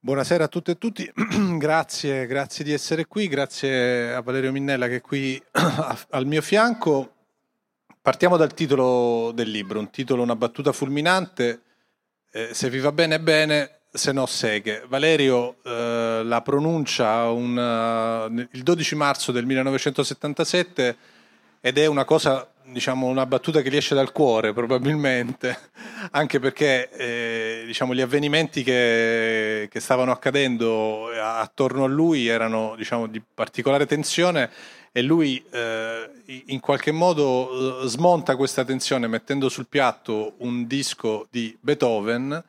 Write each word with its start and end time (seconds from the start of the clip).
Buonasera 0.00 0.44
a 0.44 0.48
tutte 0.48 0.70
e 0.70 0.78
tutti, 0.78 1.10
grazie, 1.58 2.24
grazie 2.26 2.64
di 2.64 2.72
essere 2.72 3.06
qui, 3.06 3.26
grazie 3.26 4.14
a 4.14 4.22
Valerio 4.22 4.52
Minnella 4.52 4.86
che 4.86 4.96
è 4.96 5.00
qui 5.00 5.42
al 6.10 6.24
mio 6.24 6.40
fianco. 6.40 7.14
Partiamo 8.00 8.36
dal 8.36 8.54
titolo 8.54 9.32
del 9.34 9.50
libro, 9.50 9.80
un 9.80 9.90
titolo, 9.90 10.22
una 10.22 10.36
battuta 10.36 10.70
fulminante, 10.70 11.62
eh, 12.30 12.50
se 12.52 12.70
vi 12.70 12.78
va 12.78 12.92
bene 12.92 13.18
bene, 13.18 13.80
se 13.90 14.12
no 14.12 14.24
seghe. 14.26 14.84
Valerio 14.86 15.56
eh, 15.64 16.22
la 16.24 16.42
pronuncia 16.42 17.28
un, 17.30 17.56
uh, 17.56 18.46
il 18.52 18.62
12 18.62 18.94
marzo 18.94 19.32
del 19.32 19.46
1977 19.46 20.96
ed 21.60 21.76
è 21.76 21.86
una 21.86 22.04
cosa 22.04 22.48
diciamo, 22.70 23.06
una 23.06 23.26
battuta 23.26 23.60
che 23.62 23.70
gli 23.70 23.76
esce 23.76 23.94
dal 23.94 24.12
cuore 24.12 24.52
probabilmente, 24.52 25.58
anche 26.12 26.38
perché 26.38 26.90
eh, 26.90 27.62
diciamo, 27.66 27.94
gli 27.94 28.00
avvenimenti 28.00 28.62
che, 28.62 29.68
che, 29.70 29.80
stavano 29.80 30.12
accadendo 30.12 31.08
attorno 31.08 31.84
a 31.84 31.88
lui 31.88 32.26
erano 32.26 32.74
diciamo, 32.76 33.06
di 33.06 33.22
particolare 33.34 33.86
tensione 33.86 34.50
e 34.92 35.02
lui 35.02 35.42
eh, 35.50 36.10
in 36.46 36.60
qualche 36.60 36.92
modo 36.92 37.82
eh, 37.82 37.88
smonta 37.88 38.36
questa 38.36 38.64
tensione 38.64 39.06
mettendo 39.06 39.48
sul 39.48 39.66
piatto 39.68 40.34
un 40.38 40.66
disco 40.66 41.26
di 41.30 41.56
Beethoven 41.60 42.42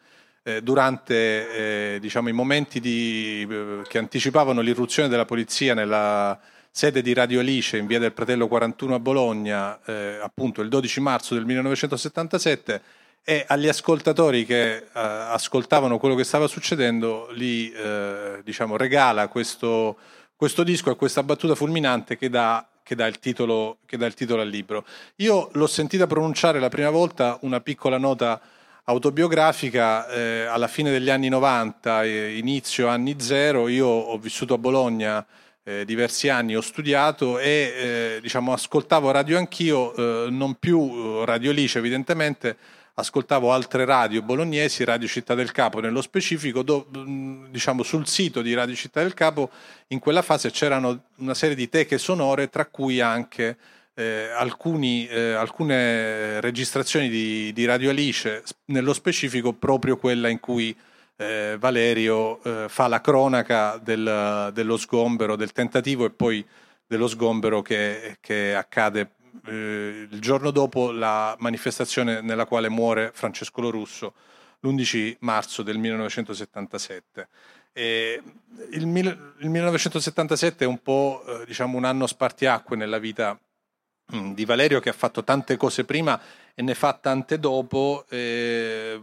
eh, 0.43 0.62
durante 0.62 1.95
eh, 1.95 1.99
diciamo, 1.99 2.29
i 2.29 2.34
momenti 2.34 2.79
di, 2.79 3.48
eh, 3.49 3.81
che 3.88 3.98
anticipavano 3.98 4.62
l'irruzione 4.62 5.09
della 5.09 5.26
polizia 5.26 5.73
nella 5.73 6.40
sede 6.71 7.01
di 7.01 7.13
Radio 7.13 7.39
Alice 7.39 7.77
in 7.77 7.87
via 7.87 7.99
del 7.99 8.13
Pratello 8.13 8.47
41 8.47 8.95
a 8.95 8.99
Bologna, 8.99 9.79
eh, 9.85 10.19
appunto 10.21 10.61
il 10.61 10.69
12 10.69 10.99
marzo 11.01 11.33
del 11.33 11.45
1977 11.45 12.81
e 13.23 13.43
agli 13.47 13.67
ascoltatori 13.67 14.45
che 14.45 14.75
eh, 14.77 14.85
ascoltavano 14.93 15.97
quello 15.97 16.15
che 16.15 16.23
stava 16.23 16.47
succedendo 16.47 17.27
li 17.31 17.71
eh, 17.71 18.41
diciamo, 18.43 18.77
regala 18.77 19.27
questo, 19.27 19.98
questo, 20.35 20.63
disco 20.63 20.91
e 20.91 20.95
questa 20.95 21.23
battuta 21.23 21.55
fulminante 21.55 22.17
che 22.17 22.29
dà, 22.29 22.65
che, 22.81 22.95
dà 22.95 23.09
titolo, 23.11 23.77
che 23.85 23.98
dà, 23.98 24.05
il 24.05 24.13
titolo, 24.13 24.41
al 24.41 24.49
libro. 24.49 24.85
Io 25.17 25.49
l'ho 25.54 25.67
sentita 25.67 26.07
pronunciare 26.07 26.59
la 26.59 26.70
prima 26.70 26.89
volta 26.89 27.37
una 27.41 27.59
piccola 27.59 27.98
nota 27.98 28.39
autobiografica 28.85 30.07
eh, 30.07 30.45
alla 30.45 30.67
fine 30.67 30.89
degli 30.89 31.09
anni 31.09 31.29
90, 31.29 32.05
inizio 32.05 32.87
anni 32.87 33.15
zero, 33.20 33.67
io 33.67 33.85
ho 33.85 34.17
vissuto 34.17 34.55
a 34.55 34.57
Bologna 34.57 35.23
eh, 35.70 35.85
diversi 35.85 36.29
anni 36.29 36.55
ho 36.55 36.62
studiato 36.62 37.37
e 37.37 37.48
eh, 37.48 38.20
diciamo, 38.21 38.53
ascoltavo 38.53 39.12
radio 39.12 39.37
anch'io, 39.37 39.95
eh, 39.95 40.29
non 40.31 40.55
più 40.55 40.79
eh, 40.79 41.26
Radio 41.26 41.51
Lice 41.51 41.77
evidentemente, 41.77 42.57
ascoltavo 42.95 43.53
altre 43.53 43.85
radio 43.85 44.23
bolognesi, 44.23 44.84
Radio 44.84 45.07
Città 45.07 45.35
del 45.35 45.51
Capo 45.51 45.79
nello 45.79 46.01
specifico, 46.01 46.63
do, 46.63 46.87
diciamo, 47.49 47.84
sul 47.84 48.07
sito 48.07 48.41
di 48.41 48.55
Radio 48.55 48.73
Città 48.73 49.01
del 49.01 49.13
Capo 49.13 49.51
in 49.89 49.99
quella 49.99 50.23
fase 50.23 50.49
c'erano 50.49 51.03
una 51.17 51.35
serie 51.35 51.55
di 51.55 51.70
teche 51.70 51.99
sonore, 51.99 52.49
tra 52.49 52.65
cui 52.65 52.99
anche 52.99 53.55
eh, 53.93 54.29
alcuni, 54.35 55.07
eh, 55.07 55.33
alcune 55.33 56.41
registrazioni 56.41 57.09
di, 57.09 57.54
di, 57.54 57.65
Radio 57.65 57.91
Alice, 57.91 58.41
nello 58.65 58.93
specifico 58.93 59.54
proprio 59.54 59.98
quella 59.98 60.29
in 60.29 60.39
cui 60.39 60.76
eh, 61.20 61.57
Valerio 61.59 62.41
eh, 62.43 62.70
fa 62.70 62.87
la 62.87 63.01
cronaca 63.01 63.77
del, 63.77 64.51
dello 64.53 64.78
sgombero, 64.78 65.35
del 65.35 65.51
tentativo 65.51 66.06
e 66.06 66.11
poi 66.11 66.45
dello 66.88 67.07
sgombero 67.07 67.61
che, 67.61 68.17
che 68.22 68.56
accade 68.56 69.16
eh, 69.45 70.07
il 70.09 70.22
giorno 70.22 70.50
dopo 70.51 70.91
la 70.91 71.35
manifestazione 71.39 72.22
nella 72.22 72.45
quale 72.45 72.69
muore 72.69 73.11
Francesco 73.13 73.59
Lorusso 73.59 74.13
l'11 74.61 75.17
marzo 75.19 75.61
del 75.61 75.78
1977. 75.78 77.28
Il, 77.73 78.23
il, 78.72 78.85
1977 79.50 80.63
è 80.63 80.67
un 80.67 80.81
po' 80.81 81.23
eh, 81.28 81.45
diciamo, 81.45 81.78
un 81.78 81.83
anno 81.83 82.07
spartiacque 82.07 82.78
nella 82.78 82.97
vita 82.97 83.38
mm, 84.15 84.33
di 84.33 84.45
Valerio 84.45 84.79
che 84.79 84.89
ha 84.89 84.94
fatto 84.94 85.23
tante 85.23 85.57
cose 85.57 85.83
prima 85.83 86.19
e 86.55 86.61
ne 86.61 86.75
fa 86.75 86.94
tante 86.94 87.39
dopo. 87.39 88.05
Eh, 88.09 89.01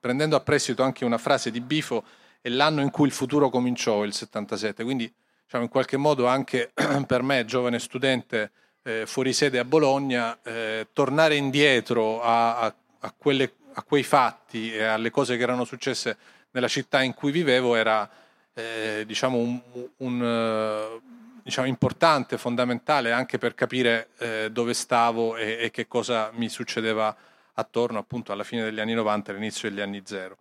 prendendo 0.00 0.36
a 0.36 0.40
prestito 0.40 0.82
anche 0.82 1.04
una 1.04 1.18
frase 1.18 1.50
di 1.50 1.60
Bifo, 1.60 2.04
è 2.40 2.48
l'anno 2.48 2.80
in 2.80 2.90
cui 2.90 3.06
il 3.06 3.12
futuro 3.12 3.48
cominciò, 3.48 4.04
il 4.04 4.12
77, 4.12 4.84
quindi 4.84 5.12
diciamo, 5.44 5.64
in 5.64 5.70
qualche 5.70 5.96
modo 5.96 6.26
anche 6.26 6.72
per 7.06 7.22
me, 7.22 7.44
giovane 7.44 7.78
studente 7.78 8.50
eh, 8.82 9.04
fuori 9.06 9.32
sede 9.32 9.58
a 9.58 9.64
Bologna, 9.64 10.38
eh, 10.42 10.86
tornare 10.92 11.34
indietro 11.34 12.22
a, 12.22 12.58
a, 12.60 12.74
a, 13.00 13.14
quelle, 13.16 13.54
a, 13.74 13.82
quei 13.82 14.04
fatti 14.04 14.72
e 14.72 14.84
alle 14.84 15.10
cose 15.10 15.36
che 15.36 15.42
erano 15.42 15.64
successe 15.64 16.16
nella 16.52 16.68
città 16.68 17.02
in 17.02 17.12
cui 17.12 17.32
vivevo 17.32 17.74
era 17.74 18.08
eh, 18.54 19.02
diciamo 19.06 19.36
un, 19.36 19.60
un 19.98 21.00
diciamo, 21.42 21.66
importante, 21.66 22.38
fondamentale 22.38 23.12
anche 23.12 23.38
per 23.38 23.54
capire 23.54 24.08
eh, 24.18 24.48
dove 24.52 24.72
stavo 24.72 25.36
e, 25.36 25.58
e 25.60 25.70
che 25.70 25.86
cosa 25.86 26.30
mi 26.34 26.48
succedeva 26.48 27.14
attorno 27.58 27.98
appunto 27.98 28.32
alla 28.32 28.44
fine 28.44 28.64
degli 28.64 28.80
anni 28.80 28.94
90 28.94 29.30
e 29.30 29.34
all'inizio 29.34 29.68
degli 29.68 29.80
anni 29.80 30.02
zero. 30.04 30.36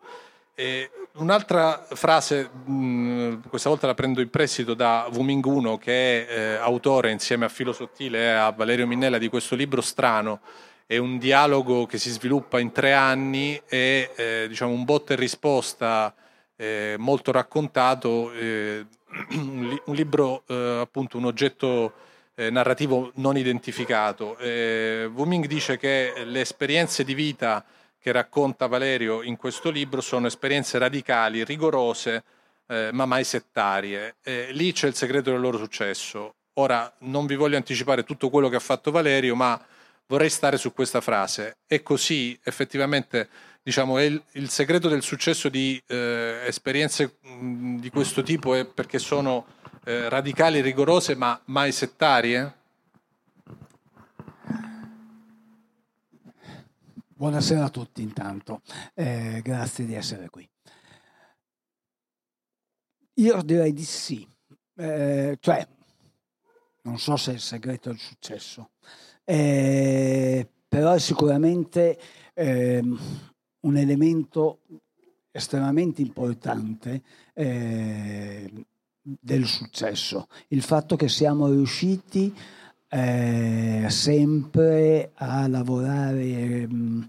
E 0.58 0.90
un'altra 1.16 1.86
frase, 1.94 2.50
questa 3.50 3.68
volta 3.68 3.88
la 3.88 3.94
prendo 3.94 4.22
in 4.22 4.30
prestito 4.30 4.74
da 4.74 5.08
Vuminguno, 5.12 5.78
che 5.78 6.26
è 6.26 6.34
eh, 6.34 6.56
autore 6.56 7.12
insieme 7.12 7.44
a 7.44 7.50
Filo 7.50 7.74
Sottile 7.74 8.20
e 8.20 8.30
a 8.30 8.52
Valerio 8.52 8.88
Minnella 8.88 9.18
di 9.18 9.28
questo 9.28 9.56
libro 9.56 9.82
strano. 9.82 10.40
È 10.86 10.96
un 10.98 11.18
dialogo 11.18 11.86
che 11.86 11.98
si 11.98 12.10
sviluppa 12.10 12.60
in 12.60 12.72
tre 12.72 12.94
anni 12.94 13.62
e 13.68 14.12
eh, 14.16 14.46
diciamo 14.48 14.72
un 14.72 14.86
botta 14.86 15.14
e 15.14 15.18
risposta 15.18 16.14
eh, 16.56 16.96
molto 17.00 17.34
raccontato, 17.34 18.32
eh, 18.32 18.86
un, 19.36 19.68
li- 19.70 19.82
un, 19.88 19.96
libro 19.96 20.44
appunto 20.48 21.18
un 21.18 21.26
oggetto 21.26 21.92
eh, 22.36 22.50
narrativo 22.50 23.12
non 23.16 23.38
identificato. 23.38 24.38
Eh, 24.38 25.10
Wuming 25.14 25.48
dice 25.48 25.78
che 25.78 26.14
le 26.26 26.42
esperienze 26.42 27.04
di 27.04 27.14
vita 27.14 27.64
che 27.98 28.12
racconta 28.12 28.68
Valerio 28.68 29.24
in 29.24 29.36
questo 29.36 29.70
libro 29.72 30.02
sono 30.02 30.28
esperienze 30.28 30.78
radicali, 30.78 31.44
rigorose, 31.44 32.24
eh, 32.68 32.90
ma 32.92 33.06
mai 33.06 33.24
settarie. 33.24 34.16
lì 34.52 34.72
c'è 34.72 34.88
il 34.88 34.96
segreto 34.96 35.32
del 35.32 35.40
loro 35.40 35.58
successo. 35.58 36.36
Ora 36.58 36.94
non 37.00 37.26
vi 37.26 37.36
voglio 37.36 37.58
anticipare 37.58 38.04
tutto 38.04 38.30
quello 38.30 38.48
che 38.48 38.56
ha 38.58 38.60
fatto 38.60 38.92
Valerio, 38.92 39.36
ma 39.36 39.60
vorrei 40.08 40.30
stare 40.30 40.58
su 40.58 40.72
questa 40.74 41.02
frase. 41.02 41.58
E 41.68 41.82
così 41.82 42.38
effettivamente 42.44 43.28
diciamo, 43.66 44.00
il, 44.00 44.22
il, 44.34 44.50
segreto 44.50 44.88
del 44.88 45.02
successo 45.02 45.50
di 45.50 45.82
eh, 45.88 46.42
esperienze 46.46 47.18
mh, 47.20 47.78
di 47.78 47.90
questo 47.90 48.22
tipo 48.22 48.54
è 48.54 48.64
perché 48.64 49.00
sono 49.00 49.46
eh, 49.86 50.10
radicali, 50.10 50.62
rigorose, 50.62 51.16
ma 51.16 51.40
mai 51.46 51.72
settarie? 51.72 52.64
Buonasera 57.18 57.66
a 57.66 57.70
tutti 57.70 58.02
intanto, 58.02 58.62
eh, 58.96 59.42
grazie 59.44 59.86
di 59.86 59.94
essere 59.94 60.30
qui. 60.30 60.48
Io 63.18 63.42
direi 63.44 63.72
di 63.72 63.84
sì, 63.84 64.28
eh, 64.76 65.38
cioè 65.40 65.66
non 66.82 66.98
so 67.00 67.16
se 67.16 67.32
è 67.32 67.34
il 67.36 67.40
segreto 67.40 67.90
del 67.90 68.00
successo, 68.00 68.72
eh, 69.24 70.48
però 70.68 70.94
è 70.94 71.00
sicuramente 71.00 71.98
ehm, 72.34 73.00
un 73.62 73.78
elemento 73.78 74.60
estremamente 75.32 76.02
importante 76.02 77.02
eh, 77.34 78.66
del 79.08 79.46
successo, 79.46 80.28
il 80.48 80.64
fatto 80.64 80.96
che 80.96 81.08
siamo 81.08 81.48
riusciti 81.48 82.34
eh, 82.90 83.86
sempre 83.88 85.12
a 85.14 85.48
lavorare 85.48 86.68
mm, 86.68 87.02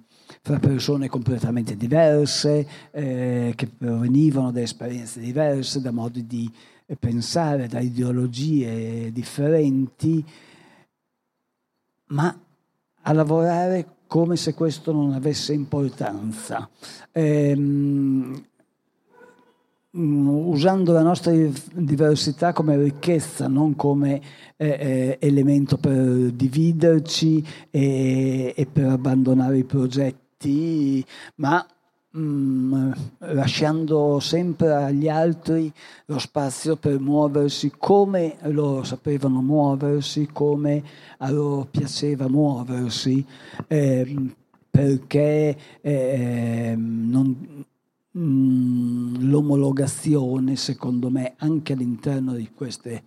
fra 0.43 0.59
persone 0.59 1.09
completamente 1.09 1.75
diverse, 1.75 2.67
eh, 2.91 3.53
che 3.57 3.67
provenivano 3.69 4.53
da 4.53 4.61
esperienze 4.61 5.21
diverse, 5.21 5.81
da 5.81 5.91
modi 5.91 6.27
di 6.27 6.53
pensare, 7.01 7.67
da 7.67 7.81
ideologie 7.81 9.11
differenti, 9.11 10.25
ma 12.09 12.39
a 13.03 13.13
lavorare 13.13 13.95
come 14.07 14.37
se 14.37 14.55
questo 14.55 14.93
non 14.93 15.13
avesse 15.13 15.53
importanza. 15.53 16.69
Ehm, 17.13 18.45
usando 19.97 20.93
la 20.93 21.03
nostra 21.03 21.33
diversità 21.73 22.53
come 22.53 22.77
ricchezza, 22.77 23.49
non 23.49 23.75
come 23.77 24.21
eh, 24.57 24.69
eh, 24.69 25.19
elemento 25.21 25.79
per 25.79 26.31
dividerci 26.33 27.45
e, 27.71 28.53
e, 28.55 28.67
per 28.67 28.87
abbandonare 28.87 29.59
i 29.59 29.65
progetti, 29.65 31.05
ma 31.37 31.67
mh, 32.11 32.21
mm, 32.21 32.93
lasciando 33.19 34.21
sempre 34.21 34.75
agli 34.75 35.09
altri 35.09 35.73
lo 36.07 36.19
spazio 36.19 36.77
per 36.77 37.01
muoversi 37.01 37.73
come 37.77 38.37
loro 38.43 38.83
sapevano 38.83 39.41
muoversi, 39.41 40.29
come 40.31 40.83
a 41.19 41.31
loro 41.31 41.67
piaceva 41.71 42.29
muoversi, 42.29 43.25
eh, 43.67 44.15
perché 44.71 45.57
eh, 45.81 46.75
non 46.77 47.65
l'omologazione, 48.19 50.57
secondo 50.57 51.11
me, 51.11 51.35
anche 51.37 51.75
all'interno 51.75 52.33
di 52.33 52.51
queste 52.53 53.05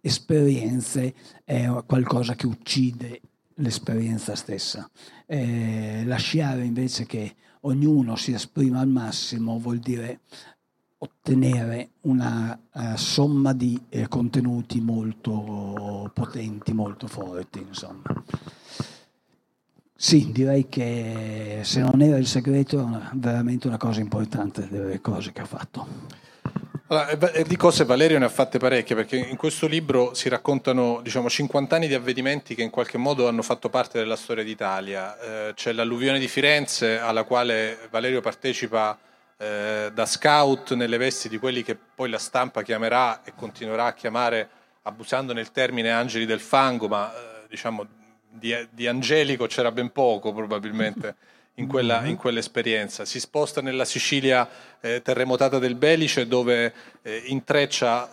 esperienze 0.00 1.14
è 1.44 1.66
qualcosa 1.86 2.34
che 2.34 2.46
uccide 2.46 3.20
l'esperienza 3.54 4.34
stessa. 4.34 4.90
Eh, 5.26 6.02
lasciare 6.04 6.64
invece 6.64 7.06
che 7.06 7.34
ognuno 7.60 8.16
si 8.16 8.32
esprima 8.32 8.80
al 8.80 8.88
massimo 8.88 9.58
vuol 9.58 9.78
dire 9.78 10.20
ottenere 11.02 11.92
una 12.02 12.58
uh, 12.72 12.94
somma 12.96 13.54
di 13.54 13.80
eh, 13.88 14.06
contenuti 14.08 14.80
molto 14.80 16.10
potenti, 16.12 16.74
molto 16.74 17.06
forti, 17.06 17.60
insomma. 17.60 18.02
Sì, 20.02 20.32
direi 20.32 20.66
che 20.66 21.58
se 21.60 21.80
non 21.80 22.00
era 22.00 22.16
il 22.16 22.26
segreto 22.26 22.80
è 22.80 23.08
veramente 23.16 23.66
una 23.66 23.76
cosa 23.76 24.00
importante 24.00 24.66
delle 24.66 24.98
cose 25.02 25.30
che 25.30 25.42
ha 25.42 25.44
fatto. 25.44 25.86
Allora, 26.86 27.42
di 27.46 27.56
cose 27.56 27.84
Valerio 27.84 28.18
ne 28.18 28.24
ha 28.24 28.30
fatte 28.30 28.58
parecchie 28.58 28.96
perché 28.96 29.18
in 29.18 29.36
questo 29.36 29.66
libro 29.66 30.14
si 30.14 30.30
raccontano 30.30 31.00
diciamo, 31.02 31.28
50 31.28 31.76
anni 31.76 31.86
di 31.86 31.92
avvenimenti 31.92 32.54
che 32.54 32.62
in 32.62 32.70
qualche 32.70 32.96
modo 32.96 33.28
hanno 33.28 33.42
fatto 33.42 33.68
parte 33.68 33.98
della 33.98 34.16
storia 34.16 34.42
d'Italia. 34.42 35.18
Eh, 35.18 35.52
c'è 35.52 35.72
l'alluvione 35.72 36.18
di 36.18 36.28
Firenze 36.28 36.98
alla 36.98 37.24
quale 37.24 37.76
Valerio 37.90 38.22
partecipa 38.22 38.98
eh, 39.36 39.90
da 39.92 40.06
scout 40.06 40.72
nelle 40.72 40.96
vesti 40.96 41.28
di 41.28 41.36
quelli 41.36 41.62
che 41.62 41.76
poi 41.76 42.08
la 42.08 42.16
stampa 42.16 42.62
chiamerà 42.62 43.22
e 43.22 43.34
continuerà 43.36 43.84
a 43.84 43.92
chiamare, 43.92 44.48
abusando 44.84 45.34
nel 45.34 45.52
termine 45.52 45.90
angeli 45.90 46.24
del 46.24 46.40
fango, 46.40 46.88
ma 46.88 47.12
eh, 47.12 47.46
diciamo 47.50 47.86
di, 48.30 48.54
di 48.70 48.86
angelico 48.86 49.46
c'era 49.46 49.72
ben 49.72 49.90
poco 49.90 50.32
probabilmente 50.32 51.16
in, 51.54 51.66
quella, 51.66 52.04
in, 52.04 52.16
quell'esperienza. 52.16 53.04
Si 53.04 53.20
sposta 53.20 53.60
nella 53.60 53.84
Sicilia 53.84 54.48
eh, 54.80 55.02
terremotata 55.02 55.58
del 55.58 55.74
Belice 55.74 56.26
dove 56.26 56.72
eh, 57.02 57.22
intreccia 57.26 58.10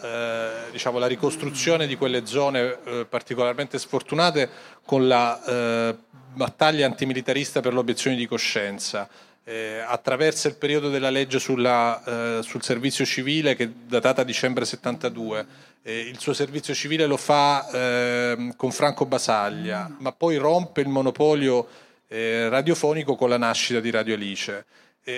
eh, 0.67 0.71
diciamo, 0.71 0.99
la 0.99 1.07
ricostruzione 1.07 1.87
di 1.87 1.95
quelle 1.95 2.25
zone 2.25 2.77
eh, 2.83 3.05
particolarmente 3.07 3.79
sfortunate 3.79 4.49
con 4.83 5.07
la 5.07 5.43
eh, 5.43 5.97
battaglia 6.33 6.85
antimilitarista 6.85 7.61
per 7.61 7.73
l'obiezione 7.73 8.15
di 8.15 8.27
coscienza. 8.27 9.07
Eh, 9.49 9.79
attraversa 9.79 10.49
il 10.49 10.55
periodo 10.55 10.89
della 10.89 11.09
legge 11.09 11.39
sulla, 11.39 12.41
sul 12.41 12.61
servizio 12.61 13.05
civile 13.05 13.55
che 13.55 13.63
è 13.63 13.69
datata 13.69 14.23
dicembre 14.23 14.65
72 14.65 15.45
eh, 15.87 15.99
il 16.01 16.19
suo 16.19 16.33
servizio 16.33 16.73
civile 16.73 17.05
lo 17.05 17.15
fa 17.15 17.65
eh, 17.69 18.53
con 18.57 18.71
Franco 18.71 19.05
Basaglia, 19.05 19.89
ma 19.99 20.11
poi 20.11 20.35
rompe 20.35 20.81
il 20.81 20.89
monopolio 20.89 21.65
eh, 22.09 22.49
radiofonico 22.49 23.15
con 23.15 23.29
la 23.29 23.37
nascita 23.37 23.79
di 23.79 23.89
Radio 23.89 24.15
Alice. 24.15 24.65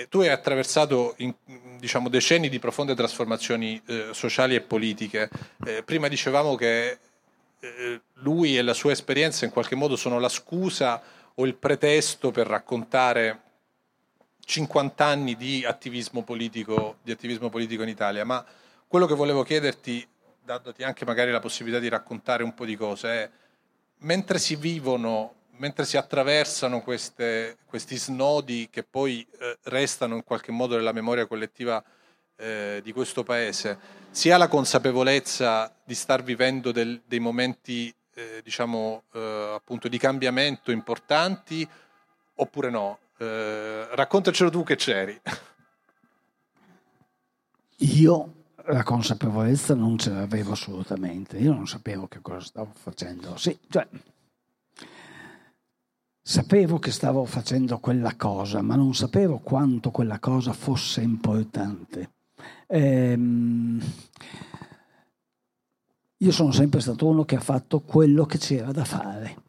tu 0.08 0.20
hai 0.20 0.28
attraversato 0.28 1.14
in, 1.16 1.34
diciamo, 1.80 2.08
decenni 2.08 2.48
di 2.48 2.60
profonde 2.60 2.94
trasformazioni 2.94 3.82
eh, 3.84 4.10
sociali 4.12 4.54
e 4.54 4.60
politiche. 4.60 5.28
Eh, 5.66 5.82
prima 5.82 6.06
dicevamo 6.06 6.54
che 6.54 6.98
eh, 7.58 8.00
lui 8.22 8.56
e 8.56 8.62
la 8.62 8.74
sua 8.74 8.92
esperienza 8.92 9.44
in 9.44 9.50
qualche 9.50 9.74
modo 9.74 9.96
sono 9.96 10.20
la 10.20 10.28
scusa 10.28 11.02
o 11.34 11.44
il 11.46 11.56
pretesto 11.56 12.30
per 12.30 12.46
raccontare 12.46 13.40
50 14.50 15.04
anni 15.04 15.36
di 15.36 15.64
attivismo 15.64 16.24
politico, 16.24 16.96
di 17.04 17.12
attivismo 17.12 17.48
politico 17.50 17.84
in 17.84 17.88
Italia, 17.88 18.24
ma 18.24 18.44
quello 18.88 19.06
che 19.06 19.14
volevo 19.14 19.44
chiederti 19.44 20.04
dandoti 20.42 20.82
anche 20.82 21.04
magari 21.04 21.30
la 21.30 21.38
possibilità 21.38 21.78
di 21.78 21.88
raccontare 21.88 22.42
un 22.42 22.52
po' 22.52 22.64
di 22.64 22.74
cose, 22.74 23.08
è 23.08 23.30
mentre 23.98 24.40
si 24.40 24.56
vivono, 24.56 25.34
mentre 25.58 25.84
si 25.84 25.96
attraversano 25.96 26.80
queste, 26.80 27.58
questi 27.64 27.96
snodi 27.96 28.66
che 28.72 28.82
poi 28.82 29.24
eh, 29.38 29.56
restano 29.64 30.16
in 30.16 30.24
qualche 30.24 30.50
modo 30.50 30.74
nella 30.74 30.90
memoria 30.90 31.28
collettiva 31.28 31.80
eh, 32.34 32.80
di 32.82 32.90
questo 32.90 33.22
paese, 33.22 33.78
si 34.10 34.32
ha 34.32 34.36
la 34.36 34.48
consapevolezza 34.48 35.72
di 35.84 35.94
star 35.94 36.24
vivendo 36.24 36.72
del, 36.72 37.00
dei 37.06 37.20
momenti 37.20 37.94
eh, 38.14 38.40
diciamo 38.42 39.04
eh, 39.12 39.52
appunto 39.54 39.86
di 39.86 39.98
cambiamento 39.98 40.72
importanti 40.72 41.68
oppure 42.34 42.70
no? 42.70 42.98
Eh, 43.20 43.94
raccontacelo 43.94 44.48
tu 44.48 44.62
che 44.62 44.76
c'eri. 44.76 45.20
Io 47.80 48.34
la 48.64 48.82
consapevolezza 48.82 49.74
non 49.74 49.98
ce 49.98 50.10
l'avevo 50.10 50.52
assolutamente, 50.52 51.36
io 51.36 51.52
non 51.52 51.68
sapevo 51.68 52.06
che 52.08 52.20
cosa 52.22 52.40
stavo 52.40 52.72
facendo. 52.72 53.36
Sì, 53.36 53.58
cioè, 53.68 53.86
sapevo 56.22 56.78
che 56.78 56.90
stavo 56.90 57.26
facendo 57.26 57.78
quella 57.78 58.16
cosa, 58.16 58.62
ma 58.62 58.74
non 58.74 58.94
sapevo 58.94 59.38
quanto 59.38 59.90
quella 59.90 60.18
cosa 60.18 60.54
fosse 60.54 61.02
importante. 61.02 62.12
Ehm, 62.68 63.82
io 66.16 66.32
sono 66.32 66.52
sempre 66.52 66.80
stato 66.80 67.06
uno 67.06 67.26
che 67.26 67.36
ha 67.36 67.40
fatto 67.40 67.80
quello 67.80 68.24
che 68.24 68.38
c'era 68.38 68.72
da 68.72 68.84
fare 68.86 69.48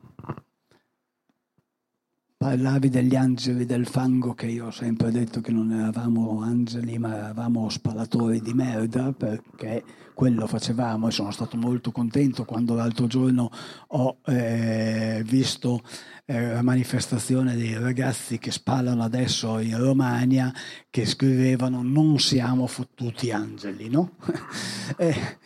Parlavi 2.41 2.89
degli 2.89 3.15
angeli 3.15 3.67
del 3.67 3.85
fango 3.85 4.33
che 4.33 4.47
io 4.47 4.65
ho 4.65 4.71
sempre 4.71 5.11
detto 5.11 5.41
che 5.41 5.51
non 5.51 5.71
eravamo 5.71 6.41
angeli 6.41 6.97
ma 6.97 7.15
eravamo 7.15 7.69
spalatori 7.69 8.41
di 8.41 8.55
merda 8.55 9.11
perché 9.11 9.83
quello 10.15 10.47
facevamo 10.47 11.07
e 11.07 11.11
sono 11.11 11.29
stato 11.29 11.55
molto 11.55 11.91
contento 11.91 12.43
quando 12.43 12.73
l'altro 12.73 13.05
giorno 13.05 13.51
ho 13.89 14.17
eh, 14.25 15.21
visto 15.23 15.83
eh, 16.25 16.53
la 16.53 16.63
manifestazione 16.63 17.55
dei 17.55 17.77
ragazzi 17.77 18.39
che 18.39 18.49
spalano 18.49 19.03
adesso 19.03 19.59
in 19.59 19.77
Romagna 19.77 20.51
che 20.89 21.05
scrivevano 21.05 21.83
non 21.83 22.17
siamo 22.17 22.65
fottuti 22.65 23.29
angeli, 23.29 23.87
no? 23.87 24.15
eh, 24.97 25.37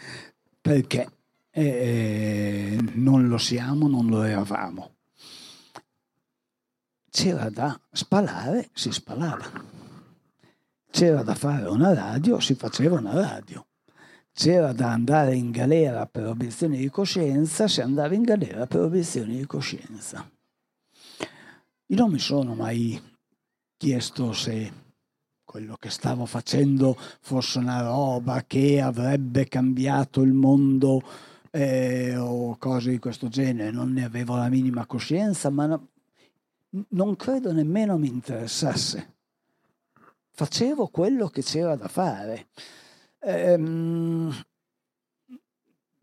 perché 0.61 1.09
eh, 1.51 2.77
non 2.93 3.27
lo 3.27 3.37
siamo, 3.37 3.89
non 3.89 4.07
lo 4.07 4.23
eravamo 4.23 4.94
c'era 7.15 7.49
da 7.49 7.79
spalare, 7.93 8.71
si 8.73 8.91
spalava. 8.91 9.49
C'era 10.91 11.23
da 11.23 11.33
fare 11.33 11.65
una 11.69 11.93
radio, 11.93 12.41
si 12.41 12.55
faceva 12.55 12.97
una 12.99 13.13
radio. 13.13 13.67
C'era 14.33 14.73
da 14.73 14.91
andare 14.91 15.33
in 15.33 15.49
galera 15.49 16.07
per 16.07 16.25
obiezioni 16.25 16.77
di 16.77 16.89
coscienza, 16.89 17.69
si 17.69 17.79
andava 17.79 18.13
in 18.15 18.23
galera 18.23 18.67
per 18.67 18.81
obiezioni 18.81 19.37
di 19.37 19.45
coscienza. 19.45 20.29
Io 21.85 21.95
non 21.95 22.11
mi 22.11 22.19
sono 22.19 22.53
mai 22.53 23.01
chiesto 23.77 24.33
se 24.33 24.83
quello 25.45 25.77
che 25.79 25.91
stavo 25.91 26.25
facendo 26.25 26.97
fosse 27.21 27.59
una 27.59 27.79
roba 27.81 28.43
che 28.45 28.81
avrebbe 28.81 29.47
cambiato 29.47 30.21
il 30.21 30.33
mondo 30.33 31.01
eh, 31.51 32.17
o 32.17 32.57
cose 32.57 32.89
di 32.89 32.99
questo 32.99 33.29
genere, 33.29 33.71
non 33.71 33.93
ne 33.93 34.03
avevo 34.03 34.35
la 34.35 34.49
minima 34.49 34.85
coscienza, 34.85 35.49
ma 35.49 35.65
no, 35.65 35.87
non 36.89 37.15
credo 37.15 37.51
nemmeno 37.51 37.97
mi 37.97 38.07
interessasse. 38.07 39.13
Facevo 40.31 40.87
quello 40.87 41.27
che 41.27 41.41
c'era 41.41 41.75
da 41.75 41.87
fare. 41.87 42.47
Ehm, 43.19 44.33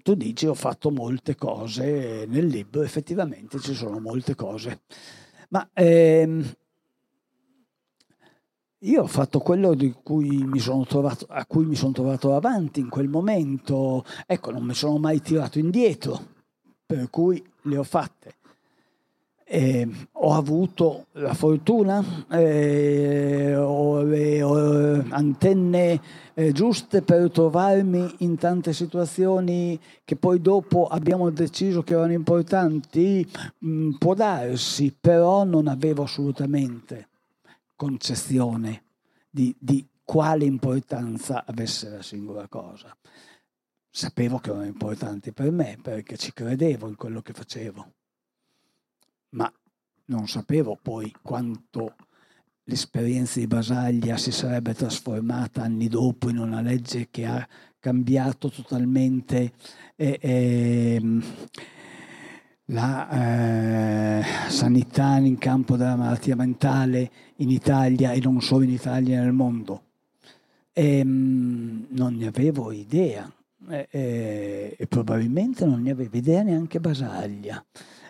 tu 0.02 0.14
dici 0.14 0.46
ho 0.46 0.54
fatto 0.54 0.90
molte 0.90 1.36
cose 1.36 2.24
nel 2.26 2.46
libro, 2.46 2.82
effettivamente 2.82 3.60
ci 3.60 3.74
sono 3.74 4.00
molte 4.00 4.34
cose, 4.34 4.82
ma 5.50 5.68
ehm, 5.72 6.54
io 8.84 9.02
ho 9.02 9.06
fatto 9.06 9.38
quello 9.38 9.74
cui 10.02 10.44
trovato, 10.84 11.26
a 11.28 11.46
cui 11.46 11.64
mi 11.66 11.76
sono 11.76 11.92
trovato 11.92 12.34
avanti 12.34 12.80
in 12.80 12.88
quel 12.88 13.08
momento, 13.08 14.04
ecco, 14.26 14.50
non 14.50 14.64
mi 14.64 14.74
sono 14.74 14.98
mai 14.98 15.20
tirato 15.20 15.60
indietro, 15.60 16.20
per 16.84 17.08
cui 17.08 17.40
le 17.62 17.76
ho 17.76 17.84
fatte. 17.84 18.38
Eh, 19.54 19.86
ho 20.12 20.32
avuto 20.32 21.08
la 21.12 21.34
fortuna, 21.34 22.02
eh, 22.30 23.54
ho 23.54 24.00
le 24.00 24.42
ho 24.42 25.04
antenne 25.10 26.00
eh, 26.32 26.52
giuste 26.52 27.02
per 27.02 27.30
trovarmi 27.30 28.14
in 28.20 28.38
tante 28.38 28.72
situazioni 28.72 29.78
che 30.06 30.16
poi 30.16 30.40
dopo 30.40 30.86
abbiamo 30.86 31.28
deciso 31.28 31.82
che 31.82 31.92
erano 31.92 32.12
importanti, 32.12 33.30
mm, 33.66 33.90
può 33.98 34.14
darsi, 34.14 34.96
però 34.98 35.44
non 35.44 35.66
avevo 35.66 36.04
assolutamente 36.04 37.08
concezione 37.76 38.84
di, 39.28 39.54
di 39.58 39.86
quale 40.02 40.46
importanza 40.46 41.44
avesse 41.46 41.90
la 41.90 42.00
singola 42.00 42.48
cosa. 42.48 42.96
Sapevo 43.90 44.38
che 44.38 44.48
erano 44.48 44.64
importanti 44.64 45.30
per 45.32 45.50
me 45.50 45.78
perché 45.82 46.16
ci 46.16 46.32
credevo 46.32 46.88
in 46.88 46.96
quello 46.96 47.20
che 47.20 47.34
facevo 47.34 47.92
ma 49.32 49.52
non 50.06 50.26
sapevo 50.28 50.78
poi 50.80 51.12
quanto 51.22 51.94
l'esperienza 52.64 53.38
di 53.38 53.46
Basaglia 53.46 54.16
si 54.16 54.30
sarebbe 54.30 54.74
trasformata 54.74 55.62
anni 55.62 55.88
dopo 55.88 56.30
in 56.30 56.38
una 56.38 56.60
legge 56.60 57.08
che 57.10 57.26
ha 57.26 57.46
cambiato 57.78 58.48
totalmente 58.48 59.52
eh, 59.96 60.18
eh, 60.20 61.20
la 62.66 64.20
eh, 64.20 64.24
sanità 64.48 65.16
in 65.16 65.36
campo 65.38 65.76
della 65.76 65.96
malattia 65.96 66.36
mentale 66.36 67.10
in 67.36 67.50
Italia 67.50 68.12
e 68.12 68.20
non 68.20 68.40
solo 68.40 68.64
in 68.64 68.70
Italia 68.70 69.20
nel 69.20 69.32
mondo. 69.32 69.82
e 70.72 70.98
ehm, 70.98 71.86
non 71.90 72.14
ne 72.14 72.26
avevo 72.26 72.70
idea 72.72 73.30
e, 73.68 73.88
e, 73.90 74.76
e 74.78 74.86
probabilmente 74.86 75.64
non 75.66 75.82
ne 75.82 75.90
aveva 75.90 76.16
idea 76.16 76.42
neanche 76.42 76.80
Basaglia 76.80 77.62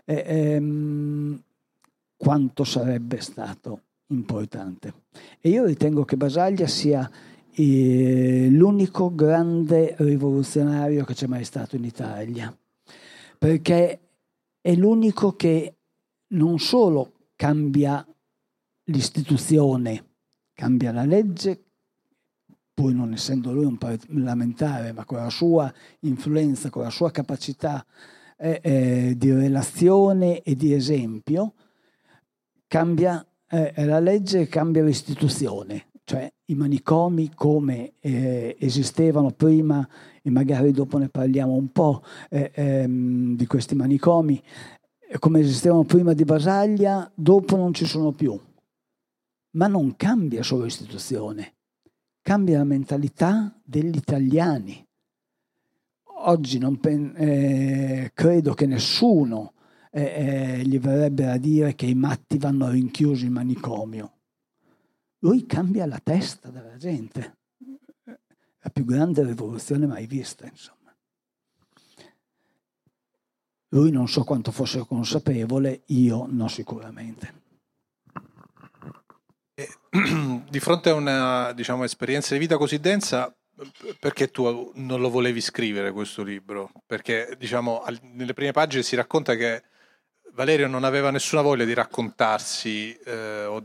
e, 0.05 0.25
ehm, 0.27 1.43
quanto 2.17 2.65
sarebbe 2.65 3.21
stato 3.21 3.81
importante. 4.09 4.95
E 5.41 5.49
io 5.49 5.65
ritengo 5.65 6.05
che 6.05 6.17
Basaglia 6.17 6.67
sia 6.67 7.11
eh, 7.55 8.49
l'unico 8.51 9.15
grande 9.15 9.95
rivoluzionario 9.99 11.05
che 11.05 11.15
c'è 11.15 11.27
mai 11.27 11.45
stato 11.45 11.77
in 11.77 11.85
Italia, 11.85 12.57
perché 13.39 14.01
è 14.61 14.75
l'unico 14.75 15.35
che 15.35 15.75
non 16.29 16.59
solo 16.59 17.13
cambia 17.35 18.07
l'istituzione, 18.85 20.05
cambia 20.53 20.93
la 20.93 21.05
legge, 21.05 21.65
pur 22.73 22.93
non 22.93 23.13
essendo 23.13 23.53
lui 23.53 23.65
un 23.65 23.77
parlamentare, 23.77 24.93
ma 24.93 25.05
con 25.05 25.19
la 25.19 25.31
sua 25.31 25.73
influenza, 26.01 26.71
con 26.71 26.83
la 26.83 26.91
sua 26.91 27.11
capacità 27.11 27.85
eh, 28.43 28.61
eh, 28.63 29.15
di 29.17 29.33
relazione 29.33 30.43
e 30.43 30.57
di 30.57 30.73
esempio, 30.73 31.55
cambia 32.67 33.25
eh, 33.49 33.85
la 33.85 34.01
legge 34.01 34.49
cambia 34.49 34.83
l'istituzione, 34.83 35.89
cioè 36.05 36.33
i 36.47 36.55
manicomi 36.55 37.33
come 37.35 37.93
eh, 38.01 38.57
esistevano 38.59 39.31
prima, 39.31 39.87
e 40.23 40.31
magari 40.31 40.73
dopo 40.73 40.97
ne 40.97 41.09
parliamo 41.09 41.53
un 41.53 41.71
po' 41.71 42.03
eh, 42.31 42.51
ehm, 42.55 43.37
di 43.37 43.47
questi 43.47 43.75
manicomi, 43.75 44.43
come 45.19 45.41
esistevano 45.41 45.85
prima 45.85 46.15
di 46.15 46.25
Basaglia, 46.25 47.11
dopo 47.15 47.57
non 47.57 47.75
ci 47.75 47.85
sono 47.85 48.13
più. 48.13 48.39
Ma 49.55 49.67
non 49.67 49.95
cambia 49.97 50.43
solo 50.43 50.65
l'istituzione, 50.65 51.57
cambia 52.23 52.57
la 52.59 52.65
mentalità 52.65 53.55
degli 53.63 53.97
italiani. 53.97 54.83
Oggi 56.25 56.59
pen- 56.79 57.15
eh, 57.17 58.11
credo 58.15 58.55
che 58.55 58.67
nessuno 58.67 59.55
eh, 59.91 60.03
eh, 60.03 60.63
gli 60.65 60.79
verrebbe 60.79 61.29
a 61.29 61.37
dire 61.37 61.75
che 61.75 61.87
i 61.87 61.95
matti 61.95 62.39
vanno 62.39 62.69
rinchiusi 62.69 63.27
in 63.27 63.33
manicomio. 63.33 64.13
Lui 65.19 65.47
cambia 65.47 65.87
la 65.87 66.01
testa 66.03 66.51
della 66.51 66.77
gente. 66.77 67.39
La 68.05 68.71
più 68.71 68.85
grande 68.85 69.25
rivoluzione 69.25 69.87
mai 69.87 70.07
vista, 70.07 70.47
insomma. 70.47 70.95
Lui 73.69 73.91
non 73.91 74.09
so 74.09 74.23
quanto 74.23 74.53
fosse 74.53 74.87
consapevole, 74.87 75.83
io 75.87 76.27
no 76.29 76.47
sicuramente. 76.47 77.41
di 80.49 80.61
fronte 80.61 80.91
a 80.91 80.95
una 80.95 81.53
diciamo, 81.53 81.85
esperienza 81.85 82.35
di 82.35 82.41
vita 82.41 82.57
così 82.57 82.79
densa, 82.79 83.35
perché 83.99 84.31
tu 84.31 84.73
non 84.75 85.01
lo 85.01 85.11
volevi 85.11 85.41
scrivere 85.41 85.93
questo 85.93 86.23
libro? 86.23 86.71
Perché 86.87 87.35
diciamo, 87.39 87.85
nelle 88.13 88.35
prime 88.35 88.53
pagine 88.53 88.83
si 88.83 88.97
racconta 88.97 89.35
che 89.35 89.63
Valerio 90.33 90.67
non 90.67 90.85
aveva 90.85 91.11
nessuna 91.11 91.43
voglia 91.43 91.65
di 91.65 91.75
raccontarsi 91.75 92.95
eh, 93.05 93.45
o 93.45 93.65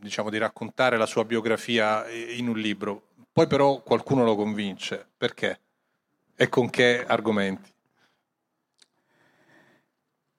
diciamo, 0.00 0.30
di 0.30 0.38
raccontare 0.38 0.96
la 0.96 1.06
sua 1.06 1.24
biografia 1.24 2.08
in 2.08 2.48
un 2.48 2.58
libro. 2.58 3.08
Poi 3.32 3.46
però 3.46 3.82
qualcuno 3.82 4.24
lo 4.24 4.36
convince. 4.36 5.06
Perché? 5.16 5.60
E 6.34 6.48
con 6.48 6.70
che 6.70 7.04
argomenti? 7.04 7.72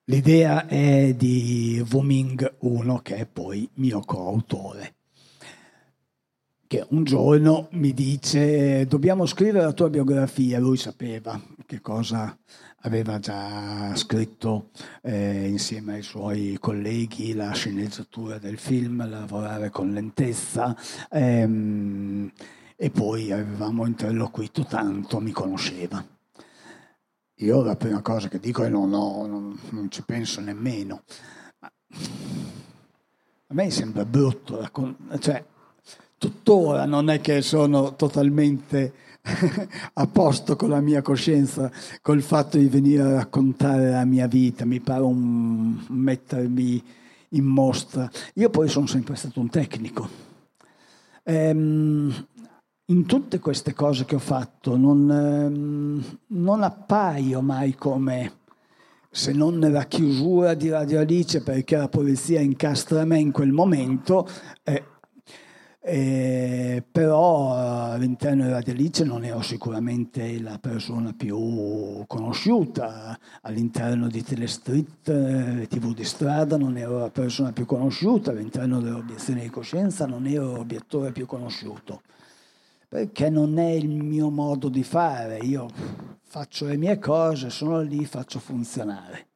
L'idea 0.04 0.66
è 0.66 1.12
di 1.12 1.84
Wuming 1.90 2.56
1, 2.60 2.98
che 3.02 3.16
è 3.16 3.26
poi 3.26 3.68
mio 3.74 4.00
coautore 4.00 4.96
che 6.68 6.84
un 6.90 7.02
giorno 7.02 7.68
mi 7.72 7.94
dice 7.94 8.86
dobbiamo 8.86 9.24
scrivere 9.24 9.64
la 9.64 9.72
tua 9.72 9.88
biografia, 9.88 10.60
lui 10.60 10.76
sapeva 10.76 11.40
che 11.64 11.80
cosa 11.80 12.36
aveva 12.82 13.18
già 13.18 13.96
scritto 13.96 14.68
eh, 15.00 15.48
insieme 15.48 15.94
ai 15.94 16.02
suoi 16.02 16.58
colleghi, 16.60 17.32
la 17.32 17.52
sceneggiatura 17.52 18.38
del 18.38 18.58
film, 18.58 19.08
lavorare 19.08 19.70
con 19.70 19.92
lentezza 19.92 20.76
ehm, 21.10 22.30
e 22.76 22.90
poi 22.90 23.32
avevamo 23.32 23.86
interloquito 23.86 24.64
tanto, 24.64 25.20
mi 25.20 25.32
conosceva. 25.32 26.04
Io 27.36 27.62
la 27.62 27.76
prima 27.76 28.02
cosa 28.02 28.28
che 28.28 28.38
dico 28.38 28.62
è 28.62 28.68
no, 28.68 28.84
no, 28.84 29.26
non, 29.26 29.58
non 29.70 29.90
ci 29.90 30.02
penso 30.02 30.42
nemmeno. 30.42 31.02
Ma 31.60 31.72
a 33.46 33.54
me 33.54 33.70
sembra 33.70 34.04
brutto, 34.04 34.70
cioè 35.18 35.42
tuttora 36.18 36.84
non 36.84 37.08
è 37.08 37.20
che 37.20 37.40
sono 37.42 37.94
totalmente 37.94 38.92
a 39.94 40.06
posto 40.06 40.56
con 40.56 40.70
la 40.70 40.80
mia 40.80 41.02
coscienza, 41.02 41.70
col 42.02 42.22
fatto 42.22 42.58
di 42.58 42.66
venire 42.66 43.02
a 43.02 43.14
raccontare 43.14 43.90
la 43.90 44.04
mia 44.04 44.26
vita, 44.26 44.64
mi 44.64 44.80
pare 44.80 45.02
un 45.02 45.84
mettermi 45.88 46.82
in 47.30 47.44
mostra. 47.44 48.10
Io 48.34 48.50
poi 48.50 48.68
sono 48.68 48.86
sempre 48.86 49.16
stato 49.16 49.40
un 49.40 49.48
tecnico. 49.48 50.08
Ehm, 51.24 52.26
in 52.90 53.04
tutte 53.04 53.38
queste 53.38 53.74
cose 53.74 54.06
che 54.06 54.14
ho 54.14 54.20
fatto 54.20 54.76
non, 54.76 55.10
ehm, 55.10 56.18
non 56.28 56.62
appaio 56.62 57.42
mai 57.42 57.74
come 57.74 58.36
se 59.10 59.32
non 59.32 59.58
nella 59.58 59.84
chiusura 59.84 60.54
di 60.54 60.70
Radio 60.70 61.00
Alice 61.00 61.42
perché 61.42 61.76
la 61.76 61.88
polizia 61.88 62.40
incastra 62.40 63.04
me 63.04 63.18
in 63.18 63.32
quel 63.32 63.52
momento, 63.52 64.26
eh, 64.62 64.84
eh, 65.80 66.82
però 66.90 67.54
all'interno 67.54 68.44
della 68.44 68.60
Delice 68.60 69.04
non 69.04 69.24
ero 69.24 69.40
sicuramente 69.42 70.40
la 70.40 70.58
persona 70.58 71.14
più 71.16 72.04
conosciuta, 72.06 73.18
all'interno 73.42 74.08
di 74.08 74.22
Telestreet, 74.22 75.08
eh, 75.08 75.66
TV 75.68 75.94
di 75.94 76.04
strada 76.04 76.56
non 76.56 76.76
ero 76.76 76.98
la 76.98 77.10
persona 77.10 77.52
più 77.52 77.64
conosciuta, 77.64 78.32
all'interno 78.32 78.80
dell'obiezione 78.80 79.42
di 79.42 79.50
coscienza 79.50 80.06
non 80.06 80.26
ero 80.26 80.56
l'obiettore 80.56 81.12
più 81.12 81.26
conosciuto, 81.26 82.02
perché 82.88 83.30
non 83.30 83.58
è 83.58 83.70
il 83.70 83.88
mio 83.88 84.30
modo 84.30 84.68
di 84.68 84.82
fare, 84.82 85.38
io 85.38 85.68
faccio 86.22 86.66
le 86.66 86.76
mie 86.76 86.98
cose, 86.98 87.50
sono 87.50 87.80
lì, 87.80 88.04
faccio 88.04 88.40
funzionare. 88.40 89.26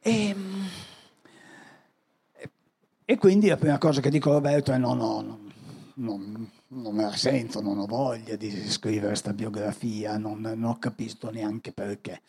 E, 0.00 0.28
ehm, 0.28 0.68
e 3.04 3.16
quindi 3.16 3.48
la 3.48 3.56
prima 3.56 3.78
cosa 3.78 4.00
che 4.00 4.10
dico 4.10 4.30
a 4.30 4.34
Roberto 4.34 4.72
è 4.72 4.78
no, 4.78 4.94
no, 4.94 5.20
no 5.20 5.44
non, 5.94 6.50
non, 6.68 6.94
me 6.94 7.02
la 7.02 7.16
sento, 7.16 7.60
non 7.60 7.78
ho 7.78 7.86
voglia 7.86 8.36
di 8.36 8.50
scrivere 8.68 9.08
questa 9.08 9.32
biografia, 9.32 10.16
non, 10.16 10.40
non, 10.40 10.64
ho 10.64 10.78
capito 10.78 11.30
neanche 11.30 11.72
perché. 11.72 12.20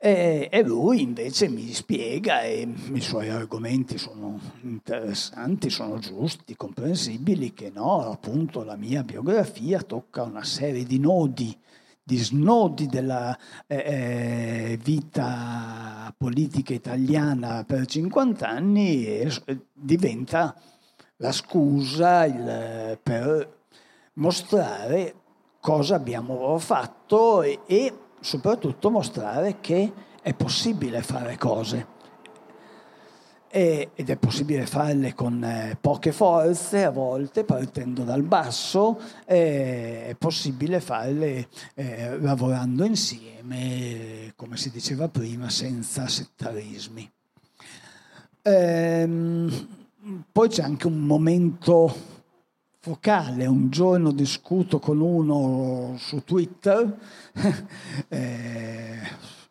E, 0.00 0.48
e, 0.52 0.62
lui 0.62 1.02
invece 1.02 1.48
mi 1.48 1.72
spiega 1.72 2.42
e 2.42 2.72
i 2.92 3.00
suoi 3.00 3.30
argomenti 3.30 3.98
sono 3.98 4.38
interessanti, 4.62 5.70
sono 5.70 5.98
giusti, 5.98 6.54
comprensibili, 6.54 7.52
che 7.52 7.70
no, 7.74 8.08
appunto 8.08 8.62
la 8.62 8.76
mia 8.76 9.02
biografia 9.02 9.82
tocca 9.82 10.22
una 10.22 10.44
serie 10.44 10.84
di 10.84 11.00
nodi 11.00 11.56
di 12.08 12.16
snodi 12.16 12.86
della 12.86 13.36
eh, 13.66 13.76
eh 13.76 14.78
vita 14.82 16.10
politica 16.16 16.72
italiana 16.72 17.64
per 17.64 17.84
50 17.84 18.48
anni 18.48 19.04
e 19.04 19.30
diventa 19.74 20.54
la 21.16 21.32
scusa 21.32 22.24
il, 22.24 22.98
per 23.02 23.56
mostrare 24.14 25.14
cosa 25.60 25.96
abbiamo 25.96 26.58
fatto 26.58 27.42
e, 27.42 27.60
e 27.66 27.92
soprattutto 28.20 28.88
mostrare 28.88 29.58
che 29.60 29.92
è 30.22 30.32
possibile 30.32 31.02
fare 31.02 31.36
cose 31.36 31.96
ed 33.50 34.10
è 34.10 34.16
possibile 34.16 34.66
farle 34.66 35.14
con 35.14 35.42
eh, 35.42 35.76
poche 35.80 36.12
forze 36.12 36.84
a 36.84 36.90
volte 36.90 37.44
partendo 37.44 38.02
dal 38.02 38.22
basso, 38.22 39.00
è 39.24 40.14
possibile 40.18 40.80
farle 40.80 41.48
eh, 41.74 42.18
lavorando 42.20 42.84
insieme, 42.84 44.32
come 44.36 44.56
si 44.56 44.70
diceva 44.70 45.08
prima, 45.08 45.48
senza 45.48 46.06
settarismi. 46.08 47.10
Ehm, 48.42 49.68
poi 50.30 50.48
c'è 50.48 50.62
anche 50.62 50.86
un 50.86 51.00
momento 51.00 51.94
focale, 52.80 53.46
un 53.46 53.68
giorno 53.70 54.12
discuto 54.12 54.78
con 54.78 55.00
uno 55.00 55.96
su 55.98 56.22
Twitter, 56.24 56.98
eh, 58.08 59.00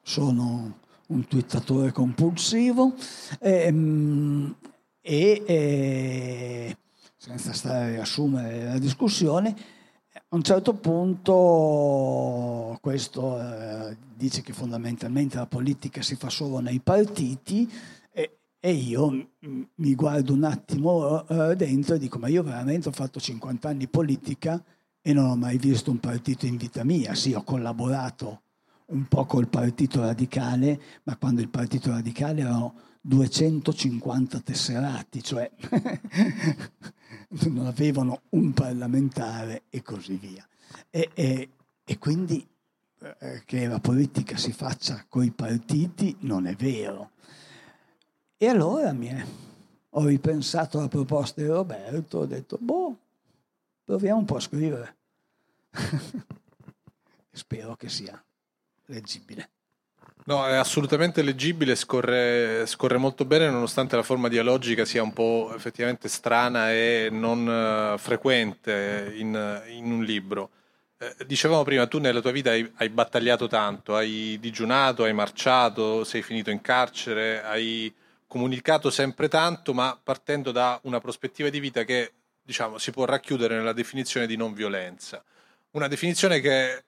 sono 0.02 0.86
un 1.08 1.28
twittatore 1.28 1.92
compulsivo 1.92 2.94
ehm, 3.40 4.56
e, 5.02 5.44
e 5.46 6.78
senza 7.18 7.54
stare 7.54 7.86
a 7.86 7.90
riassumere 7.90 8.66
la 8.66 8.80
discussione, 8.80 9.56
a 10.30 10.36
un 10.36 10.42
certo 10.42 10.74
punto 10.74 12.78
questo 12.82 13.40
eh, 13.40 13.98
dice 14.16 14.42
che 14.42 14.52
fondamentalmente 14.52 15.38
la 15.38 15.46
politica 15.46 16.02
si 16.02 16.16
fa 16.16 16.30
solo 16.30 16.60
nei 16.60 16.80
partiti 16.80 17.70
e, 18.12 18.38
e 18.60 18.72
io 18.72 19.30
mi 19.76 19.96
guardo 19.96 20.34
un 20.34 20.44
attimo 20.44 21.24
uh, 21.28 21.54
dentro 21.54 21.96
e 21.96 22.00
dico, 22.00 22.20
ma 22.20 22.28
io 22.28 22.44
veramente 22.44 22.90
ho 22.90 22.92
fatto 22.92 23.20
50 23.20 23.70
anni 23.70 23.88
politica 23.88 24.62
e 25.02 25.14
non 25.14 25.30
ho 25.30 25.36
mai 25.36 25.58
visto 25.58 25.92
un 25.92 26.00
partito 26.00 26.46
in 26.46 26.58
vita 26.58 26.84
mia. 26.84 27.16
Sì, 27.16 27.34
ho 27.34 27.44
collaborato 27.44 28.42
un 28.88 29.06
po' 29.08 29.26
col 29.26 29.48
Partito 29.48 30.02
Radicale, 30.02 30.80
ma 31.04 31.18
quando 31.18 31.42
il 31.42 31.50
Partito 31.50 31.90
Radicale 31.90 32.42
erano 32.42 32.76
250 33.02 34.40
tesserati, 34.40 35.24
cioè 35.24 35.50
non 37.48 37.66
avevano 37.66 38.22
un 38.30 38.54
parlamentare 38.54 39.64
e 39.70 39.82
così 39.82 40.16
via. 40.16 40.48
E, 40.90 41.12
e, 41.14 41.50
e 41.84 41.98
quindi 41.98 42.46
eh, 43.00 43.44
che 43.46 43.68
la 43.68 43.80
politica 43.80 44.38
si 44.38 44.52
faccia 44.52 45.06
con 45.08 45.24
i 45.24 45.32
partiti 45.32 46.16
non 46.22 46.48
è 46.48 46.56
vero. 46.56 47.12
E 48.38 48.48
allora 48.48 48.94
mi 48.94 49.08
è, 49.08 49.26
ho 49.90 50.06
ripensato 50.06 50.78
alla 50.78 50.88
proposta 50.88 51.42
di 51.42 51.48
Roberto, 51.48 52.20
ho 52.20 52.26
detto, 52.26 52.58
boh, 52.60 52.98
proviamo 53.84 54.20
un 54.20 54.26
po' 54.26 54.36
a 54.36 54.42
scrivere. 54.42 54.96
Spero 57.32 57.76
che 57.76 57.90
sia 57.90 58.22
leggibile. 58.88 59.50
No, 60.26 60.46
è 60.46 60.56
assolutamente 60.56 61.22
leggibile, 61.22 61.76
scorre, 61.76 62.66
scorre, 62.66 62.98
molto 62.98 63.24
bene 63.24 63.50
nonostante 63.50 63.96
la 63.96 64.04
forma 64.04 64.28
dialogica 64.28 64.84
sia 64.84 65.02
un 65.02 65.14
po' 65.14 65.54
effettivamente 65.56 66.10
strana 66.10 66.74
e 66.74 67.08
non 67.10 67.48
uh, 67.48 67.98
frequente 67.98 69.14
in, 69.16 69.64
in, 69.70 69.90
un 69.90 70.04
libro. 70.04 70.50
Eh, 70.98 71.26
dicevamo 71.26 71.64
prima, 71.64 71.88
tu 71.88 72.00
nella 72.00 72.20
tua 72.20 72.32
vita 72.32 72.50
hai, 72.50 72.70
hai, 72.76 72.90
battagliato 72.90 73.48
tanto, 73.48 73.96
hai 73.96 74.38
digiunato, 74.42 75.06
hai 75.06 75.14
marciato, 75.14 76.04
sei 76.04 76.22
finito 76.22 76.50
in 76.50 76.60
carcere, 76.60 77.42
hai 77.44 77.94
comunicato 78.28 78.90
sempre 78.90 79.30
tanto, 79.30 79.74
ma 79.74 79.98
partendo 80.02 80.52
da 80.52 80.78
una 80.84 81.00
prospettiva 81.00 81.48
di 81.48 81.62
vita 81.62 81.86
che 81.86 82.12
diciamo, 82.42 82.78
si 82.78 82.92
può 82.92 83.06
racchiudere 83.06 83.56
nella 83.56 83.74
definizione 83.74 84.28
di 84.28 84.36
non 84.36 84.54
violenza. 84.54 85.24
Una 85.72 85.88
definizione 85.88 86.42
che 86.42 86.84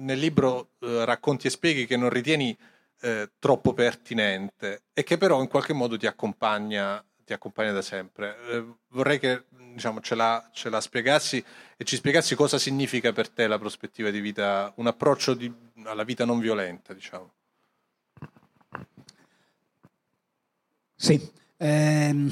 nel 0.00 0.18
libro 0.18 0.70
eh, 0.80 1.04
racconti 1.04 1.46
e 1.46 1.50
spieghi 1.50 1.86
che 1.86 1.96
non 1.96 2.10
ritieni 2.10 2.56
eh, 3.00 3.30
troppo 3.38 3.72
pertinente 3.72 4.82
e 4.92 5.02
che 5.02 5.16
però 5.16 5.40
in 5.40 5.48
qualche 5.48 5.72
modo 5.72 5.96
ti 5.96 6.06
accompagna, 6.06 7.02
ti 7.24 7.32
accompagna 7.32 7.72
da 7.72 7.82
sempre. 7.82 8.36
Eh, 8.48 8.64
vorrei 8.88 9.18
che 9.18 9.44
diciamo, 9.72 10.00
ce, 10.00 10.14
la, 10.14 10.48
ce, 10.52 10.68
la, 10.68 10.80
spiegassi 10.80 11.42
e 11.76 11.84
ci 11.84 11.96
spiegassi 11.96 12.34
cosa 12.34 12.58
significa 12.58 13.12
per 13.12 13.28
te 13.28 13.46
la 13.46 13.58
prospettiva 13.58 14.10
di 14.10 14.20
vita, 14.20 14.72
un 14.76 14.86
approccio 14.86 15.34
di, 15.34 15.52
alla 15.84 16.04
vita 16.04 16.24
non 16.24 16.38
violenta, 16.40 16.92
diciamo. 16.92 17.32
Sì. 20.96 21.32
Ehm, 21.56 22.30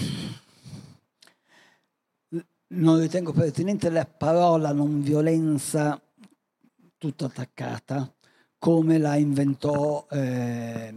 non 2.70 3.00
ritengo 3.00 3.32
pertinente 3.32 3.88
la 3.88 4.04
parola 4.04 4.72
non 4.72 5.00
violenza 5.00 5.98
tutta 6.98 7.26
attaccata, 7.26 8.12
come 8.58 8.98
la 8.98 9.14
inventò 9.16 10.06
eh, 10.10 10.92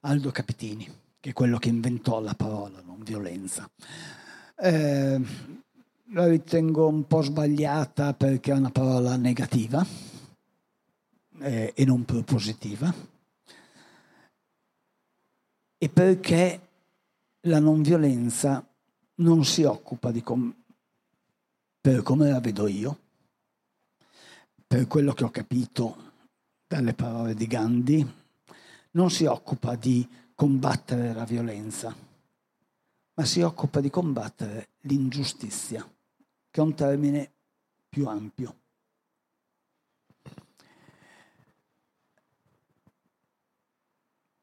Aldo 0.00 0.30
Capitini, 0.30 0.86
che 1.20 1.30
è 1.30 1.32
quello 1.32 1.58
che 1.58 1.68
inventò 1.68 2.20
la 2.20 2.34
parola 2.34 2.82
non 2.84 3.02
violenza. 3.02 3.70
Eh, 4.56 5.20
la 6.12 6.26
ritengo 6.26 6.88
un 6.88 7.06
po' 7.06 7.22
sbagliata 7.22 8.14
perché 8.14 8.50
è 8.50 8.56
una 8.56 8.70
parola 8.70 9.16
negativa 9.16 9.86
eh, 11.38 11.72
e 11.74 11.84
non 11.84 12.04
propositiva 12.04 12.92
e 15.78 15.88
perché 15.88 16.68
la 17.42 17.60
non 17.60 17.80
violenza 17.80 18.66
non 19.16 19.44
si 19.44 19.62
occupa 19.62 20.10
di 20.10 20.22
com- 20.22 20.54
per 21.80 22.02
come 22.02 22.28
la 22.28 22.40
vedo 22.40 22.66
io, 22.66 22.98
per 24.70 24.86
quello 24.86 25.14
che 25.14 25.24
ho 25.24 25.30
capito 25.30 25.96
dalle 26.68 26.94
parole 26.94 27.34
di 27.34 27.48
Gandhi, 27.48 28.08
non 28.92 29.10
si 29.10 29.24
occupa 29.24 29.74
di 29.74 30.08
combattere 30.32 31.12
la 31.12 31.24
violenza, 31.24 31.92
ma 33.14 33.24
si 33.24 33.40
occupa 33.40 33.80
di 33.80 33.90
combattere 33.90 34.68
l'ingiustizia, 34.82 35.84
che 36.48 36.60
è 36.60 36.62
un 36.62 36.74
termine 36.76 37.32
più 37.88 38.06
ampio. 38.06 38.58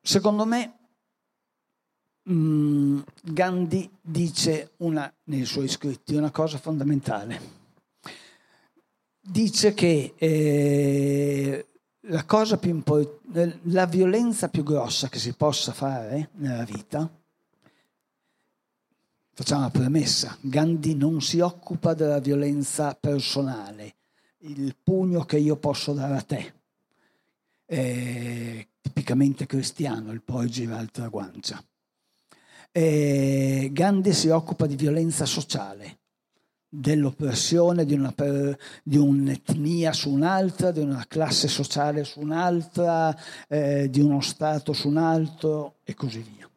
Secondo 0.02 0.46
me 0.46 0.78
mm, 2.30 3.00
Gandhi 3.24 3.90
dice 4.02 4.74
una, 4.80 5.10
nei 5.24 5.46
suoi 5.46 5.70
scritti 5.70 6.16
una 6.16 6.32
cosa 6.32 6.58
fondamentale 6.58 7.67
dice 9.30 9.74
che 9.74 10.14
eh, 10.18 11.68
la, 12.02 12.24
cosa 12.26 12.58
più 12.58 12.72
import- 12.72 13.60
la 13.64 13.86
violenza 13.86 14.50
più 14.50 14.64
grossa 14.64 15.10
che 15.10 15.20
si 15.20 15.34
possa 15.34 15.74
fare 15.74 16.30
nella 16.36 16.64
vita, 16.64 17.10
facciamo 19.34 19.62
una 19.62 19.70
premessa, 19.70 20.38
Gandhi 20.42 20.96
non 20.96 21.22
si 21.22 21.40
occupa 21.40 21.94
della 21.94 22.20
violenza 22.20 22.96
personale, 22.96 23.96
il 24.40 24.76
pugno 24.82 25.26
che 25.26 25.38
io 25.38 25.58
posso 25.58 25.94
dare 25.94 26.16
a 26.16 26.22
te, 26.22 26.54
è 27.66 28.66
tipicamente 28.82 29.46
cristiano, 29.46 30.12
il 30.12 30.22
poi 30.22 30.50
gira 30.50 30.76
l'altra 30.76 31.10
guancia. 31.10 31.62
E 32.72 33.70
Gandhi 33.74 34.14
si 34.14 34.30
occupa 34.30 34.66
di 34.68 34.76
violenza 34.76 35.26
sociale, 35.26 36.00
dell'oppressione 36.70 37.86
di, 37.86 37.94
una, 37.94 38.14
di, 38.84 38.98
un'etnia 38.98 39.94
su 39.94 40.12
un'altra, 40.12 40.72
di 40.72 40.80
una 40.80 41.06
classe 41.08 41.48
sociale 41.48 42.04
su 42.04 42.20
un'altra, 42.20 43.16
eh, 43.48 43.90
di 43.90 44.02
uno 44.02 44.22
Stato 44.22 44.74
su 44.74 44.90
un 44.90 44.98
altro 44.98 45.78
e 45.84 45.94
così 45.94 46.20
via. 46.20 46.50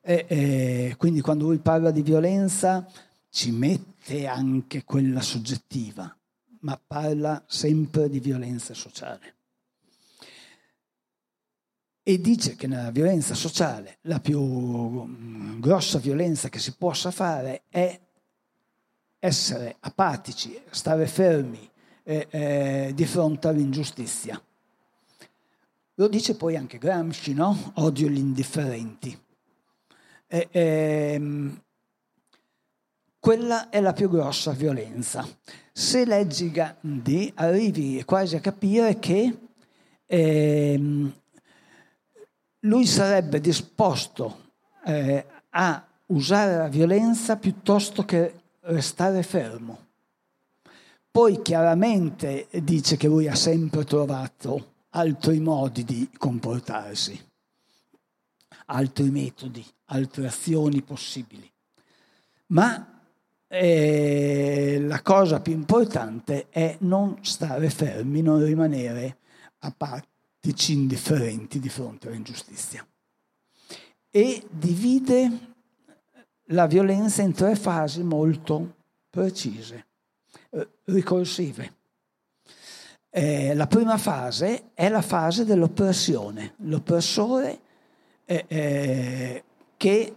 E, 0.00 0.24
e 0.28 0.94
quindi 0.96 1.20
quando 1.20 1.46
lui 1.46 1.58
parla 1.58 1.90
di 1.90 2.02
violenza 2.02 2.86
ci 3.30 3.50
mette 3.50 4.26
anche 4.26 4.84
quella 4.84 5.20
soggettiva, 5.20 6.14
ma 6.60 6.80
parla 6.84 7.42
sempre 7.46 8.08
di 8.08 8.20
violenza 8.20 8.74
sociale. 8.74 9.34
E 12.02 12.20
dice 12.20 12.54
che 12.54 12.68
nella 12.68 12.92
violenza 12.92 13.34
sociale 13.34 13.98
la 14.02 14.20
più 14.20 14.40
mm, 14.40 15.58
grossa 15.58 15.98
violenza 15.98 16.48
che 16.48 16.60
si 16.60 16.76
possa 16.76 17.10
fare 17.10 17.64
è 17.68 18.00
essere 19.18 19.76
apatici, 19.80 20.60
stare 20.70 21.06
fermi 21.06 21.68
eh, 22.02 22.26
eh, 22.30 22.92
di 22.94 23.04
fronte 23.04 23.48
all'ingiustizia. 23.48 24.40
Lo 25.94 26.08
dice 26.08 26.36
poi 26.36 26.56
anche 26.56 26.78
Gramsci, 26.78 27.32
no? 27.32 27.72
Odio 27.76 28.08
gli 28.08 28.18
indifferenti. 28.18 29.18
E, 30.26 30.48
ehm, 30.50 31.60
quella 33.18 33.70
è 33.70 33.80
la 33.80 33.92
più 33.92 34.08
grossa 34.08 34.52
violenza. 34.52 35.26
Se 35.72 36.04
leggi 36.04 36.50
Gandhi 36.50 37.32
arrivi 37.34 38.04
quasi 38.04 38.36
a 38.36 38.40
capire 38.40 38.98
che 38.98 39.38
ehm, 40.06 41.12
lui 42.60 42.86
sarebbe 42.86 43.40
disposto 43.40 44.52
eh, 44.84 45.26
a 45.50 45.86
usare 46.06 46.56
la 46.56 46.68
violenza 46.68 47.36
piuttosto 47.36 48.04
che 48.04 48.42
restare 48.66 49.22
fermo. 49.22 49.84
Poi 51.10 51.40
chiaramente 51.42 52.48
dice 52.62 52.96
che 52.96 53.08
lui 53.08 53.26
ha 53.26 53.34
sempre 53.34 53.84
trovato 53.84 54.74
altri 54.90 55.40
modi 55.40 55.84
di 55.84 56.10
comportarsi, 56.16 57.18
altri 58.66 59.10
metodi, 59.10 59.64
altre 59.86 60.26
azioni 60.26 60.82
possibili. 60.82 61.50
Ma 62.48 63.00
eh, 63.48 64.78
la 64.82 65.00
cosa 65.02 65.40
più 65.40 65.52
importante 65.52 66.48
è 66.50 66.76
non 66.80 67.18
stare 67.22 67.70
fermi, 67.70 68.20
non 68.20 68.44
rimanere 68.44 69.18
apatici, 69.60 70.72
indifferenti 70.72 71.58
di 71.58 71.68
fronte 71.68 72.08
all'ingiustizia. 72.08 72.86
E 74.10 74.46
divide 74.50 75.54
la 76.50 76.66
violenza 76.66 77.22
in 77.22 77.32
tre 77.32 77.56
fasi 77.56 78.02
molto 78.02 78.74
precise, 79.10 79.86
eh, 80.50 80.68
ricorsive. 80.84 81.74
Eh, 83.10 83.54
la 83.54 83.66
prima 83.66 83.96
fase 83.96 84.70
è 84.74 84.88
la 84.88 85.00
fase 85.00 85.44
dell'oppressione, 85.44 86.54
l'oppressore 86.58 87.60
eh, 88.26 88.44
eh, 88.46 89.44
che 89.76 90.16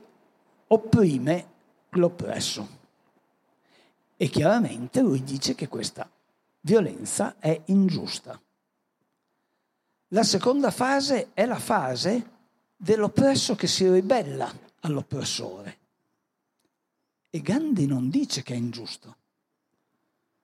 opprime 0.68 1.46
l'oppresso. 1.92 2.78
E 4.18 4.28
chiaramente 4.28 5.00
lui 5.02 5.24
dice 5.24 5.56
che 5.56 5.70
questa 5.70 6.10
violenza 6.62 7.36
è 7.39 7.60
ingiusta. 7.65 8.39
La 10.10 10.24
seconda 10.24 10.72
fase 10.72 11.30
è 11.34 11.46
la 11.46 11.60
fase 11.60 12.32
dell'oppresso 12.76 13.56
che 13.56 13.68
si 13.68 13.89
ribella 13.89 14.52
all'oppressore. 14.82 15.79
E 17.30 17.42
Gandhi 17.42 17.86
non 17.86 18.10
dice 18.10 18.42
che 18.42 18.54
è 18.54 18.58
ingiusto, 18.58 19.15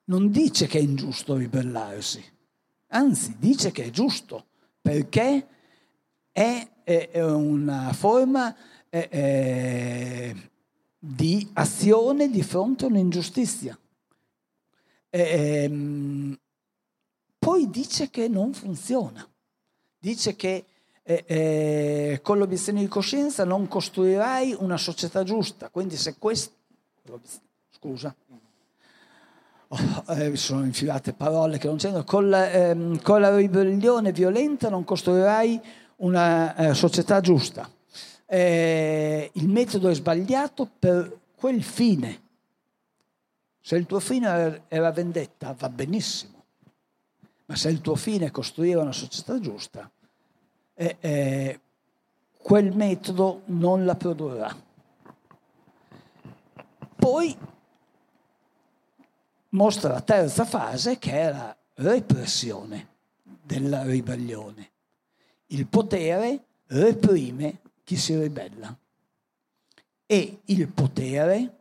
non 0.06 0.30
dice 0.30 0.68
che 0.68 0.78
è 0.78 0.82
ingiusto 0.82 1.36
ribellarsi, 1.36 2.24
anzi 2.88 3.36
dice 3.40 3.72
che 3.72 3.86
è 3.86 3.90
giusto 3.90 4.46
perché 4.82 5.48
è, 6.32 6.70
è 6.84 7.24
una 7.24 7.92
forma 7.94 8.56
è, 8.88 9.10
è, 9.10 10.36
di 11.00 11.50
azione 11.54 12.30
di 12.30 12.44
fronte 12.44 12.86
a 12.86 12.88
un'ingiustizia. 12.88 13.78
Ehm, 15.10 16.38
poi 17.40 17.70
dice 17.70 18.10
che 18.10 18.28
non 18.28 18.54
funziona, 18.54 19.28
dice 19.98 20.36
che 20.36 20.66
eh, 21.04 21.24
eh, 21.28 22.20
con 22.22 22.38
l'obiezione 22.38 22.80
di 22.80 22.88
coscienza 22.88 23.46
non 23.46 23.68
costruirai 23.68 24.56
una 24.60 24.78
società 24.78 25.24
giusta, 25.24 25.70
quindi 25.70 25.96
se 25.96 26.18
questo... 26.18 26.54
Scusa. 27.70 28.16
Oh, 29.68 30.04
eh, 30.14 30.36
sono 30.36 30.64
infilate 30.64 31.14
parole 31.14 31.58
che 31.58 31.68
non 31.68 31.78
c'entrano. 31.78 32.04
Con, 32.04 32.34
ehm, 32.34 33.02
con 33.02 33.22
la, 33.22 33.36
ribellione 33.36 34.12
violenta 34.12 34.70
non 34.70 34.84
costruirai 34.84 35.62
una 35.98 36.56
eh, 36.56 36.74
società 36.74 37.22
giusta. 37.22 37.70
Eh, 38.26 39.30
il 39.34 39.48
metodo 39.50 39.90
è 39.90 39.94
sbagliato 39.94 40.70
per 40.80 41.20
quel 41.36 41.64
fine. 41.64 42.22
Se 43.62 43.76
il 43.76 43.86
tuo 43.86 44.00
fine 44.00 44.64
era 44.68 44.92
vendetta, 44.92 45.56
va 45.58 45.70
benissimo. 45.70 46.44
Ma 47.46 47.56
se 47.56 47.70
il 47.70 47.82
tuo 47.82 47.96
fine 47.96 48.28
è 48.28 48.32
costruire 48.32 48.80
una 48.80 48.92
società 48.92 49.40
giusta, 49.40 49.90
eh, 50.74 50.98
eh, 51.00 51.60
quel 52.38 52.76
metodo 52.76 53.42
non 53.46 53.86
la 53.86 53.96
produrrà. 53.96 54.65
Poi 57.06 57.38
mostra 59.50 59.94
la 59.94 60.02
terza 60.02 60.44
fase 60.44 60.98
che 60.98 61.12
è 61.12 61.30
la 61.30 61.56
repressione 61.76 62.88
della 63.44 63.84
ribellione. 63.84 64.72
Il 65.50 65.68
potere 65.68 66.46
reprime 66.66 67.60
chi 67.84 67.96
si 67.96 68.20
ribella 68.20 68.76
e 70.08 70.40
il 70.46 70.68
potere 70.70 71.58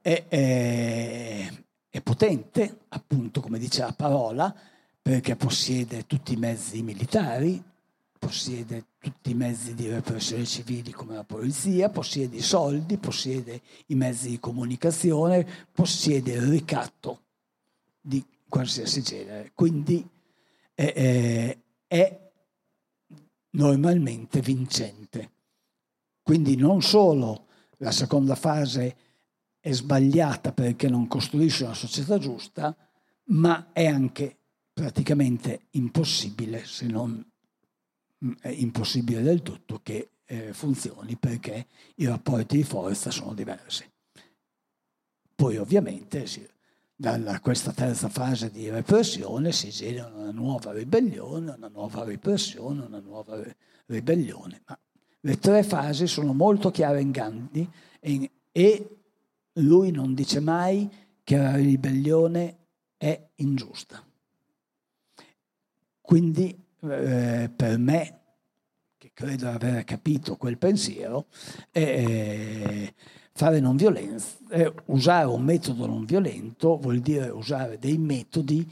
è, 0.00 0.24
è, 0.28 1.52
è 1.90 2.00
potente, 2.00 2.78
appunto 2.88 3.42
come 3.42 3.58
dice 3.58 3.82
la 3.82 3.92
parola, 3.92 4.54
perché 5.02 5.36
possiede 5.36 6.06
tutti 6.06 6.32
i 6.32 6.36
mezzi 6.36 6.80
militari, 6.80 7.62
possiede 8.20 8.84
tutti 8.98 9.30
i 9.30 9.34
mezzi 9.34 9.74
di 9.74 9.88
repressione 9.88 10.44
civili 10.44 10.92
come 10.92 11.14
la 11.14 11.24
polizia, 11.24 11.88
possiede 11.88 12.36
i 12.36 12.42
soldi, 12.42 12.98
possiede 12.98 13.62
i 13.86 13.94
mezzi 13.94 14.28
di 14.28 14.38
comunicazione, 14.38 15.66
possiede 15.72 16.32
il 16.32 16.42
ricatto 16.42 17.22
di 17.98 18.22
qualsiasi 18.46 19.00
genere. 19.00 19.52
Quindi 19.54 20.06
è, 20.74 20.92
è, 20.92 21.58
è 21.86 22.32
normalmente 23.52 24.40
vincente. 24.40 25.30
Quindi 26.22 26.56
non 26.56 26.82
solo 26.82 27.46
la 27.78 27.90
seconda 27.90 28.34
fase 28.34 28.96
è 29.58 29.72
sbagliata 29.72 30.52
perché 30.52 30.90
non 30.90 31.08
costruisce 31.08 31.64
una 31.64 31.72
società 31.72 32.18
giusta, 32.18 32.76
ma 33.28 33.72
è 33.72 33.86
anche 33.86 34.36
praticamente 34.74 35.68
impossibile 35.70 36.66
se 36.66 36.84
non 36.84 37.29
è 38.40 38.48
impossibile 38.48 39.22
del 39.22 39.42
tutto 39.42 39.80
che 39.82 40.10
eh, 40.24 40.52
funzioni 40.52 41.16
perché 41.16 41.66
i 41.96 42.06
rapporti 42.06 42.56
di 42.56 42.62
forza 42.62 43.10
sono 43.10 43.34
diversi. 43.34 43.84
Poi 45.34 45.56
ovviamente 45.56 46.26
sì, 46.26 46.46
da 46.94 47.40
questa 47.40 47.72
terza 47.72 48.08
fase 48.08 48.50
di 48.50 48.68
repressione 48.68 49.52
si 49.52 49.70
genera 49.70 50.12
una 50.14 50.32
nuova 50.32 50.72
ribellione, 50.72 51.52
una 51.52 51.68
nuova 51.68 52.04
repressione, 52.04 52.82
una 52.82 53.00
nuova 53.00 53.42
ribellione. 53.86 54.60
Ma 54.66 54.78
le 55.20 55.38
tre 55.38 55.62
fasi 55.62 56.06
sono 56.06 56.34
molto 56.34 56.70
chiare 56.70 57.00
in 57.00 57.10
Gandhi 57.10 57.68
e, 57.98 58.30
e 58.52 58.96
lui 59.54 59.90
non 59.90 60.14
dice 60.14 60.40
mai 60.40 60.88
che 61.24 61.36
la 61.36 61.54
ribellione 61.56 62.56
è 62.98 63.28
ingiusta. 63.36 64.04
Quindi 66.00 66.54
eh, 66.82 67.50
per 67.54 67.78
me, 67.78 68.20
che 68.98 69.10
credo 69.14 69.48
aver 69.48 69.84
capito 69.84 70.36
quel 70.36 70.58
pensiero, 70.58 71.26
eh, 71.72 72.94
fare 73.32 73.60
non 73.60 73.76
violenza, 73.76 74.36
eh, 74.50 74.72
usare 74.86 75.26
un 75.26 75.42
metodo 75.42 75.86
non 75.86 76.04
violento 76.04 76.76
vuol 76.78 77.00
dire 77.00 77.28
usare 77.28 77.78
dei 77.78 77.98
metodi 77.98 78.68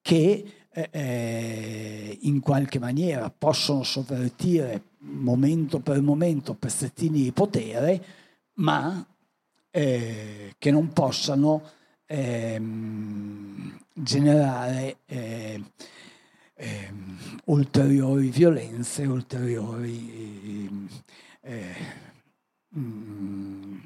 che 0.00 0.58
in 0.76 2.40
qualche 2.40 2.80
maniera 2.80 3.30
possono 3.30 3.84
sovvertire 3.84 4.86
momento 4.98 5.78
per 5.78 6.00
momento 6.00 6.54
pezzettini 6.54 7.22
di 7.22 7.30
potere, 7.30 8.04
ma 8.54 9.06
che 9.70 10.70
non 10.72 10.92
possano 10.92 11.62
ehm, 12.06 13.78
generare 13.92 14.98
eh, 15.06 15.62
eh, 16.64 16.90
ulteriori 17.46 18.30
violenze, 18.30 19.04
ulteriori... 19.04 20.90
Eh, 21.42 21.74
mm, 22.78 23.76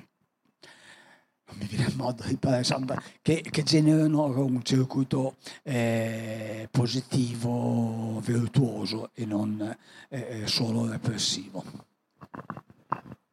non 1.49 1.57
mi 1.57 1.67
viene 1.67 1.87
il 1.87 1.97
modo 1.97 2.23
di 2.25 2.37
parlare, 2.37 2.63
insomma, 2.63 3.03
che, 3.23 3.41
che, 3.41 3.63
generano 3.63 4.27
un 4.45 4.63
circuito 4.63 5.37
eh, 5.63 6.69
positivo, 6.71 8.21
virtuoso 8.21 9.11
e 9.15 9.25
non 9.25 9.77
eh, 10.11 10.47
solo 10.47 10.89
repressivo. 10.89 11.65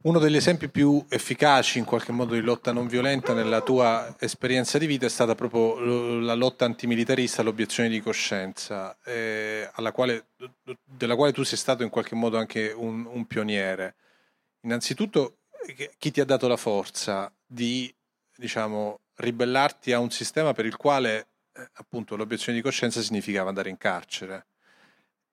Uno 0.06 0.20
degli 0.20 0.36
esempi 0.36 0.70
più 0.70 1.04
efficaci 1.10 1.80
in 1.80 1.84
qualche 1.84 2.12
modo 2.12 2.36
di 2.36 2.41
lotta 2.41 2.72
non 2.72 2.86
violenta 2.86 3.34
nella 3.34 3.62
tua 3.62 4.15
esperienza 4.20 4.78
di 4.78 4.86
vita 4.86 5.08
è 5.08 5.10
stata 5.10 5.34
proprio 5.34 6.20
la 6.20 6.36
lotta 6.36 6.63
antimilitarista, 6.63 7.41
l'obiezione 7.41 7.89
di 7.89 8.00
coscienza, 8.02 8.96
eh, 9.04 9.68
quale, 9.94 10.28
della 10.84 11.15
quale 11.15 11.32
tu 11.32 11.41
sei 11.41 11.58
stato 11.58 11.82
in 11.82 11.89
qualche 11.89 12.13
modo 12.13 12.38
anche 12.38 12.72
un, 12.72 13.08
un 13.08 13.26
pioniere. 13.26 13.96
Innanzitutto, 14.62 15.38
chi 15.98 16.12
ti 16.12 16.22
ha 16.22 16.26
dato 16.26 16.48
la 16.48 16.58
forza 16.58 17.34
di 17.44 17.91
diciamo, 18.38 19.00
ribellarti 19.15 19.91
a 19.91 19.98
un 19.98 20.12
sistema 20.12 20.54
per 20.54 20.68
il 20.68 20.76
quale 20.76 21.30
eh, 21.52 21.68
appunto 21.74 22.15
l'obiezione 22.15 22.60
di 22.60 22.63
coscienza 22.63 23.02
significava 23.02 23.50
andare 23.50 23.72
in 23.72 23.78
carcere? 23.80 24.46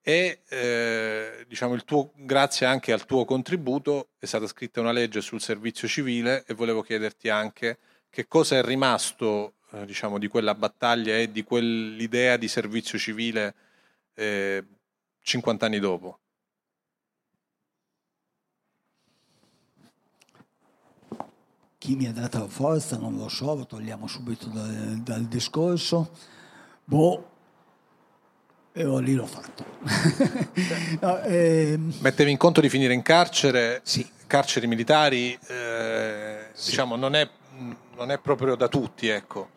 E 0.05 0.41
eh, 0.49 1.45
diciamo 1.47 1.81
tuo, 1.83 2.11
grazie 2.13 2.65
anche 2.65 2.91
al 2.91 3.05
tuo 3.05 3.23
contributo 3.23 4.09
è 4.19 4.25
stata 4.25 4.45
scritta 4.47 4.81
una 4.81 4.91
legge 4.91 5.21
sul 5.21 5.39
servizio 5.39 5.87
civile 5.87 6.43
e 6.45 6.53
volevo 6.53 6.81
chiederti 6.81 7.29
anche 7.29 7.77
che 8.09 8.27
cosa 8.27 8.57
è 8.57 8.63
rimasto 8.63 9.53
eh, 9.71 9.85
diciamo, 9.85 10.19
di 10.19 10.27
quella 10.27 10.55
battaglia 10.55 11.17
e 11.17 11.31
di 11.31 11.43
quell'idea 11.43 12.35
di 12.35 12.49
servizio 12.49 12.99
civile 12.99 13.55
eh, 14.15 14.63
50 15.21 15.65
anni 15.65 15.79
dopo. 15.79 16.19
Chi 21.77 21.95
mi 21.95 22.07
ha 22.07 22.11
dato 22.13 22.39
la 22.39 22.47
forza 22.47 22.97
non 22.97 23.15
lo 23.17 23.29
so, 23.29 23.55
lo 23.55 23.65
togliamo 23.65 24.07
subito 24.07 24.47
dal, 24.47 24.97
dal 24.97 25.25
discorso. 25.25 26.11
Boh, 26.83 27.32
e 28.73 28.85
ho 28.85 28.97
lì 28.97 29.13
l'ho 29.13 29.27
fatto. 29.27 29.63
no, 30.99 31.21
ehm... 31.21 31.93
Mettevi 31.99 32.31
in 32.31 32.37
conto 32.37 32.59
di 32.59 32.69
finire 32.69 32.93
in 32.93 33.03
carcere, 33.03 33.81
sì. 33.83 34.05
carceri 34.25 34.65
militari, 34.65 35.37
eh, 35.47 36.47
sì. 36.53 36.71
diciamo, 36.71 36.95
non 36.95 37.13
è, 37.13 37.29
non 37.95 38.09
è 38.09 38.17
proprio 38.17 38.55
da 38.55 38.67
tutti, 38.67 39.07
ecco. 39.07 39.49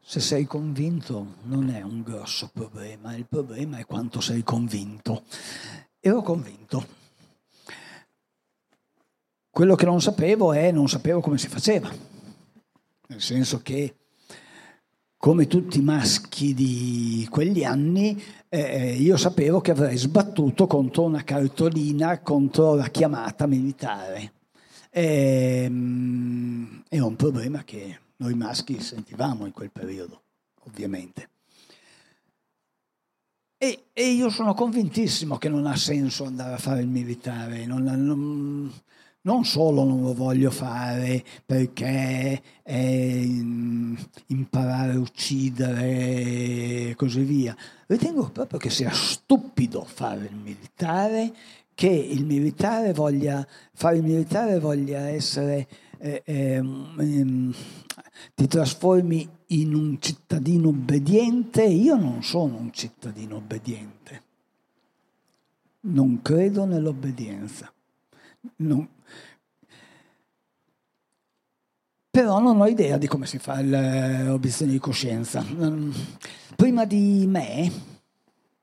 Se 0.00 0.20
sei 0.20 0.46
convinto 0.46 1.34
non 1.42 1.68
è 1.68 1.82
un 1.82 2.02
grosso 2.02 2.48
problema, 2.52 3.14
il 3.14 3.26
problema 3.26 3.76
è 3.76 3.84
quanto 3.84 4.20
sei 4.20 4.42
convinto. 4.42 5.24
Ero 6.00 6.22
convinto. 6.22 6.86
Quello 9.50 9.74
che 9.74 9.84
non 9.84 10.00
sapevo 10.00 10.52
è 10.52 10.70
non 10.70 10.88
sapevo 10.88 11.20
come 11.20 11.38
si 11.38 11.48
faceva. 11.48 11.90
Nel 13.08 13.20
senso 13.20 13.60
che 13.62 13.94
come 15.26 15.48
tutti 15.48 15.80
i 15.80 15.82
maschi 15.82 16.54
di 16.54 17.26
quegli 17.28 17.64
anni, 17.64 18.22
eh, 18.48 18.92
io 18.92 19.16
sapevo 19.16 19.60
che 19.60 19.72
avrei 19.72 19.96
sbattuto 19.96 20.68
contro 20.68 21.02
una 21.02 21.24
cartolina 21.24 22.20
contro 22.20 22.76
la 22.76 22.86
chiamata 22.90 23.48
militare. 23.48 24.34
E, 24.88 25.66
um, 25.68 26.80
un 26.88 27.16
problema 27.16 27.64
che 27.64 27.98
noi 28.18 28.34
maschi 28.34 28.80
sentivamo 28.80 29.46
in 29.46 29.52
quel 29.52 29.72
periodo, 29.72 30.22
ovviamente. 30.66 31.28
E, 33.58 33.86
e, 33.92 34.08
io 34.10 34.30
sono 34.30 34.54
convintissimo 34.54 35.38
che 35.38 35.48
non 35.48 35.66
ha 35.66 35.74
senso 35.74 36.22
andare 36.22 36.54
a 36.54 36.58
fare 36.58 36.82
il 36.82 36.88
militare, 36.88 37.66
non, 37.66 37.82
non, 37.82 38.72
non 39.26 39.44
solo 39.44 39.84
non 39.84 40.02
lo 40.02 40.14
voglio 40.14 40.50
fare 40.50 41.22
perché 41.44 42.42
è 42.62 43.20
imparare 44.26 44.92
a 44.92 44.98
uccidere 44.98 46.90
e 46.90 46.94
così 46.96 47.22
via, 47.22 47.54
ritengo 47.86 48.30
proprio 48.30 48.58
che 48.58 48.70
sia 48.70 48.90
stupido 48.90 49.84
fare 49.84 50.26
il 50.26 50.36
militare, 50.36 51.34
che 51.74 51.88
il 51.88 52.24
militare 52.24 52.92
voglia, 52.92 53.46
fare 53.74 53.96
il 53.96 54.02
militare 54.02 54.58
voglia 54.58 55.08
essere... 55.08 55.68
Eh, 55.98 56.22
eh, 56.24 56.62
eh, 56.98 57.54
ti 58.34 58.46
trasformi 58.46 59.28
in 59.48 59.74
un 59.74 60.00
cittadino 60.00 60.68
obbediente, 60.68 61.64
io 61.64 61.96
non 61.96 62.22
sono 62.22 62.56
un 62.56 62.72
cittadino 62.72 63.36
obbediente. 63.36 64.22
Non 65.80 66.20
credo 66.22 66.64
nell'obbedienza. 66.64 67.72
Non... 68.56 68.88
Però 72.16 72.40
non 72.40 72.58
ho 72.62 72.66
idea 72.66 72.96
di 72.96 73.08
come 73.08 73.26
si 73.26 73.36
fa 73.36 73.60
l'obiezione 73.60 74.72
di 74.72 74.78
coscienza. 74.78 75.44
Prima 76.56 76.86
di 76.86 77.26
me, 77.28 77.70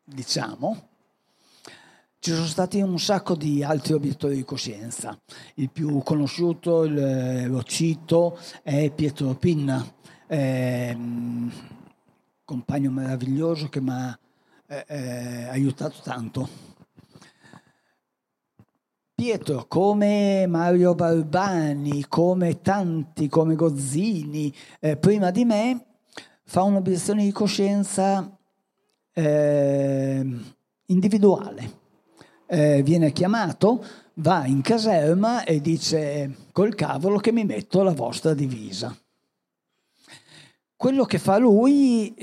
diciamo, 0.04 0.88
ci 2.18 2.32
sono 2.32 2.48
stati 2.48 2.82
un 2.82 2.98
sacco 2.98 3.36
di 3.36 3.64
altri 3.64 3.94
obiettori 3.94 4.38
di 4.38 4.44
coscienza. 4.44 5.16
Il 5.54 5.70
più 5.70 6.02
conosciuto, 6.02 6.88
lo 6.88 7.62
cito, 7.62 8.40
è 8.64 8.90
Pietro 8.90 9.36
Pinna, 9.36 9.86
eh, 10.26 10.98
compagno 12.44 12.90
meraviglioso 12.90 13.70
che 13.70 13.82
mi 13.82 13.92
ha 13.92 14.20
eh, 14.66 14.84
eh, 14.88 15.44
aiutato 15.50 16.02
tanto. 16.02 16.73
Pietro, 19.24 19.68
come 19.70 20.46
Mario 20.48 20.96
Barbani, 20.96 22.08
come 22.10 22.60
tanti, 22.60 23.30
come 23.30 23.56
Gozzini, 23.56 24.54
eh, 24.82 24.98
prima 24.98 25.32
di 25.32 25.46
me, 25.46 25.86
fa 26.44 26.64
un'obiezione 26.64 27.24
di 27.24 27.32
coscienza 27.32 28.38
ehm, 29.14 30.54
individuale 30.88 31.80
eh, 32.48 32.84
viene 32.84 33.14
chiamato, 33.14 33.86
va 34.16 34.46
in 34.46 34.62
caserma 34.62 35.46
e 35.46 35.62
dice 35.62 36.50
col 36.52 36.76
cavolo 36.76 37.20
che 37.20 37.32
mi 37.32 37.46
metto 37.46 37.82
la 37.82 37.94
vostra 37.94 38.34
divisa. 38.34 38.94
Quello 40.76 41.06
che 41.06 41.18
fa 41.18 41.38
lui 41.38 42.14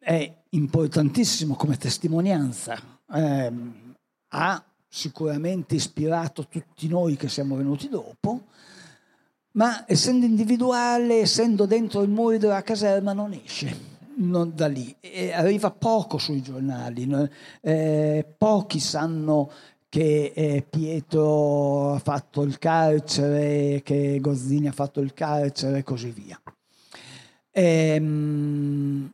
è 0.00 0.34
importantissimo 0.48 1.54
come 1.54 1.76
testimonianza, 1.76 2.76
eh, 3.14 3.52
ha 4.30 4.67
sicuramente 4.88 5.74
ispirato 5.74 6.46
tutti 6.48 6.88
noi 6.88 7.16
che 7.16 7.28
siamo 7.28 7.56
venuti 7.56 7.88
dopo, 7.88 8.44
ma 9.52 9.84
essendo 9.86 10.24
individuale, 10.24 11.20
essendo 11.20 11.66
dentro 11.66 12.02
i 12.02 12.08
muri 12.08 12.38
della 12.38 12.62
caserma 12.62 13.12
non 13.12 13.32
esce. 13.32 13.96
Non 14.18 14.52
da 14.52 14.66
lì, 14.66 14.96
e 14.98 15.32
arriva 15.32 15.70
poco 15.70 16.18
sui 16.18 16.42
giornali, 16.42 17.08
eh, 17.60 18.26
pochi 18.36 18.80
sanno 18.80 19.48
che 19.88 20.32
eh, 20.34 20.66
Pietro 20.68 21.94
ha 21.94 21.98
fatto 22.00 22.42
il 22.42 22.58
carcere, 22.58 23.80
che 23.84 24.18
Gozzini 24.20 24.66
ha 24.66 24.72
fatto 24.72 25.00
il 25.00 25.14
carcere 25.14 25.78
e 25.78 25.82
così 25.84 26.10
via. 26.10 26.40
Ehm, 27.52 29.10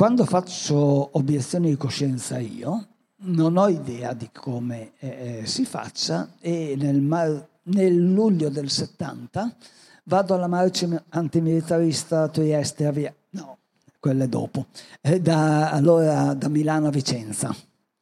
quando 0.00 0.24
faccio 0.24 1.10
obiezioni 1.18 1.68
di 1.68 1.76
coscienza 1.76 2.38
io, 2.38 2.86
non 3.16 3.58
ho 3.58 3.68
idea 3.68 4.14
di 4.14 4.30
come 4.32 4.92
eh, 4.98 5.42
si 5.44 5.66
faccia 5.66 6.36
e 6.40 6.74
nel, 6.74 7.02
mar- 7.02 7.46
nel, 7.64 8.10
luglio 8.10 8.48
del 8.48 8.70
70 8.70 9.56
vado 10.04 10.32
alla 10.32 10.46
marcia 10.46 11.04
antimilitarista 11.10 12.22
a 12.22 12.28
Trieste 12.28 12.86
a 12.86 12.92
via... 12.92 13.14
No, 13.32 13.58
quelle 13.98 14.26
dopo, 14.26 14.68
eh, 15.02 15.20
da, 15.20 15.70
allora 15.70 16.32
da 16.32 16.48
Milano 16.48 16.86
a 16.86 16.90
Vicenza. 16.90 17.54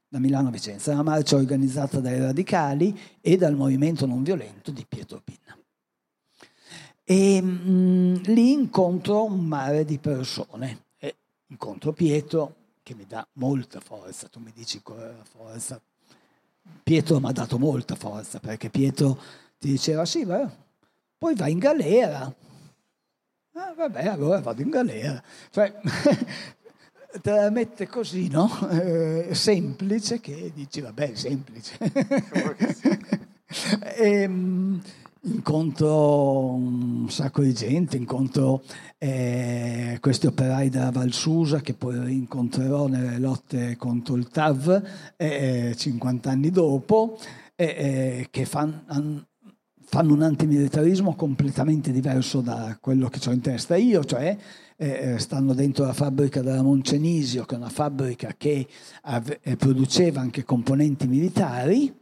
Da 0.09 0.21
Milano 0.21 0.51
a 0.51 0.53
Vicenza, 0.53 0.93
una 0.93 1.03
marcia 1.03 1.35
organizzata 1.35 1.99
dai 1.99 2.21
radicali 2.21 2.97
e 3.21 3.37
dal 3.37 3.57
movimento 3.57 4.07
non 4.07 4.23
violento 4.23 4.71
di 4.71 4.87
Pietro 4.89 5.21
Pinna. 5.25 5.59
E 7.03 7.43
mh, 7.43 7.61
mm, 7.69 8.15
lì 8.27 8.53
incontro 8.53 9.25
un 9.25 9.45
mare 9.45 9.85
di 9.85 9.99
persone. 9.99 10.87
Incontro 11.49 11.93
Pietro 11.93 12.55
che 12.83 12.95
mi 12.95 13.07
dà 13.07 13.27
molta 13.35 13.81
forza, 13.81 14.29
tu 14.29 14.41
mi 14.41 14.53
dici 14.55 14.81
qual 14.83 15.23
forza. 15.31 15.81
Pietro 16.83 17.21
mi 17.21 17.29
ha 17.29 17.33
dato 17.33 17.59
molta 17.59 17.95
forza 17.95 18.39
perché 18.39 18.71
Pietro 18.71 19.19
ti 19.59 19.69
diceva 19.69 20.05
sì, 20.05 20.25
beh, 20.25 20.49
poi 21.19 21.35
vai 21.35 21.53
in 21.53 21.59
galera, 21.59 22.33
Ah, 23.61 23.75
vabbè, 23.75 24.07
allora 24.07 24.41
vado 24.41 24.63
in 24.63 24.71
galera. 24.71 25.21
Cioè, 25.51 25.75
te 27.21 27.31
la 27.31 27.51
mette 27.51 27.89
così, 27.89 28.29
no? 28.29 28.49
Eh, 28.71 29.35
semplice 29.35 30.21
che 30.21 30.53
dici, 30.55 30.81
vabbè, 30.81 31.15
semplice. 31.17 31.77
e, 33.97 34.31
incontro 35.23 36.53
un 36.53 37.07
sacco 37.11 37.43
di 37.43 37.53
gente, 37.53 37.97
incontro 37.97 38.63
eh, 38.99 39.99
questi 40.01 40.27
operai 40.27 40.69
della 40.69 40.91
Valsusa 40.91 41.61
che 41.61 41.75
poi 41.75 42.13
incontrerò 42.13 42.87
nelle 42.87 43.19
lotte 43.19 43.77
contro 43.77 44.17
il 44.17 44.29
TAV 44.29 44.83
eh, 45.17 45.75
50 45.77 46.31
anni 46.31 46.51
dopo, 46.51 47.19
eh, 47.55 48.29
che 48.31 48.45
fanno 48.45 49.27
fanno 49.91 50.13
un 50.13 50.21
antimilitarismo 50.21 51.15
completamente 51.15 51.91
diverso 51.93 52.43
da 52.43 52.77
quello 52.79 53.09
che 53.09 53.27
ho 53.27 53.33
in 53.33 53.41
testa 53.41 53.75
io, 53.75 54.05
cioè 54.05 54.37
eh, 54.77 54.87
eh, 54.87 55.19
stanno 55.19 55.55
dentro 55.55 55.87
la 55.87 55.95
fabbrica 55.95 56.43
della 56.43 56.63
Moncenisio, 56.63 57.47
che 57.47 57.55
è 57.55 57.59
una 57.59 57.71
fabbrica 57.71 58.35
che 58.37 58.67
eh, 59.43 59.57
produceva 59.57 60.21
anche 60.21 60.45
componenti 60.45 61.07
militari, 61.07 61.93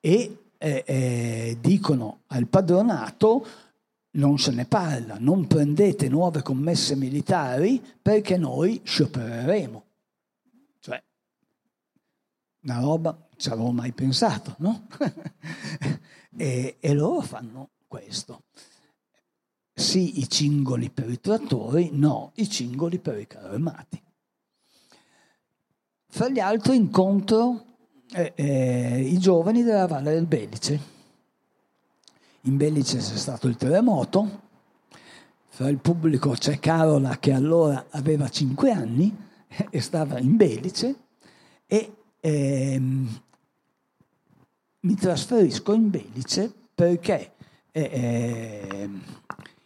e 0.00 0.43
eh, 0.64 0.82
eh, 0.86 1.58
dicono 1.60 2.20
al 2.28 2.46
padronato 2.46 3.46
non 4.12 4.38
se 4.38 4.50
ne 4.50 4.64
parla, 4.64 5.18
non 5.18 5.46
prendete 5.46 6.08
nuove 6.08 6.40
commesse 6.40 6.96
militari 6.96 7.84
perché 8.00 8.38
noi 8.38 8.80
sciopereremo. 8.82 9.84
Cioè, 10.80 11.02
una 12.62 12.80
roba 12.80 13.28
ci 13.36 13.50
avevo 13.50 13.72
mai 13.72 13.92
pensato, 13.92 14.54
no? 14.58 14.86
e, 16.34 16.76
e 16.80 16.94
loro 16.94 17.20
fanno 17.20 17.70
questo. 17.86 18.44
Sì, 19.74 20.20
i 20.20 20.28
cingoli 20.30 20.88
per 20.88 21.10
i 21.10 21.20
trattori, 21.20 21.90
no, 21.92 22.32
i 22.36 22.48
cingoli 22.48 22.98
per 23.00 23.18
i 23.18 23.26
carri 23.26 23.48
armati. 23.48 24.02
Fra 26.06 26.28
gli 26.30 26.38
altri 26.38 26.76
incontro 26.76 27.73
eh, 28.14 28.32
eh, 28.36 29.00
i 29.00 29.18
giovani 29.18 29.64
della 29.64 29.86
Valle 29.86 30.12
del 30.12 30.26
Belice. 30.26 30.92
In 32.42 32.56
Belice 32.56 32.98
c'è 32.98 33.16
stato 33.16 33.48
il 33.48 33.56
terremoto, 33.56 34.42
fra 35.48 35.68
il 35.68 35.78
pubblico 35.78 36.30
c'è 36.30 36.60
Carola 36.60 37.18
che 37.18 37.32
allora 37.32 37.86
aveva 37.90 38.28
5 38.28 38.70
anni 38.70 39.14
e 39.70 39.80
stava 39.80 40.18
in 40.18 40.36
Belice 40.36 40.94
e 41.66 41.92
ehm, 42.20 43.20
mi 44.80 44.94
trasferisco 44.94 45.72
in 45.72 45.90
Belice 45.90 46.52
perché 46.74 47.32
eh, 47.72 47.82
eh, 47.82 48.90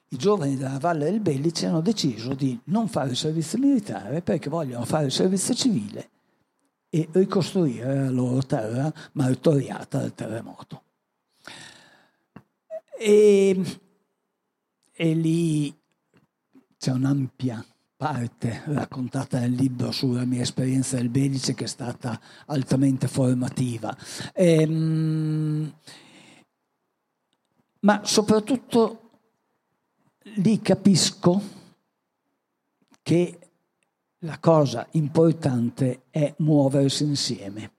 i 0.09 0.17
giovani 0.17 0.57
della 0.57 0.79
Valle 0.79 1.11
del 1.11 1.21
Belice 1.21 1.67
hanno 1.67 1.83
deciso 1.83 2.35
di 2.35 2.59
non 2.65 2.89
fare 2.89 3.11
il 3.11 3.17
servizio 3.17 3.59
militare 3.59 4.23
perché 4.23 4.49
vogliono 4.49 4.87
fare 4.87 5.07
il 5.07 5.13
servizio 5.13 5.55
civile 5.55 6.11
e 6.91 7.09
ricostruire 7.13 7.95
la 7.95 8.11
loro 8.11 8.43
terra 8.43 8.93
martoriata 9.13 9.99
dal 9.99 10.15
terremoto. 10.15 10.83
E, 12.99 13.79
e 14.93 15.15
lì 15.15 15.77
c'è 16.79 16.91
un'ampia 16.91 17.65
parte 17.97 18.63
raccontata 18.67 19.41
nel 19.41 19.53
libro 19.53 19.91
sulla 19.91 20.25
mia 20.25 20.43
esperienza 20.43 20.97
del 20.97 21.09
Belice 21.09 21.55
che 21.55 21.65
è 21.65 21.69
stata 21.69 22.21
altamente 22.47 23.09
formativa. 23.09 23.97
Ehm, 24.35 25.73
ma 27.81 28.01
soprattutto 28.05 29.11
lì 30.37 30.61
capisco 30.61 31.43
che 33.03 33.48
la 34.23 34.39
cosa 34.41 34.87
importante 34.93 36.03
è 36.11 36.35
muoversi 36.39 37.05
insieme. 37.05 37.73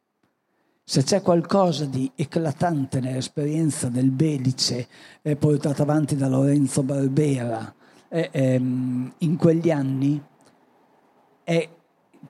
Se 0.84 1.04
c'è 1.04 1.21
qualcosa 1.21 1.86
di 1.86 2.10
eclatante 2.15 2.99
nell'esperienza 2.99 3.89
del 3.89 4.10
Belice 4.10 4.88
eh, 5.21 5.36
portata 5.36 5.84
avanti 5.84 6.15
da 6.15 6.28
Lorenzo 6.28 6.82
Barbera, 6.82 7.73
eh, 8.08 8.30
ehm, 8.32 9.13
in 9.19 9.36
quegli 9.36 9.69
anni 9.69 10.21
è 11.43 11.69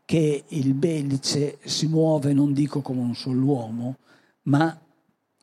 che 0.03 0.43
il 0.45 0.73
Belice 0.73 1.57
si 1.63 1.87
muove, 1.87 2.33
non 2.33 2.51
dico 2.51 2.81
come 2.81 2.99
un 2.99 3.15
solo 3.15 3.45
uomo, 3.45 3.97
ma 4.43 4.77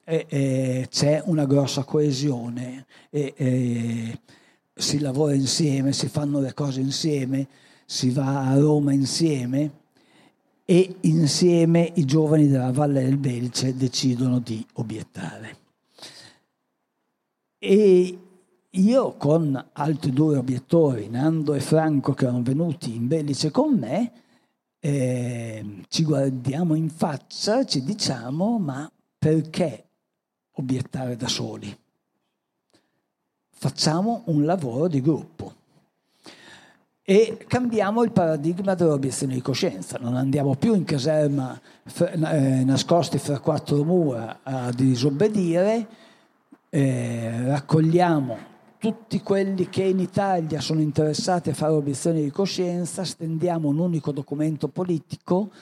eh, 0.05 0.27
eh, 0.29 0.87
c'è 0.91 1.23
una 1.25 1.47
grossa 1.47 1.85
coesione, 1.85 2.85
eh, 3.11 4.21
si 4.75 4.99
lavora 4.99 5.33
insieme, 5.33 5.93
si 5.93 6.09
fanno 6.09 6.39
le 6.39 6.53
cose 6.53 6.81
insieme, 6.81 7.49
si 7.87 8.11
va 8.11 8.49
a 8.49 8.59
Roma 8.59 8.93
insieme 8.93 9.85
e 10.65 10.97
insieme 11.03 11.93
i 11.95 12.05
giovani 12.05 12.49
della 12.49 12.73
Valle 12.73 13.05
del 13.05 13.17
Belice 13.17 13.77
decidono 13.77 14.41
di 14.41 14.67
obiettare. 14.75 15.59
E 17.59 18.19
io 18.69 19.13
con 19.13 19.69
altri 19.73 20.13
due 20.13 20.37
obiettori, 20.37 21.09
Nando 21.09 21.55
e 21.55 21.61
Franco, 21.61 22.13
che 22.13 22.25
erano 22.25 22.43
venuti 22.43 22.95
in 22.95 23.07
Belice 23.07 23.53
con 23.53 23.79
me, 23.79 24.13
eh, 24.81 25.83
ci 25.89 26.03
guardiamo 26.03 26.75
in 26.75 26.91
faccia, 26.91 27.65
ci 27.65 27.83
diciamo, 27.85 28.59
ma 28.59 28.91
perché 29.17 29.85
obiettare 30.53 31.17
da 31.17 31.29
soli? 31.29 31.75
Facciamo 33.49 34.23
un 34.27 34.45
lavoro 34.45 34.89
di 34.89 35.01
gruppo 35.01 35.56
e 37.09 37.45
cambiamo 37.47 38.03
il 38.03 38.11
paradigma 38.11 38.75
dell'obiezione 38.75 39.35
di 39.35 39.41
coscienza. 39.41 39.97
Non 40.01 40.17
andiamo 40.17 40.57
più 40.57 40.75
in 40.75 40.83
caserma 40.83 41.59
eh, 42.01 42.65
nascosti 42.65 43.19
fra 43.19 43.39
quattro 43.39 43.85
mura 43.85 44.41
a 44.43 44.73
disobbedire, 44.73 45.87
eh, 46.69 47.45
raccogliamo 47.47 48.37
tutti 48.79 49.21
quelli 49.21 49.69
che 49.69 49.85
in 49.85 50.01
Italia 50.01 50.61
sono 50.61 50.81
interessati 50.81 51.51
a 51.51 51.55
fare 51.55 51.75
obiezioni 51.75 52.25
di 52.25 52.31
coscienza, 52.33 53.05
stendiamo 53.05 53.69
un 53.69 53.79
unico 53.79 54.11
documento 54.11 54.67
politico 54.67 55.53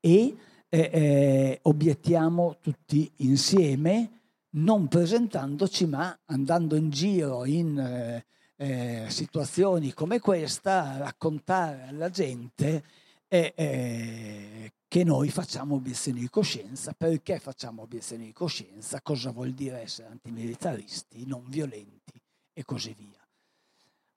e 0.00 0.34
eh, 0.70 0.90
eh, 0.90 1.58
obiettiamo 1.64 2.56
tutti 2.62 3.12
insieme, 3.16 4.20
non 4.52 4.88
presentandoci 4.88 5.84
ma 5.84 6.18
andando 6.24 6.76
in 6.76 6.88
giro 6.88 7.44
in 7.44 8.22
eh, 8.56 9.06
situazioni 9.08 9.92
come 9.92 10.20
questa 10.20 10.96
raccontare 10.96 11.86
alla 11.88 12.10
gente 12.10 12.82
eh, 13.28 14.72
che 14.86 15.04
noi 15.04 15.30
facciamo 15.30 15.74
obiezioni 15.76 16.20
di 16.20 16.30
coscienza. 16.30 16.94
Perché 16.96 17.38
facciamo 17.38 17.82
obiezioni 17.82 18.26
di 18.26 18.32
coscienza? 18.32 19.00
Cosa 19.02 19.30
vuol 19.30 19.52
dire 19.52 19.80
essere 19.80 20.08
antimilitaristi, 20.08 21.26
non 21.26 21.44
violenti? 21.48 22.22
e 22.54 22.64
così 22.64 22.94
via. 22.96 23.18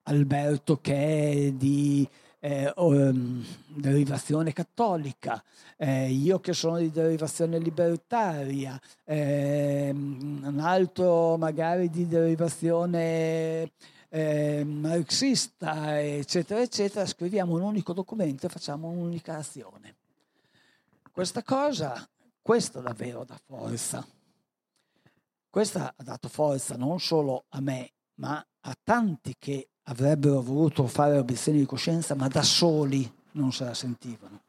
Alberto 0.04 0.80
che 0.80 1.47
è 1.47 1.52
di 1.52 2.08
eh, 2.39 2.71
um, 2.78 3.43
derivazione 3.67 4.54
cattolica, 4.54 5.43
eh, 5.76 6.10
io 6.10 6.39
che 6.39 6.54
sono 6.54 6.78
di 6.78 6.91
derivazione 6.91 7.58
libertaria, 7.58 8.80
eh, 9.04 9.89
un 9.91 10.60
altro 10.62 11.36
magari 11.36 11.89
di 11.89 12.08
derivazione 12.08 13.71
eh, 14.09 14.63
marxista, 14.63 16.01
eccetera, 16.01 16.61
eccetera, 16.61 17.05
scriviamo 17.05 17.55
un 17.55 17.61
unico 17.61 17.93
documento 17.93 18.45
e 18.45 18.49
facciamo 18.49 18.87
un'unica 18.87 19.37
azione. 19.37 19.95
Questa 21.11 21.43
cosa, 21.43 22.07
questo 22.41 22.79
davvero 22.79 23.23
dà 23.23 23.39
forza. 23.43 24.05
Questa 25.49 25.93
ha 25.95 26.03
dato 26.03 26.29
forza 26.29 26.75
non 26.75 26.99
solo 26.99 27.45
a 27.49 27.59
me 27.61 27.91
ma 28.15 28.45
a 28.61 28.77
tanti 28.83 29.35
che 29.37 29.69
avrebbero 29.83 30.41
voluto 30.41 30.87
fare 30.87 31.17
obiezioni 31.17 31.59
di 31.59 31.65
coscienza, 31.65 32.15
ma 32.15 32.27
da 32.27 32.43
soli 32.43 33.09
non 33.31 33.51
se 33.51 33.63
la 33.63 33.73
sentivano. 33.73 34.43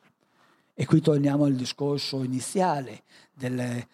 E 0.75 0.87
qui 0.87 1.01
torniamo 1.01 1.45
al 1.45 1.55
discorso 1.55 2.23
iniziale 2.23 3.03
delle, 3.33 3.89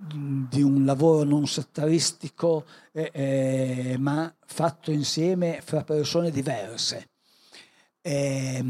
di 0.00 0.62
un 0.62 0.84
lavoro 0.84 1.24
non 1.24 1.48
settaristico, 1.48 2.64
eh, 2.92 3.10
eh, 3.12 3.96
ma 3.98 4.32
fatto 4.46 4.92
insieme 4.92 5.60
fra 5.60 5.82
persone 5.82 6.30
diverse. 6.30 7.08
Eh, 8.00 8.64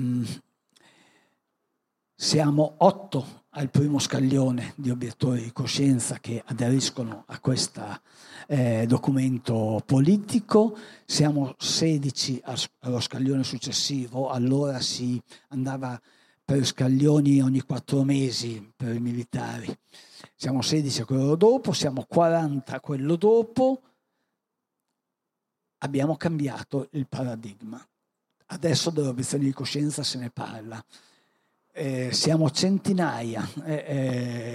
siamo 2.15 2.75
otto 2.79 3.45
al 3.51 3.71
primo 3.71 3.99
scaglione 3.99 4.73
di 4.77 4.91
obiettori 4.91 5.43
di 5.43 5.53
coscienza 5.53 6.19
che 6.19 6.43
aderiscono 6.47 7.25
a 7.27 7.39
questo 7.41 8.01
eh, 8.47 8.87
documento 8.87 9.83
politico, 9.85 10.77
siamo 11.05 11.55
16 11.59 12.43
allo 12.81 13.01
scaglione 13.01 13.45
successivo, 13.45 14.31
allora 14.31 14.81
si 14.81 15.21
andava 15.49 16.01
per 16.45 16.65
scaglioni 16.65 17.43
ogni 17.43 17.61
quattro 17.61 18.03
mesi 18.03 18.73
per 18.75 18.95
i 18.95 19.01
militari, 19.01 19.77
siamo 20.41 20.63
16 20.63 21.01
a 21.01 21.05
quello 21.05 21.35
dopo, 21.35 21.73
siamo 21.73 22.05
40 22.07 22.77
a 22.77 22.81
quello 22.81 23.17
dopo, 23.17 23.83
abbiamo 25.79 26.17
cambiato 26.17 26.87
il 26.93 27.09
paradigma. 27.09 27.85
Adesso 28.51 28.91
delle 28.91 29.09
obiezioni 29.09 29.45
di 29.45 29.53
coscienza 29.53 30.05
se 30.05 30.19
ne 30.19 30.31
parla 30.31 30.83
eh, 31.79 32.09
siamo 32.13 32.51
centinaia 32.51 33.49
eh, 33.65 33.85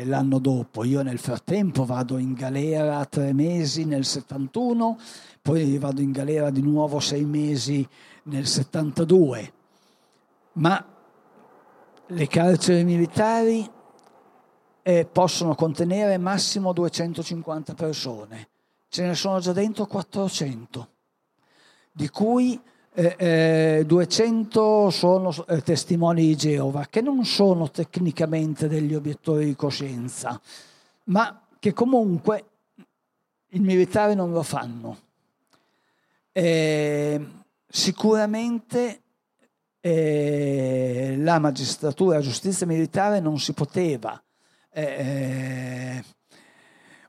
eh, 0.01 0.05
l'anno 0.05 0.39
dopo. 0.39 0.83
Io 0.83 1.01
nel 1.03 1.19
frattempo 1.19 1.85
vado 1.85 2.17
in 2.17 2.33
galera 2.33 3.05
tre 3.05 3.31
mesi 3.31 3.85
nel 3.85 4.03
71, 4.03 4.97
poi 5.41 5.77
vado 5.77 6.01
in 6.01 6.11
galera 6.11 6.49
di 6.49 6.61
nuovo 6.61 6.99
sei 6.99 7.23
mesi 7.23 7.87
nel 8.23 8.45
72. 8.45 9.53
Ma 10.53 10.85
le 12.07 12.27
carceri 12.27 12.83
militari 12.83 13.69
eh, 14.83 15.05
possono 15.05 15.55
contenere 15.55 16.17
massimo 16.17 16.73
250 16.73 17.73
persone. 17.73 18.49
Ce 18.89 19.03
ne 19.03 19.15
sono 19.15 19.39
già 19.39 19.53
dentro 19.53 19.87
400, 19.87 20.87
di 21.91 22.09
cui 22.09 22.61
eh, 22.93 23.15
eh, 23.17 23.83
200 23.87 24.89
sono 24.91 25.33
eh, 25.47 25.61
testimoni 25.61 26.27
di 26.27 26.35
Geova, 26.35 26.85
che 26.87 27.01
non 27.01 27.25
sono 27.25 27.71
tecnicamente 27.71 28.67
degli 28.67 28.93
obiettori 28.93 29.45
di 29.45 29.55
coscienza, 29.55 30.39
ma 31.05 31.41
che 31.57 31.73
comunque 31.73 32.45
il 33.47 33.61
militare 33.61 34.13
non 34.13 34.31
lo 34.31 34.43
fanno. 34.43 34.97
Sicuramente 37.67 39.01
eh, 39.85 41.15
la 41.17 41.39
magistratura, 41.39 42.17
la 42.17 42.21
giustizia 42.21 42.65
militare 42.65 43.19
non 43.19 43.39
si 43.39 43.53
poteva 43.53 44.22
eh, 44.73 46.03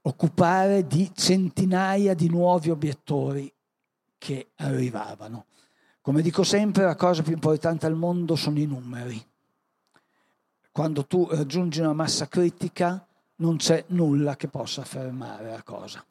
occupare 0.03 0.87
di 0.87 1.11
centinaia 1.15 2.15
di 2.15 2.29
nuovi 2.29 2.71
obiettori 2.71 3.53
che 4.19 4.51
arrivavano. 4.57 5.47
Come 6.01 6.21
dico 6.21 6.43
sempre, 6.43 6.85
la 6.85 6.97
cosa 6.97 7.23
più 7.23 7.33
importante 7.33 7.87
al 7.87 7.95
mondo 7.95 8.37
sono 8.37 8.59
i 8.59 8.67
numeri. 8.67 9.23
Quando 10.71 11.07
tu 11.07 11.27
raggiungi 11.31 11.81
una 11.81 11.95
massa 11.95 12.29
critica 12.29 13.07
non 13.37 13.57
c'è 13.57 13.85
nulla 13.89 14.37
che 14.37 14.49
possa 14.49 14.85
fermare 14.85 15.51
la 15.51 15.63
cosa. 15.63 16.05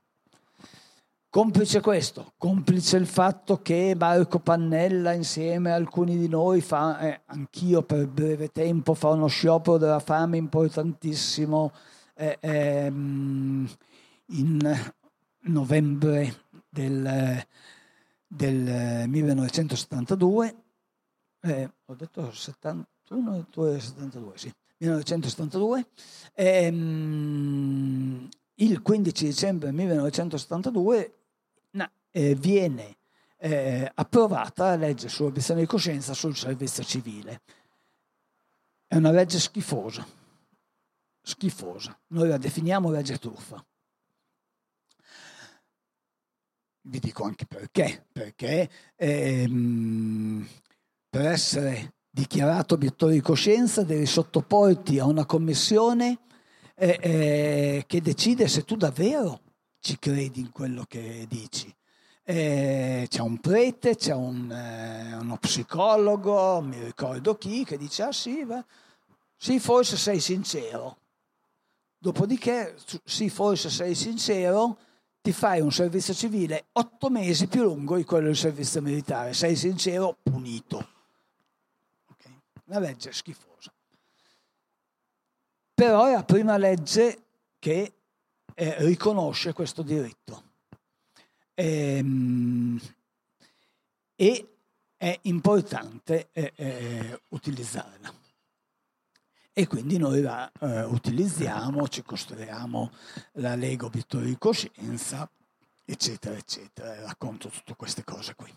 Complice 1.34 1.82
questo, 1.82 2.34
complice 2.38 2.96
il 2.96 3.08
fatto 3.08 3.60
che 3.64 3.96
Marco 3.98 4.38
Pannella 4.38 5.14
insieme 5.14 5.72
a 5.72 5.76
alcuni 5.76 6.16
di 6.16 6.28
noi 6.28 6.62
fa, 6.62 7.00
eh, 7.00 7.22
anch'io 7.26 7.82
per 7.82 8.06
breve 8.06 8.52
tempo, 8.52 8.94
fa 8.94 9.10
uno 9.10 9.26
sciopero 9.26 9.80
della 9.80 10.00
fame 10.00 10.38
importantissimo 10.38 11.72
eh, 12.14 12.38
ehm, 12.40 13.68
in 14.28 14.94
novembre 15.40 16.42
del 16.70 17.44
del 18.28 19.08
1972, 19.10 20.56
eh, 21.42 21.52
eh, 21.52 21.72
ho 21.86 21.96
detto 21.96 22.32
71, 22.32 23.48
72, 23.80 24.38
sì, 24.38 24.54
1972, 24.78 25.88
ehm, 26.36 28.30
il 28.54 28.82
15 28.84 29.26
dicembre 29.26 29.72
1972 29.72 31.16
na, 31.16 31.23
eh, 32.14 32.36
viene 32.36 32.98
eh, 33.38 33.92
approvata 33.94 34.68
la 34.70 34.76
legge 34.76 35.10
sull'obiezione 35.10 35.62
di 35.62 35.68
coscienza 35.68 36.14
sul 36.14 36.38
servizio 36.38 36.84
civile. 36.84 37.42
È 38.88 38.96
una 38.96 39.12
legge 39.12 39.40
schifosa, 39.40 40.06
schifosa. 41.22 42.00
Noi 42.10 42.30
la 42.30 42.38
definiamo 42.38 42.92
legge 42.92 43.18
truffa. 43.18 43.66
Vi 46.86 47.00
dico 47.00 47.24
anche 47.24 47.46
perché, 47.46 48.06
perché 48.12 48.70
ehm, 48.96 50.48
per 51.10 51.26
essere 51.26 51.96
dichiarato 52.10 52.76
obiettore 52.76 53.14
di 53.14 53.22
coscienza 53.22 53.84
devi 53.84 54.06
sottoporti 54.06 55.00
a 55.00 55.06
una 55.06 55.26
commissione 55.26 56.20
eh, 56.76 57.00
eh, 57.02 57.84
che 57.88 58.02
decide 58.02 58.48
se 58.48 58.64
tu 58.64 58.76
davvero 58.76 59.42
ci 59.80 59.98
credi 59.98 60.42
in 60.42 60.52
quello 60.52 60.86
che 60.88 61.26
dici. 61.28 61.74
Eh, 62.24 63.06
c'è 63.10 63.22
un 63.22 63.38
prete, 63.40 63.96
c'è 63.96 64.14
un, 64.14 64.50
eh, 64.52 65.16
uno 65.16 65.38
psicologo, 65.38 66.62
mi 66.62 66.82
ricordo 66.82 67.38
chi, 67.38 67.66
che 67.66 67.78
dice, 67.78 68.04
ah 68.04 68.12
sì, 68.12 68.44
va, 68.44 68.64
sì, 69.36 69.60
forse 69.60 69.98
sei 69.98 70.20
sincero. 70.20 70.98
Dopodiché, 71.98 72.76
sì, 73.04 73.30
forse 73.30 73.70
sei 73.70 73.96
sincero, 73.96 74.78
ti 75.22 75.32
fai 75.32 75.62
un 75.62 75.72
servizio 75.72 76.14
civile 76.14 76.66
otto 76.74 77.10
mesi 77.10 77.48
più 77.48 77.64
lungo 77.64 77.96
di 77.96 78.04
quello 78.04 78.26
del 78.26 78.36
servizio 78.36 78.82
militare. 78.82 79.34
Sei 79.34 79.56
sincero, 79.56 80.18
punito. 80.22 80.86
Okay? 82.12 82.42
Una 82.66 82.80
legge 82.80 83.14
schifosa. 83.14 83.74
Però 85.74 86.06
è 86.06 86.14
la 86.14 86.24
prima 86.24 86.58
legge 86.58 87.24
che 87.58 87.94
eh, 88.54 88.76
riconosce 88.84 89.54
questo 89.54 89.82
diritto. 89.82 90.52
Ehm, 91.56 92.80
e 94.16 94.48
è 94.98 95.20
importante 95.24 96.30
eh, 96.32 96.54
eh, 96.56 97.22
utilizzarla 97.30 98.14
e 99.56 99.68
quindi 99.68 100.00
noi 100.00 100.22
la 100.22 100.52
eh, 100.60 100.84
utilizziamo, 100.84 101.88
ci 101.88 102.02
costruiamo 102.02 102.92
la 103.34 103.54
Lego 103.54 103.86
obiettivo 103.86 104.24
di 104.24 104.36
coscienza, 104.40 105.30
eccetera, 105.86 106.36
eccetera. 106.36 107.00
Racconto 107.02 107.50
tutte 107.50 107.76
queste 107.76 108.04
cose 108.04 108.34
qui. 108.34 108.52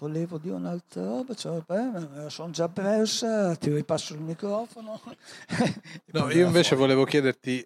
Volevo 0.00 0.38
dire 0.38 0.54
un'altra 0.54 1.04
roba, 1.04 1.34
cioè, 1.34 1.62
beh, 1.64 2.28
sono 2.28 2.50
già 2.50 2.68
persa, 2.68 3.54
ti 3.54 3.72
ripasso 3.72 4.14
il 4.14 4.20
microfono. 4.20 5.00
no, 6.12 6.30
io 6.30 6.46
invece 6.46 6.74
volevo 6.74 7.04
chiederti, 7.04 7.64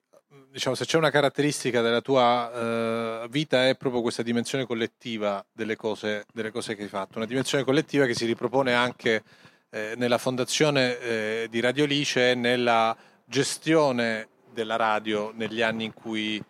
diciamo, 0.55 0.77
se 0.77 0.85
c'è 0.85 0.97
una 0.97 1.11
caratteristica 1.11 1.81
della 1.81 2.01
tua 2.01 3.23
uh, 3.25 3.29
vita 3.29 3.67
è 3.67 3.77
proprio 3.77 4.03
questa 4.03 4.23
dimensione 4.23 4.65
collettiva 4.67 5.45
delle 5.53 5.75
cose, 5.75 6.27
delle 6.33 6.53
cose 6.53 6.77
che 6.77 6.85
hai 6.85 6.89
fatto, 6.89 7.19
una 7.19 7.27
dimensione 7.27 7.65
collettiva 7.65 8.07
che 8.07 8.15
si 8.15 8.25
ripropone 8.25 8.73
anche 8.73 9.25
eh, 9.71 9.95
nella 9.97 10.17
fondazione 10.17 10.97
eh, 11.01 11.47
di 11.51 11.59
Radio 11.59 11.87
Lice 11.87 12.31
e 12.31 12.35
nella 12.37 12.97
gestione 13.25 14.29
della 14.53 14.77
radio 14.77 15.33
negli 15.35 15.61
anni 15.61 15.87
in 15.87 15.93
cui, 15.93 16.41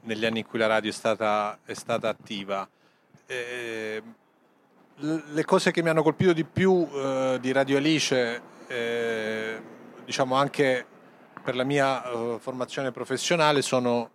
negli 0.00 0.24
anni 0.24 0.38
in 0.38 0.46
cui 0.46 0.58
la 0.58 0.66
radio 0.66 0.88
è 0.88 0.94
stata, 0.94 1.58
è 1.62 1.74
stata 1.74 2.08
attiva. 2.08 2.66
Eh, 3.26 4.02
le 4.96 5.44
cose 5.44 5.72
che 5.72 5.82
mi 5.82 5.90
hanno 5.90 6.02
colpito 6.02 6.32
di 6.32 6.44
più 6.44 6.88
eh, 6.90 7.36
di 7.38 7.52
Radio 7.52 7.76
Alice, 7.76 8.40
eh, 8.66 9.62
diciamo 10.06 10.36
anche 10.36 10.86
per 11.42 11.56
la 11.56 11.64
mia 11.64 12.04
eh, 12.04 12.36
formazione 12.38 12.90
professionale, 12.92 13.62
sono 13.62 14.10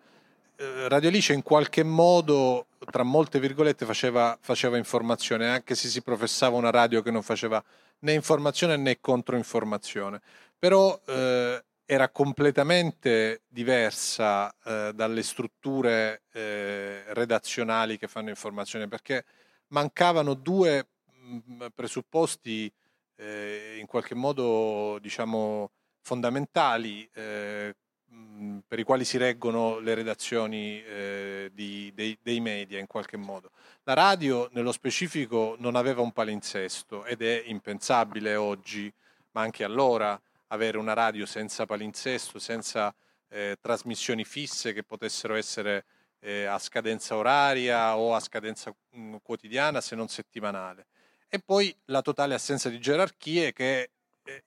Radio 0.88 1.10
Alice 1.10 1.34
in 1.34 1.44
qualche 1.44 1.84
modo, 1.84 2.66
tra 2.90 3.04
molte 3.04 3.40
virgolette, 3.40 3.86
faceva, 3.86 4.36
faceva 4.42 4.78
informazione, 4.78 5.48
anche 5.48 5.76
se 5.76 5.88
si 5.88 6.02
professava 6.02 6.58
una 6.58 6.72
radio 6.72 7.04
che 7.04 7.12
non 7.12 7.22
faceva 7.22 7.64
né 8.00 8.14
informazione 8.14 8.76
né 8.76 9.00
controinformazione, 9.00 10.20
però 10.58 11.00
eh, 11.06 11.64
era 11.86 12.10
completamente 12.10 13.44
diversa 13.48 14.54
eh, 14.66 14.92
dalle 14.94 15.24
strutture 15.24 16.24
eh, 16.34 17.04
redazionali 17.14 17.98
che 17.98 18.08
fanno 18.08 18.30
informazione 18.30 18.88
perché 18.88 19.24
mancavano 19.68 20.34
due 20.34 20.88
mh, 21.06 21.36
mm, 21.36 21.66
presupposti 21.74 22.72
eh, 23.16 23.78
in 23.80 23.86
qualche 23.86 24.16
modo 24.16 24.98
diciamo 25.00 25.72
fondamentali 26.08 27.08
eh, 27.14 27.76
mh, 28.06 28.60
per 28.66 28.80
i 28.80 28.84
quali 28.84 29.04
si 29.04 29.18
reggono 29.18 29.80
le 29.80 29.94
redazioni 29.94 30.82
eh, 30.82 31.52
di, 31.54 31.92
dei, 31.94 32.18
dei 32.22 32.40
media 32.40 32.80
in 32.80 32.88
qualche 32.88 33.18
modo. 33.18 33.52
La 33.84 33.94
radio 33.94 34.48
nello 34.54 34.72
specifico 34.72 35.58
non 35.60 35.76
aveva 35.76 36.02
un 36.02 36.14
palinsesto 36.14 37.04
ed 37.04 37.22
è 37.22 37.44
impensabile 37.48 38.38
oggi, 38.38 38.92
ma 39.32 39.42
anche 39.42 39.66
allora, 39.66 40.18
avere 40.48 40.78
una 40.78 40.94
radio 40.94 41.26
senza 41.26 41.66
palinsesto, 41.66 42.40
senza 42.40 42.96
eh, 43.28 43.58
trasmissioni 43.60 44.24
fisse 44.24 44.72
che 44.72 44.84
potessero 44.84 45.36
essere 45.36 45.84
eh, 46.20 46.46
a 46.46 46.58
scadenza 46.58 47.18
oraria 47.18 47.98
o 47.98 48.16
a 48.16 48.22
scadenza 48.22 48.74
mm, 48.96 49.16
quotidiana 49.22 49.82
se 49.82 49.98
non 49.98 50.08
settimanale. 50.08 50.88
E 51.28 51.40
poi 51.40 51.76
la 51.88 52.02
totale 52.02 52.34
assenza 52.34 52.70
di 52.70 52.80
gerarchie 52.80 53.52
che 53.52 53.90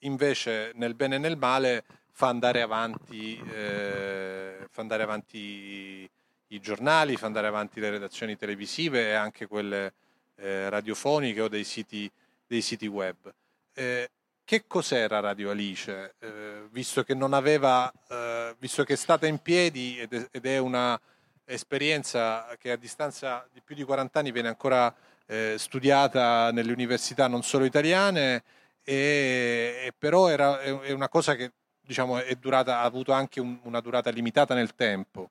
invece 0.00 0.72
nel 0.74 0.94
bene 0.94 1.16
e 1.16 1.18
nel 1.18 1.36
male 1.36 1.84
fa 2.12 2.28
andare 2.28 2.60
avanti, 2.60 3.40
eh, 3.52 4.66
fa 4.70 4.80
andare 4.80 5.02
avanti 5.02 6.08
i 6.48 6.60
giornali, 6.60 7.16
fa 7.16 7.26
andare 7.26 7.46
avanti 7.46 7.80
le 7.80 7.90
redazioni 7.90 8.36
televisive 8.36 9.08
e 9.08 9.12
anche 9.12 9.46
quelle 9.46 9.92
eh, 10.36 10.68
radiofoniche 10.68 11.40
o 11.40 11.48
dei 11.48 11.64
siti, 11.64 12.10
dei 12.46 12.60
siti 12.60 12.86
web. 12.86 13.32
Eh, 13.72 14.10
che 14.44 14.64
cos'era 14.66 15.20
Radio 15.20 15.50
Alice? 15.50 16.14
Eh, 16.18 16.66
visto 16.70 17.04
che 17.04 17.14
non 17.14 17.34
aveva, 17.34 17.92
eh, 18.08 18.54
visto 18.58 18.82
che 18.84 18.94
è 18.94 18.96
stata 18.96 19.26
in 19.26 19.38
piedi 19.38 19.98
ed 19.98 20.12
è, 20.12 20.28
ed 20.30 20.44
è 20.44 20.58
una 20.58 21.00
esperienza 21.44 22.56
che 22.58 22.72
a 22.72 22.76
distanza 22.76 23.46
di 23.52 23.60
più 23.60 23.74
di 23.74 23.84
40 23.84 24.18
anni 24.18 24.32
viene 24.32 24.48
ancora 24.48 24.92
eh, 25.26 25.54
studiata 25.56 26.50
nelle 26.50 26.72
università 26.72 27.28
non 27.28 27.42
solo 27.42 27.64
italiane, 27.64 28.42
e, 28.90 29.94
però 29.96 30.28
era, 30.28 30.60
è 30.60 30.90
una 30.90 31.08
cosa 31.08 31.36
che 31.36 31.52
diciamo, 31.80 32.18
durata, 32.40 32.80
ha 32.80 32.82
avuto 32.82 33.12
anche 33.12 33.38
un, 33.38 33.60
una 33.62 33.80
durata 33.80 34.10
limitata 34.10 34.52
nel 34.54 34.74
tempo. 34.74 35.30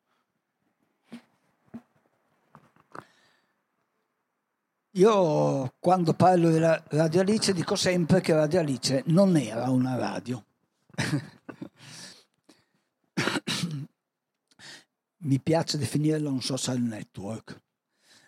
Io 4.92 5.74
quando 5.78 6.14
parlo 6.14 6.50
della 6.50 6.82
Radio 6.88 7.20
Alice 7.20 7.52
dico 7.54 7.76
sempre 7.76 8.22
che 8.22 8.34
Radio 8.34 8.62
Alice 8.62 9.04
non 9.08 9.36
era 9.36 9.70
una 9.70 9.98
radio. 9.98 10.42
Mi 15.18 15.38
piace 15.40 15.78
definirla 15.78 16.30
un 16.30 16.42
social 16.42 16.80
network. 16.80 17.60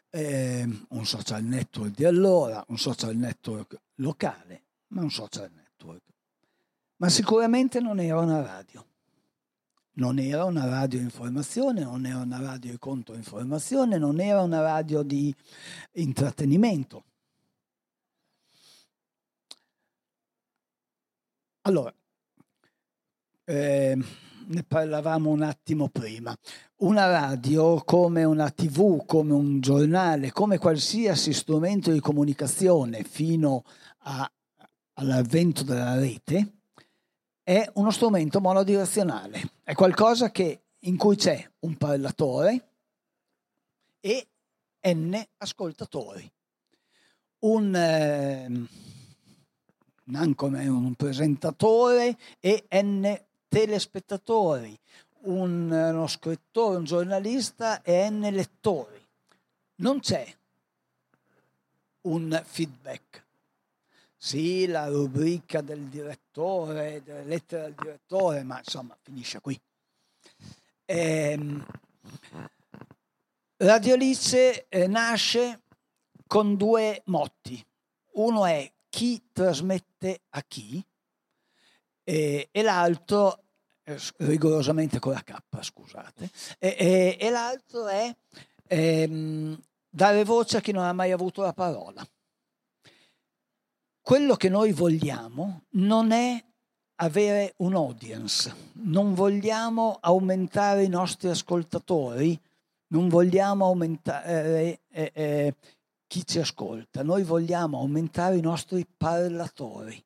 Eh, 0.09 0.67
un 0.89 1.05
social 1.05 1.41
network 1.41 1.95
di 1.95 2.03
allora, 2.03 2.61
un 2.67 2.77
social 2.77 3.15
network 3.15 3.79
locale, 3.95 4.63
ma 4.91 5.01
un 5.01 5.11
social 5.11 5.51
network. 5.51 6.03
Ma 6.97 7.09
sicuramente 7.09 7.79
non 7.79 7.99
era 7.99 8.19
una 8.19 8.41
radio 8.41 8.85
non 9.93 10.19
era 10.19 10.45
una 10.45 10.65
radio 10.65 10.99
informazione, 10.99 11.81
non 11.81 12.05
era 12.05 12.19
una 12.19 12.39
radio 12.39 12.71
di 12.71 12.79
controinformazione, 12.79 13.97
non 13.97 14.19
era 14.19 14.41
una 14.41 14.61
radio 14.61 15.03
di 15.03 15.33
intrattenimento. 15.93 17.03
Allora, 21.63 21.93
eh, 23.43 23.97
ne 24.47 24.63
parlavamo 24.63 25.29
un 25.29 25.43
attimo 25.43 25.89
prima. 25.89 26.35
Una 26.77 27.05
radio 27.05 27.83
come 27.83 28.23
una 28.23 28.49
tv, 28.49 29.05
come 29.05 29.33
un 29.33 29.59
giornale, 29.59 30.31
come 30.31 30.57
qualsiasi 30.57 31.33
strumento 31.33 31.91
di 31.91 31.99
comunicazione 31.99 33.03
fino 33.03 33.63
a, 33.99 34.31
all'avvento 35.01 35.63
della 35.63 35.95
rete, 35.95 36.59
è 37.43 37.69
uno 37.73 37.89
strumento 37.91 38.39
monodirezionale, 38.39 39.41
è 39.63 39.73
qualcosa 39.73 40.29
che, 40.29 40.61
in 40.79 40.95
cui 40.95 41.15
c'è 41.15 41.49
un 41.59 41.75
parlatore 41.75 42.69
e 43.99 44.27
n 44.83 45.19
ascoltatori. 45.37 46.31
Un, 47.39 47.75
eh, 47.75 48.45
un 50.05 50.93
presentatore 50.95 52.17
e 52.39 52.65
n 52.71 53.19
telespettatori, 53.47 54.79
un, 55.23 55.71
uno 55.71 56.07
scrittore, 56.07 56.77
un 56.77 56.83
giornalista 56.83 57.81
e 57.81 58.07
n 58.09 58.21
lettori. 58.31 59.03
Non 59.77 59.99
c'è 59.99 60.31
un 62.01 62.39
feedback 62.45 63.29
sì, 64.23 64.67
la 64.67 64.87
rubrica 64.87 65.61
del 65.61 65.87
direttore, 65.87 67.01
delle 67.03 67.23
lettere 67.23 67.63
del 67.63 67.73
direttore, 67.73 68.43
ma 68.43 68.59
insomma 68.59 68.95
finisce 69.01 69.41
qui. 69.41 69.59
Ehm, 70.85 71.65
Radio 73.57 73.95
Alice 73.95 74.67
eh, 74.69 74.85
nasce 74.85 75.61
con 76.27 76.55
due 76.55 77.01
motti. 77.05 77.65
Uno 78.13 78.45
è 78.45 78.71
chi 78.89 79.29
trasmette 79.33 80.21
a 80.29 80.43
chi 80.47 80.85
e, 82.03 82.49
e 82.51 82.61
l'altro, 82.61 83.45
eh, 83.81 83.97
rigorosamente 84.17 84.99
con 84.99 85.13
la 85.13 85.23
K, 85.23 85.35
scusate, 85.61 86.29
e 86.59 87.27
l'altro 87.31 87.87
è 87.87 88.15
ehm, 88.67 89.59
dare 89.89 90.23
voce 90.25 90.57
a 90.57 90.61
chi 90.61 90.71
non 90.71 90.83
ha 90.83 90.93
mai 90.93 91.11
avuto 91.11 91.41
la 91.41 91.53
parola 91.53 92.07
quello 94.01 94.35
che 94.35 94.49
noi 94.49 94.71
vogliamo 94.71 95.63
non 95.71 96.11
è 96.11 96.43
avere 96.95 97.53
un 97.57 97.75
audience, 97.75 98.53
non 98.73 99.13
vogliamo 99.13 99.97
aumentare 100.01 100.83
i 100.83 100.89
nostri 100.89 101.29
ascoltatori 101.29 102.39
non 102.91 103.09
vogliamo 103.09 103.65
aumentare 103.65 104.81
eh, 104.89 105.11
eh, 105.13 105.55
chi 106.07 106.25
ci 106.25 106.39
ascolta, 106.39 107.03
noi 107.03 107.23
vogliamo 107.23 107.79
aumentare 107.79 108.37
i 108.37 108.41
nostri 108.41 108.85
parlatori. 108.85 110.01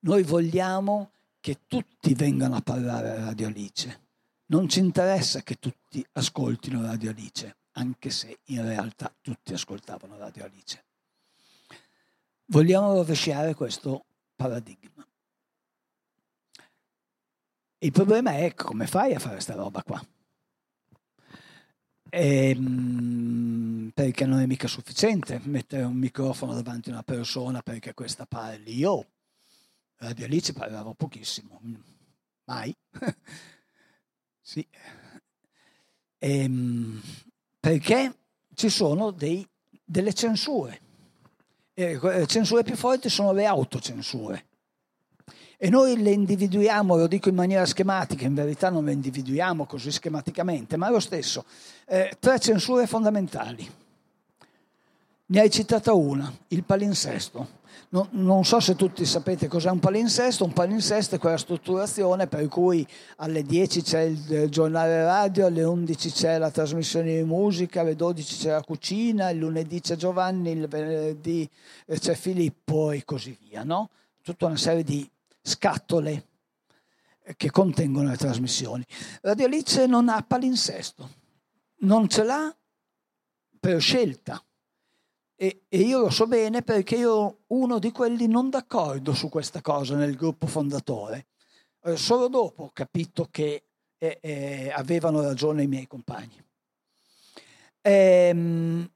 Noi 0.00 0.22
vogliamo 0.22 1.12
che 1.40 1.60
tutti 1.66 2.14
vengano 2.14 2.56
a 2.56 2.60
parlare 2.60 3.10
a 3.10 3.24
Radio 3.24 3.48
Alice. 3.48 4.06
Non 4.46 4.68
ci 4.68 4.80
interessa 4.80 5.42
che 5.42 5.56
tutti 5.56 6.04
ascoltino 6.12 6.82
Radio 6.82 7.10
Alice, 7.10 7.56
anche 7.72 8.10
se 8.10 8.38
in 8.44 8.62
realtà 8.62 9.12
tutti 9.20 9.52
ascoltavano 9.52 10.16
Radio 10.18 10.44
Alice. 10.44 10.84
Vogliamo 12.50 12.94
rovesciare 12.94 13.54
questo 13.54 14.06
paradigma. 14.34 15.06
Il 17.80 17.92
problema 17.92 18.38
è 18.38 18.54
come 18.54 18.86
fai 18.86 19.12
a 19.12 19.18
fare 19.18 19.34
questa 19.34 19.54
roba 19.54 19.82
qua? 19.82 20.02
E, 22.08 22.48
ehm, 22.48 23.90
perché 23.92 24.24
non 24.24 24.40
è 24.40 24.46
mica 24.46 24.66
sufficiente 24.66 25.38
mettere 25.44 25.82
un 25.82 25.96
microfono 25.96 26.54
davanti 26.54 26.88
a 26.88 26.92
una 26.92 27.02
persona 27.02 27.60
perché 27.60 27.92
questa 27.92 28.24
parli. 28.24 28.76
Io 28.78 29.06
Radio 29.96 30.24
Alice 30.24 30.54
parlavo 30.54 30.94
pochissimo, 30.94 31.60
mai. 32.44 32.74
sì. 34.40 34.66
E, 36.16 36.38
ehm, 36.38 37.02
perché 37.60 38.16
ci 38.54 38.70
sono 38.70 39.10
dei, 39.10 39.46
delle 39.84 40.14
censure. 40.14 40.86
E 41.80 41.96
le 42.02 42.26
censure 42.26 42.64
più 42.64 42.74
forti 42.74 43.08
sono 43.08 43.30
le 43.30 43.46
autocensure. 43.46 44.46
E 45.56 45.70
noi 45.70 46.02
le 46.02 46.10
individuiamo, 46.10 46.96
lo 46.96 47.06
dico 47.06 47.28
in 47.28 47.36
maniera 47.36 47.64
schematica, 47.66 48.26
in 48.26 48.34
verità 48.34 48.68
non 48.68 48.84
le 48.84 48.90
individuiamo 48.90 49.64
così 49.64 49.92
schematicamente, 49.92 50.76
ma 50.76 50.88
è 50.88 50.90
lo 50.90 50.98
stesso. 50.98 51.44
Eh, 51.86 52.16
tre 52.18 52.40
censure 52.40 52.88
fondamentali. 52.88 53.70
Ne 55.26 55.40
hai 55.40 55.50
citata 55.52 55.92
una, 55.92 56.34
il 56.48 56.64
palinsesto. 56.64 57.57
No, 57.90 58.08
non 58.10 58.44
so 58.44 58.60
se 58.60 58.76
tutti 58.76 59.06
sapete 59.06 59.48
cos'è 59.48 59.70
un 59.70 59.78
palinsesto, 59.78 60.44
un 60.44 60.52
palinsesto 60.52 61.14
è 61.14 61.18
quella 61.18 61.38
strutturazione 61.38 62.26
per 62.26 62.46
cui 62.48 62.86
alle 63.16 63.42
10 63.42 63.82
c'è 63.82 64.00
il 64.00 64.48
giornale 64.50 65.02
radio, 65.04 65.46
alle 65.46 65.62
11 65.62 66.10
c'è 66.10 66.36
la 66.36 66.50
trasmissione 66.50 67.16
di 67.16 67.22
musica, 67.22 67.80
alle 67.80 67.96
12 67.96 68.36
c'è 68.36 68.50
la 68.50 68.62
cucina, 68.62 69.30
il 69.30 69.38
lunedì 69.38 69.80
c'è 69.80 69.96
Giovanni, 69.96 70.50
il 70.50 70.68
venerdì 70.68 71.48
c'è 71.86 72.14
Filippo 72.14 72.90
e 72.90 73.04
così 73.04 73.36
via. 73.48 73.62
No? 73.64 73.88
Tutta 74.22 74.46
una 74.46 74.56
serie 74.56 74.84
di 74.84 75.08
scatole 75.40 76.26
che 77.36 77.50
contengono 77.50 78.10
le 78.10 78.16
trasmissioni. 78.16 78.84
Radio 79.22 79.46
Alice 79.46 79.86
non 79.86 80.08
ha 80.08 80.22
palinsesto, 80.22 81.10
non 81.78 82.08
ce 82.08 82.22
l'ha 82.22 82.54
per 83.58 83.80
scelta. 83.80 84.42
E, 85.40 85.66
e, 85.68 85.78
io 85.78 86.00
lo 86.00 86.10
so 86.10 86.26
bene 86.26 86.62
perché 86.62 86.96
io 86.96 87.42
uno 87.48 87.78
di 87.78 87.92
quelli 87.92 88.26
non 88.26 88.50
d'accordo 88.50 89.14
su 89.14 89.28
questa 89.28 89.60
cosa 89.60 89.94
nel 89.94 90.16
gruppo 90.16 90.48
fondatore. 90.48 91.26
Eh, 91.84 91.96
solo 91.96 92.26
dopo 92.26 92.64
ho 92.64 92.70
capito 92.72 93.28
che 93.30 93.62
eh, 93.98 94.18
eh, 94.20 94.72
avevano 94.74 95.22
ragione 95.22 95.62
i 95.62 95.68
miei 95.68 95.86
compagni. 95.86 96.44
Ehm, 97.82 98.90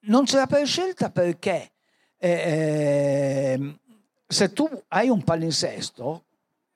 non 0.00 0.24
ce 0.24 0.36
l'ha 0.38 0.46
per 0.46 0.66
scelta 0.66 1.10
perché 1.10 1.70
eh, 2.16 3.52
ehm, 3.58 3.78
se 4.26 4.52
tu 4.54 4.66
hai 4.88 5.10
un 5.10 5.22
palinsesto 5.22 6.24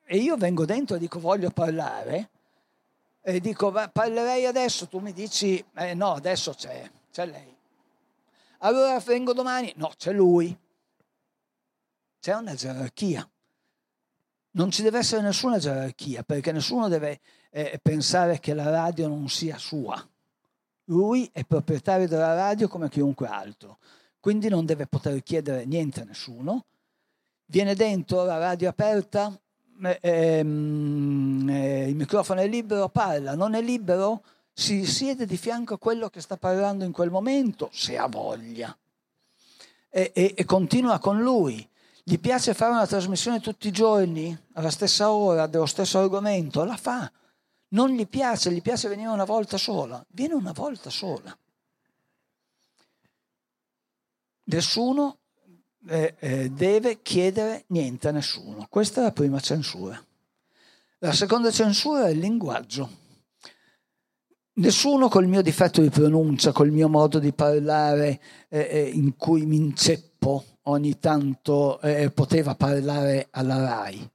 e 0.05 0.19
io 0.19 0.37
vengo 0.37 0.67
dentro 0.67 0.97
e 0.97 0.99
dico 0.99 1.19
voglio 1.19 1.49
parlare, 1.49 2.29
e 3.23 3.41
dico 3.41 3.73
parlerei 3.73 4.45
adesso, 4.45 4.87
tu 4.87 4.99
mi 4.99 5.15
dici 5.15 5.65
eh, 5.77 5.95
no, 5.95 6.13
adesso 6.13 6.53
c'è, 6.53 6.91
c'è 7.11 7.25
lei. 7.25 7.57
Allora 8.63 8.99
vengo 9.01 9.33
domani, 9.33 9.73
no, 9.77 9.93
c'è 9.97 10.13
lui. 10.13 10.57
C'è 12.21 12.35
una 12.35 12.55
gerarchia. 12.55 13.29
Non 14.53 14.71
ci 14.71 14.83
deve 14.83 14.99
essere 14.99 15.23
nessuna 15.23 15.59
gerarchia 15.59 16.23
perché 16.23 16.53
nessuno 16.53 16.89
deve 16.89 17.21
eh, 17.51 17.79
pensare 17.83 18.41
che 18.41 18.55
la 18.55 18.71
radio 18.71 19.09
non 19.09 19.29
sia 19.29 19.59
sua. 19.59 20.05
Lui 20.85 21.29
è 21.33 21.45
proprietario 21.45 22.09
della 22.09 22.35
radio 22.35 22.67
come 22.67 22.89
chiunque 22.89 23.29
altro, 23.29 23.79
quindi 24.19 24.49
non 24.49 24.67
deve 24.67 24.87
poter 24.87 25.23
chiedere 25.23 25.65
niente 25.65 26.01
a 26.01 26.05
nessuno 26.05 26.65
viene 27.51 27.75
dentro 27.75 28.25
la 28.25 28.39
radio 28.39 28.69
aperta, 28.69 29.39
eh, 29.83 29.99
ehm, 30.01 31.49
eh, 31.51 31.89
il 31.89 31.97
microfono 31.97 32.41
è 32.41 32.47
libero, 32.47 32.89
parla, 32.89 33.35
non 33.35 33.55
è 33.55 33.61
libero, 33.61 34.23
si 34.53 34.85
siede 34.87 35.27
di 35.27 35.37
fianco 35.37 35.75
a 35.75 35.79
quello 35.79 36.09
che 36.11 36.21
sta 36.21 36.37
parlando 36.37 36.85
in 36.85 36.93
quel 36.93 37.11
momento, 37.11 37.71
se 37.73 37.97
ha 37.97 38.07
voglia, 38.07 38.77
e, 39.89 40.13
e, 40.15 40.35
e 40.37 40.45
continua 40.45 40.99
con 40.99 41.21
lui. 41.21 41.67
Gli 42.03 42.19
piace 42.19 42.55
fare 42.55 42.73
una 42.73 42.87
trasmissione 42.87 43.41
tutti 43.41 43.69
i 43.69 43.73
giorni, 43.73 44.37
alla 44.55 44.71
stessa 44.71 45.13
ora, 45.13 45.47
dello 45.47 45.67
stesso 45.67 45.99
argomento, 45.99 46.65
la 46.65 46.77
fa. 46.77 47.11
Non 47.69 47.91
gli 47.91 48.07
piace, 48.07 48.51
gli 48.51 48.63
piace 48.63 48.89
venire 48.89 49.11
una 49.11 49.25
volta 49.25 49.57
sola, 49.57 50.05
viene 50.09 50.35
una 50.35 50.53
volta 50.53 50.91
sola. 50.91 51.37
Nessuno 54.45 55.19
eh, 55.87 56.17
eh, 56.19 56.51
deve 56.51 57.01
chiedere 57.03 57.65
niente 57.69 58.09
a 58.09 58.11
nessuno. 58.11 58.67
Questa 58.69 59.01
è 59.01 59.05
la 59.05 59.13
prima 59.13 59.39
censura. 59.39 60.03
La 60.99 61.13
seconda 61.13 61.51
censura 61.51 62.07
è 62.07 62.11
il 62.11 62.19
linguaggio. 62.19 63.00
Nessuno 64.61 65.09
col 65.09 65.27
mio 65.27 65.41
difetto 65.41 65.81
di 65.81 65.89
pronuncia, 65.89 66.53
col 66.53 66.71
mio 66.71 66.87
modo 66.87 67.19
di 67.19 67.33
parlare 67.33 68.21
eh, 68.51 68.69
eh 68.71 68.91
in 68.93 69.17
cui 69.17 69.47
mi 69.47 69.57
inceppo 69.57 70.45
ogni 70.65 70.99
tanto 70.99 71.81
eh, 71.81 72.11
poteva 72.11 72.55
parlare 72.55 73.29
alla 73.31 73.57
RAI. 73.57 74.11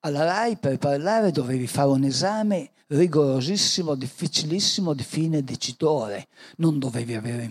Alla 0.00 0.24
RAI 0.24 0.56
per 0.56 0.78
parlare 0.78 1.30
dovevi 1.30 1.66
fare 1.66 1.90
un 1.90 2.04
esame 2.04 2.70
rigorosissimo, 2.86 3.94
difficilissimo 3.94 4.94
di 4.94 5.02
fine 5.02 5.44
dicitore. 5.44 6.28
Non 6.56 6.78
dovevi 6.78 7.14
avere 7.14 7.50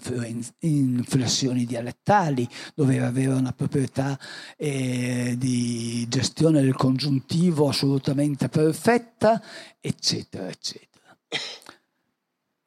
inflessioni 0.62 1.66
dialettali, 1.66 2.50
dovevi 2.74 3.04
avere 3.04 3.34
una 3.34 3.54
proprietà 3.54 4.20
eh, 4.58 5.36
di 5.38 6.08
gestione 6.10 6.64
del 6.64 6.74
congiuntivo 6.74 7.70
assolutamente 7.70 8.50
perfetta, 8.50 9.40
eccetera, 9.80 10.50
eccetera. 10.50 10.90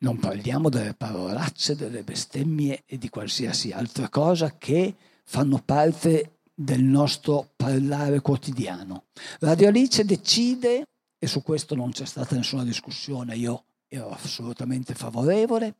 Non 0.04 0.18
parliamo 0.18 0.68
delle 0.68 0.92
parolacce, 0.92 1.76
delle 1.76 2.02
bestemmie 2.02 2.82
e 2.84 2.98
di 2.98 3.08
qualsiasi 3.08 3.70
altra 3.70 4.10
cosa 4.10 4.58
che 4.58 4.94
fanno 5.24 5.62
parte 5.64 6.40
del 6.54 6.82
nostro 6.82 7.52
parlare 7.56 8.20
quotidiano. 8.20 9.04
Radio 9.40 9.68
Alice 9.68 10.04
decide 10.04 10.84
e 11.18 11.26
su 11.26 11.42
questo 11.42 11.74
non 11.74 11.90
c'è 11.90 12.04
stata 12.04 12.36
nessuna 12.36 12.64
discussione, 12.64 13.34
io 13.34 13.64
ero 13.88 14.10
assolutamente 14.10 14.92
favorevole, 14.92 15.76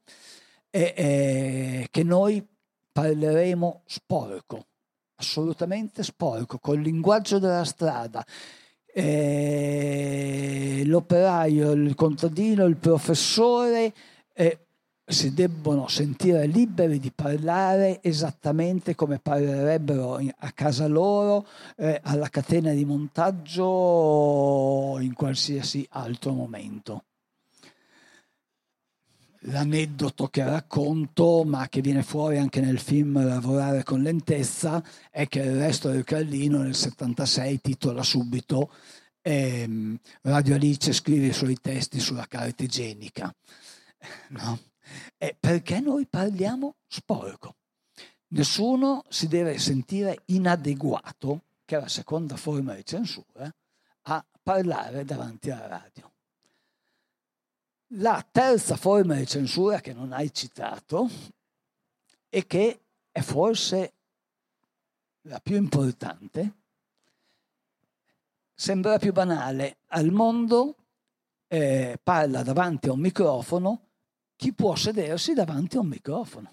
e, 0.70 0.94
e, 0.96 1.88
che 1.90 2.02
noi 2.02 2.42
parleremo 2.92 3.82
sporco, 3.84 4.68
assolutamente 5.16 6.02
sporco, 6.02 6.58
col 6.58 6.80
linguaggio 6.80 7.38
della 7.38 7.64
strada. 7.64 8.24
E 8.86 10.82
l'operaio, 10.86 11.72
il 11.72 11.94
contadino, 11.94 12.64
il 12.64 12.76
professore 12.76 13.92
eh, 14.34 14.58
si 15.06 15.34
debbono 15.34 15.86
sentire 15.86 16.46
liberi 16.46 16.98
di 16.98 17.12
parlare 17.14 18.02
esattamente 18.02 18.94
come 18.94 19.18
parlerebbero 19.18 20.18
a 20.38 20.52
casa 20.52 20.86
loro, 20.86 21.46
eh, 21.76 22.00
alla 22.02 22.28
catena 22.28 22.72
di 22.72 22.84
montaggio 22.84 23.64
o 23.64 25.00
in 25.00 25.12
qualsiasi 25.12 25.86
altro 25.90 26.32
momento. 26.32 27.04
L'aneddoto 29.46 30.28
che 30.28 30.42
racconto, 30.42 31.44
ma 31.44 31.68
che 31.68 31.82
viene 31.82 32.02
fuori 32.02 32.38
anche 32.38 32.62
nel 32.62 32.78
film 32.78 33.22
Lavorare 33.22 33.82
con 33.82 34.00
lentezza, 34.00 34.82
è 35.10 35.28
che 35.28 35.40
il 35.40 35.58
resto 35.58 35.90
del 35.90 36.02
Carlino 36.02 36.62
nel 36.62 36.74
76 36.74 37.60
titola 37.60 38.02
subito 38.02 38.70
ehm, 39.20 39.98
Radio 40.22 40.54
Alice 40.54 40.94
scrive 40.94 41.26
i 41.26 41.32
suoi 41.34 41.58
testi 41.60 42.00
sulla 42.00 42.26
carta 42.26 42.62
igienica. 42.62 43.34
No? 44.30 44.58
è 45.16 45.34
perché 45.38 45.80
noi 45.80 46.06
parliamo 46.06 46.76
sporco. 46.86 47.56
Nessuno 48.28 49.04
si 49.08 49.28
deve 49.28 49.58
sentire 49.58 50.22
inadeguato, 50.26 51.42
che 51.64 51.76
è 51.76 51.80
la 51.80 51.88
seconda 51.88 52.36
forma 52.36 52.74
di 52.74 52.84
censura, 52.84 53.52
a 54.02 54.24
parlare 54.42 55.04
davanti 55.04 55.50
alla 55.50 55.66
radio. 55.66 56.12
La 57.98 58.26
terza 58.28 58.76
forma 58.76 59.14
di 59.14 59.26
censura 59.26 59.80
che 59.80 59.92
non 59.92 60.12
hai 60.12 60.32
citato 60.32 61.08
e 62.28 62.46
che 62.46 62.80
è 63.12 63.20
forse 63.20 63.92
la 65.22 65.38
più 65.38 65.56
importante, 65.56 66.52
sembra 68.52 68.98
più 68.98 69.12
banale, 69.12 69.78
al 69.88 70.10
mondo 70.10 70.76
eh, 71.46 71.98
parla 72.02 72.42
davanti 72.42 72.88
a 72.88 72.92
un 72.92 73.00
microfono 73.00 73.84
chi 74.36 74.52
può 74.52 74.74
sedersi 74.74 75.32
davanti 75.32 75.76
a 75.76 75.80
un 75.80 75.88
microfono. 75.88 76.50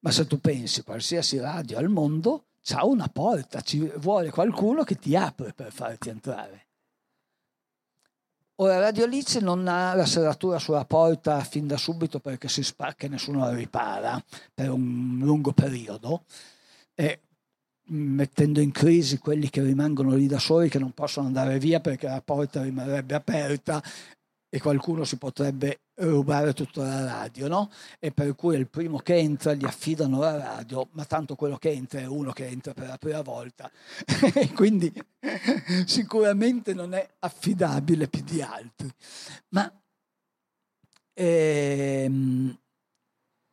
Ma 0.00 0.10
se 0.10 0.26
tu 0.26 0.40
pensi, 0.40 0.82
qualsiasi 0.82 1.38
radio 1.38 1.78
al 1.78 1.88
mondo 1.88 2.44
ha 2.74 2.84
una 2.84 3.08
porta, 3.08 3.60
ci 3.60 3.90
vuole 3.96 4.30
qualcuno 4.30 4.82
che 4.82 4.96
ti 4.96 5.14
apre 5.16 5.52
per 5.52 5.72
farti 5.72 6.08
entrare. 6.08 6.64
Ora 8.58 8.78
Radio 8.78 9.04
Lice 9.04 9.40
non 9.40 9.68
ha 9.68 9.94
la 9.94 10.06
serratura 10.06 10.58
sulla 10.58 10.86
porta 10.86 11.40
fin 11.40 11.66
da 11.66 11.76
subito 11.76 12.20
perché 12.20 12.48
si 12.48 12.62
spacca 12.62 13.06
e 13.06 13.10
nessuno 13.10 13.40
la 13.40 13.52
ripara 13.52 14.22
per 14.54 14.70
un 14.70 15.18
lungo 15.20 15.52
periodo, 15.52 16.24
e 16.94 17.20
mettendo 17.88 18.60
in 18.60 18.72
crisi 18.72 19.18
quelli 19.18 19.50
che 19.50 19.62
rimangono 19.62 20.14
lì 20.14 20.26
da 20.26 20.38
soli 20.38 20.70
che 20.70 20.78
non 20.78 20.92
possono 20.92 21.26
andare 21.26 21.58
via 21.58 21.80
perché 21.80 22.06
la 22.06 22.22
porta 22.22 22.62
rimarrebbe 22.62 23.14
aperta 23.14 23.82
e 24.48 24.60
qualcuno 24.60 25.04
si 25.04 25.16
potrebbe 25.16 25.80
rubare 25.96 26.52
tutta 26.52 26.82
la 26.82 27.04
radio, 27.04 27.48
no? 27.48 27.70
E 27.98 28.12
per 28.12 28.34
cui 28.34 28.56
il 28.56 28.68
primo 28.68 28.98
che 28.98 29.14
entra 29.14 29.54
gli 29.54 29.64
affidano 29.64 30.20
la 30.20 30.36
radio, 30.36 30.88
ma 30.92 31.04
tanto 31.04 31.34
quello 31.34 31.56
che 31.56 31.70
entra 31.70 32.00
è 32.00 32.06
uno 32.06 32.32
che 32.32 32.46
entra 32.46 32.72
per 32.72 32.86
la 32.88 32.98
prima 32.98 33.22
volta. 33.22 33.70
quindi 34.54 34.92
sicuramente 35.86 36.74
non 36.74 36.94
è 36.94 37.06
affidabile 37.20 38.08
più 38.08 38.22
di 38.22 38.40
altri. 38.42 38.88
Ma 39.48 39.70
ehm, 41.14 42.58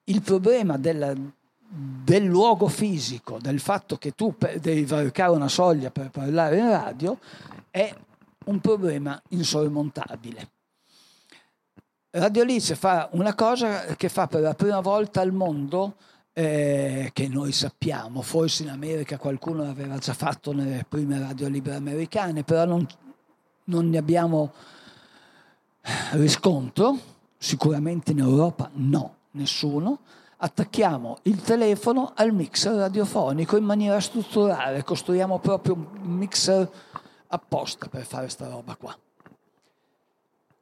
il 0.05 0.21
problema 0.21 0.77
della, 0.77 1.13
del 1.15 2.23
luogo 2.25 2.67
fisico, 2.67 3.39
del 3.39 3.59
fatto 3.59 3.97
che 3.97 4.11
tu 4.11 4.35
devi 4.59 4.85
varcare 4.85 5.31
una 5.31 5.47
soglia 5.47 5.91
per 5.91 6.09
parlare 6.09 6.57
in 6.57 6.69
radio, 6.69 7.17
è 7.71 7.93
un 8.45 8.59
problema 8.59 9.19
insormontabile. 9.29 10.52
Radio 12.15 12.43
Lice 12.43 12.75
fa 12.75 13.09
una 13.13 13.33
cosa 13.33 13.85
che 13.95 14.07
fa 14.07 14.27
per 14.27 14.41
la 14.41 14.53
prima 14.53 14.81
volta 14.81 15.21
al 15.21 15.31
mondo, 15.31 15.95
eh, 16.33 17.09
che 17.11 17.27
noi 17.27 17.51
sappiamo, 17.51 18.21
forse 18.21 18.61
in 18.61 18.69
America 18.69 19.17
qualcuno 19.17 19.63
l'aveva 19.63 19.97
già 19.97 20.13
fatto 20.13 20.53
nelle 20.53 20.85
prime 20.87 21.17
radio 21.17 21.47
libere 21.47 21.77
americane, 21.77 22.43
però 22.43 22.65
non, 22.65 22.87
non 23.63 23.89
ne 23.89 23.97
abbiamo 23.97 24.53
riscontro, 26.11 26.99
sicuramente 27.35 28.11
in 28.11 28.19
Europa 28.19 28.69
no, 28.73 29.15
nessuno. 29.31 30.01
Attacchiamo 30.37 31.17
il 31.23 31.41
telefono 31.41 32.11
al 32.13 32.31
mixer 32.31 32.75
radiofonico 32.75 33.57
in 33.57 33.63
maniera 33.63 33.99
strutturale, 33.99 34.83
costruiamo 34.83 35.39
proprio 35.39 35.73
un 35.73 36.11
mixer 36.11 36.69
apposta 37.29 37.87
per 37.87 38.05
fare 38.05 38.25
questa 38.25 38.47
roba 38.49 38.75
qua. 38.75 38.95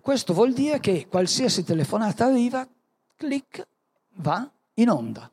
Questo 0.02 0.34
vuol 0.34 0.52
dire 0.52 0.80
che 0.80 1.08
qualsiasi 1.08 1.64
telefonata 1.64 2.26
arriva, 2.26 2.68
clic, 3.16 3.68
va 4.16 4.49
in 4.76 4.89
onda. 4.89 5.32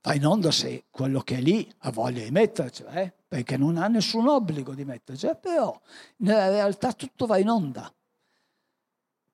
Va 0.00 0.14
in 0.14 0.26
onda 0.26 0.50
se 0.50 0.84
quello 0.90 1.20
che 1.20 1.36
è 1.36 1.40
lì 1.40 1.70
ha 1.80 1.90
voglia 1.90 2.24
di 2.24 2.30
mettercela, 2.30 2.92
eh? 2.92 3.12
perché 3.28 3.58
non 3.58 3.76
ha 3.76 3.86
nessun 3.88 4.26
obbligo 4.26 4.72
di 4.72 4.86
mettercela, 4.86 5.34
però 5.34 5.78
nella 6.18 6.48
realtà 6.48 6.94
tutto 6.94 7.26
va 7.26 7.36
in 7.36 7.50
onda. 7.50 7.92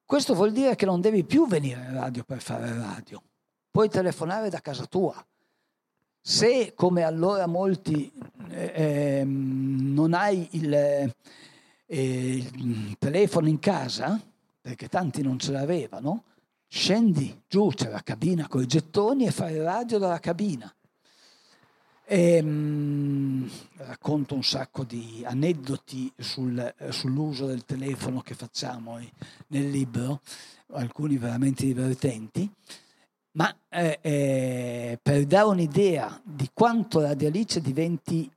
Questo 0.05 0.35
vuol 0.35 0.51
dire 0.51 0.75
che 0.75 0.87
non 0.87 1.01
devi 1.01 1.23
più 1.25 1.47
venire 1.47 1.81
in 1.81 1.95
radio 1.95 2.25
per 2.25 2.43
fare 2.43 2.77
radio, 2.77 3.23
puoi 3.71 3.89
telefonare 3.89 4.51
da 4.51 4.61
casa 4.61 4.87
tua. 4.87 5.25
Se, 6.21 6.73
come 6.75 7.03
allora 7.03 7.47
molti, 7.47 8.13
eh, 8.49 8.73
eh, 8.75 9.25
non 9.25 10.15
hai 10.15 10.49
il 10.53 11.15
il 11.87 12.97
telefono 12.99 13.49
in 13.49 13.59
casa, 13.59 14.21
perché 14.61 14.89
tanti 14.89 15.23
non 15.23 15.39
ce 15.39 15.53
l'avevano, 15.53 16.25
scendi 16.69 17.43
giù, 17.47 17.69
c'è 17.69 17.91
la 17.91 18.03
cabina 18.03 18.49
con 18.49 18.63
i 18.63 18.67
gettoni 18.67 19.27
e 19.27 19.31
fai 19.31 19.59
radio 19.59 19.99
dalla 19.99 20.21
cabina. 20.21 20.73
E, 22.07 22.43
mh, 22.43 23.51
racconto 23.77 24.35
un 24.35 24.45
sacco 24.45 24.85
di 24.85 25.23
aneddoti 25.25 26.13
sul, 26.19 26.75
sull'uso 26.91 27.47
del 27.47 27.65
telefono 27.65 28.21
che 28.21 28.35
facciamo 28.35 28.99
nel 29.49 29.71
libro, 29.71 30.21
alcuni 30.73 31.17
veramente 31.17 31.65
divertenti, 31.65 32.51
ma 33.33 33.55
eh, 33.69 33.99
eh, 34.01 34.99
per 35.03 35.25
dare 35.27 35.47
un'idea 35.47 36.21
di 36.23 36.51
quanto 36.53 37.01
Radio 37.01 37.29
Alice 37.29 37.61
diventi 37.61 38.31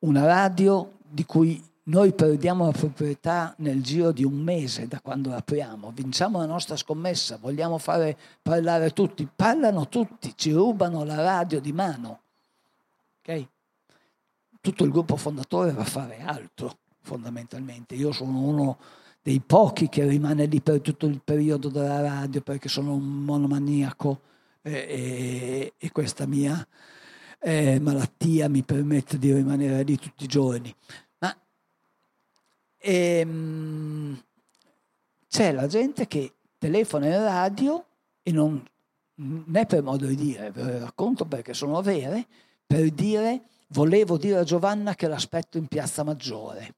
una 0.00 0.24
radio 0.24 0.98
di 1.00 1.24
cui 1.24 1.62
noi 1.84 2.14
perdiamo 2.14 2.64
la 2.64 2.72
proprietà 2.72 3.54
nel 3.58 3.82
giro 3.82 4.10
di 4.10 4.24
un 4.24 4.34
mese 4.34 4.88
da 4.88 5.00
quando 5.00 5.34
apriamo, 5.34 5.92
vinciamo 5.94 6.38
la 6.38 6.46
nostra 6.46 6.76
scommessa, 6.76 7.36
vogliamo 7.36 7.76
fare 7.76 8.16
parlare 8.40 8.92
tutti, 8.92 9.28
parlano 9.34 9.88
tutti, 9.88 10.32
ci 10.34 10.52
rubano 10.52 11.04
la 11.04 11.16
radio 11.16 11.60
di 11.60 11.72
mano. 11.72 12.20
Okay? 13.20 13.46
Tutto 14.60 14.84
il 14.84 14.90
gruppo 14.90 15.16
fondatore 15.16 15.72
va 15.72 15.82
a 15.82 15.86
fare 15.86 16.20
altro, 16.20 16.78
fondamentalmente. 17.02 17.94
Io 17.94 18.12
sono 18.12 18.40
uno 18.40 18.78
dei 19.20 19.40
pochi 19.40 19.90
che 19.90 20.06
rimane 20.06 20.46
lì 20.46 20.62
per 20.62 20.80
tutto 20.80 21.04
il 21.04 21.20
periodo 21.22 21.68
della 21.68 22.00
radio 22.00 22.40
perché 22.40 22.68
sono 22.68 22.94
un 22.94 23.24
monomaniaco 23.24 24.20
e, 24.62 24.72
e, 24.72 25.72
e 25.76 25.92
questa 25.92 26.26
mia 26.26 26.66
eh, 27.40 27.78
malattia 27.78 28.48
mi 28.48 28.62
permette 28.62 29.18
di 29.18 29.32
rimanere 29.32 29.82
lì 29.82 29.98
tutti 29.98 30.24
i 30.24 30.28
giorni. 30.28 30.74
E, 32.86 33.18
ehm, 33.20 34.22
c'è 35.26 35.52
la 35.52 35.66
gente 35.66 36.06
che 36.06 36.34
telefona 36.58 37.06
in 37.06 37.24
radio 37.24 37.82
e 38.22 38.30
non, 38.30 38.62
non 39.14 39.56
è 39.56 39.64
per 39.64 39.82
modo 39.82 40.04
di 40.06 40.14
dire, 40.14 40.50
ve 40.50 40.62
lo 40.62 40.78
racconto 40.80 41.24
perché 41.24 41.54
sono 41.54 41.80
vere, 41.80 42.26
per 42.66 42.90
dire 42.90 43.44
volevo 43.68 44.18
dire 44.18 44.38
a 44.38 44.44
Giovanna 44.44 44.94
che 44.94 45.08
l'aspetto 45.08 45.56
in 45.56 45.66
piazza 45.66 46.04
Maggiore. 46.04 46.74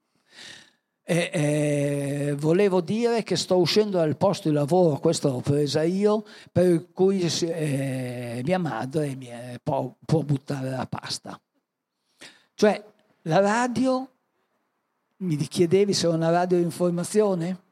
E, 1.03 1.31
eh, 1.33 2.35
volevo 2.39 2.81
dire 2.81 3.25
che 3.25 3.35
sto 3.35 3.59
uscendo 3.59 3.99
dal 3.99 4.17
posto 4.17 4.49
di 4.49 4.55
lavoro, 4.55 4.99
questo 4.99 5.29
l'ho 5.29 5.41
presa 5.41 5.83
io, 5.83 6.25
per 6.53 6.93
cui 6.93 7.21
eh, 7.21 8.43
mia 8.45 8.59
madre 8.59 9.17
mi 9.17 9.29
può, 9.61 9.93
può 10.05 10.23
buttare 10.23 10.71
la 10.71 10.87
pasta. 10.87 11.41
Cioè 12.55 12.83
la 13.23 13.41
radio 13.41 14.11
mi 15.19 15.37
chiedevi 15.37 15.95
se 15.95 16.07
è 16.07 16.11
una 16.11 16.31
radio 16.31 16.59
di 16.59 16.65
informazione? 16.65 17.65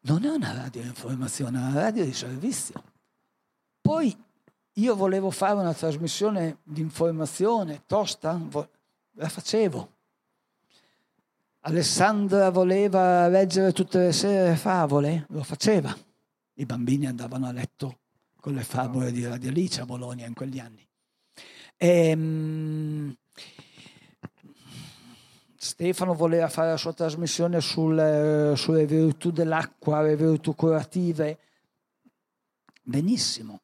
Non 0.00 0.24
è 0.24 0.28
una 0.28 0.52
radio 0.52 0.82
di 0.82 0.88
informazione, 0.88 1.58
è 1.58 1.60
una 1.60 1.80
radio 1.80 2.04
di 2.04 2.12
servizio. 2.12 2.82
Poi 3.80 4.16
io 4.74 4.96
volevo 4.96 5.30
fare 5.30 5.58
una 5.58 5.74
trasmissione 5.74 6.58
di 6.62 6.80
informazione 6.80 7.82
tosta, 7.86 8.40
la 9.12 9.28
facevo. 9.28 9.90
Alessandra 11.64 12.50
voleva 12.50 13.28
leggere 13.28 13.72
tutte 13.72 13.98
le 13.98 14.12
sere 14.12 14.50
le 14.50 14.56
favole, 14.56 15.26
lo 15.28 15.44
faceva. 15.44 15.96
I 16.54 16.66
bambini 16.66 17.06
andavano 17.06 17.46
a 17.46 17.52
letto 17.52 17.98
con 18.40 18.54
le 18.54 18.64
favole 18.64 19.12
di 19.12 19.24
Radio 19.24 19.50
Alice 19.50 19.80
a 19.80 19.86
Bologna 19.86 20.26
in 20.26 20.34
quegli 20.34 20.58
anni. 20.58 20.84
Ehm, 21.76 23.16
Stefano 25.72 26.12
voleva 26.12 26.50
fare 26.50 26.68
la 26.68 26.76
sua 26.76 26.92
trasmissione 26.92 27.62
sul, 27.62 28.52
sulle 28.56 28.84
virtù 28.84 29.30
dell'acqua, 29.30 30.02
le 30.02 30.16
virtù 30.16 30.54
curative. 30.54 31.38
Benissimo. 32.82 33.60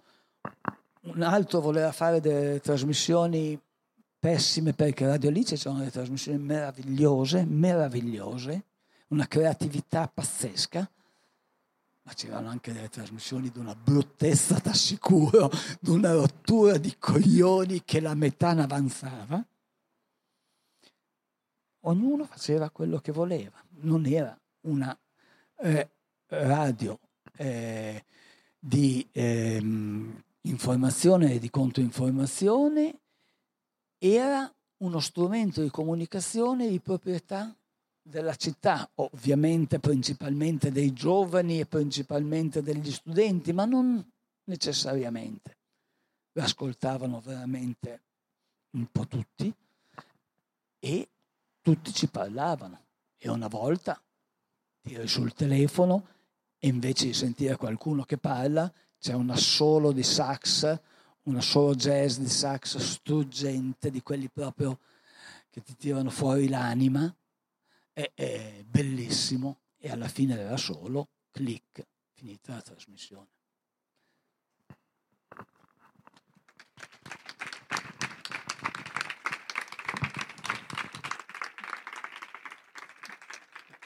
Un 1.02 1.20
altro 1.20 1.60
voleva 1.60 1.92
fare 1.92 2.22
delle 2.22 2.60
trasmissioni 2.60 3.60
pessime 4.18 4.72
perché 4.72 5.06
Radio 5.06 5.28
Alice 5.28 5.56
c'erano 5.56 5.80
delle 5.80 5.90
trasmissioni 5.90 6.38
meravigliose, 6.38 7.44
meravigliose, 7.44 8.64
una 9.08 9.28
creatività 9.28 10.10
pazzesca, 10.12 10.90
ma 12.04 12.12
c'erano 12.14 12.48
anche 12.48 12.72
delle 12.72 12.88
trasmissioni 12.88 13.50
di 13.50 13.58
una 13.58 13.74
bruttezza, 13.74 14.58
t'assicuro, 14.58 15.50
di 15.78 15.90
una 15.90 16.12
rottura 16.12 16.78
di 16.78 16.96
coglioni 16.98 17.82
che 17.84 18.00
la 18.00 18.14
metà 18.14 18.48
avanzava 18.48 19.44
ognuno 21.80 22.24
faceva 22.24 22.70
quello 22.70 22.98
che 22.98 23.12
voleva, 23.12 23.62
non 23.80 24.06
era 24.06 24.38
una 24.62 24.96
eh, 25.60 25.88
radio 26.26 26.98
eh, 27.36 28.04
di 28.58 29.06
eh, 29.12 29.62
informazione 30.42 31.34
e 31.34 31.38
di 31.38 31.50
controinformazione, 31.50 32.98
era 33.98 34.52
uno 34.78 35.00
strumento 35.00 35.60
di 35.62 35.70
comunicazione 35.70 36.68
di 36.68 36.80
proprietà 36.80 37.54
della 38.00 38.34
città, 38.36 38.88
ovviamente 38.96 39.78
principalmente 39.78 40.72
dei 40.72 40.92
giovani 40.92 41.60
e 41.60 41.66
principalmente 41.66 42.62
degli 42.62 42.90
studenti, 42.90 43.52
ma 43.52 43.64
non 43.64 44.04
necessariamente. 44.44 45.56
L'ascoltavano 46.32 47.20
veramente 47.20 48.00
un 48.70 48.86
po' 48.90 49.06
tutti 49.06 49.52
e 50.78 51.08
tutti 51.68 51.92
ci 51.92 52.08
parlavano. 52.08 52.86
E 53.18 53.28
una 53.28 53.48
volta 53.48 54.02
tiri 54.80 55.06
sul 55.06 55.34
telefono 55.34 56.06
e 56.58 56.68
invece 56.68 57.06
di 57.06 57.12
sentire 57.12 57.56
qualcuno 57.56 58.04
che 58.04 58.16
parla 58.16 58.72
c'è 58.98 59.12
un 59.12 59.28
assolo 59.28 59.92
di 59.92 60.02
sax, 60.02 60.80
un 61.24 61.36
assolo 61.36 61.74
jazz 61.74 62.16
di 62.16 62.28
sax 62.28 62.78
struggente, 62.78 63.90
di 63.90 64.00
quelli 64.00 64.30
proprio 64.30 64.78
che 65.50 65.60
ti 65.60 65.76
tirano 65.76 66.08
fuori 66.08 66.48
l'anima, 66.48 67.14
è, 67.92 68.10
è 68.14 68.64
bellissimo. 68.64 69.60
E 69.76 69.90
alla 69.90 70.08
fine 70.08 70.36
dell'assolo, 70.36 71.10
clic, 71.30 71.86
finita 72.14 72.54
la 72.54 72.62
trasmissione. 72.62 73.28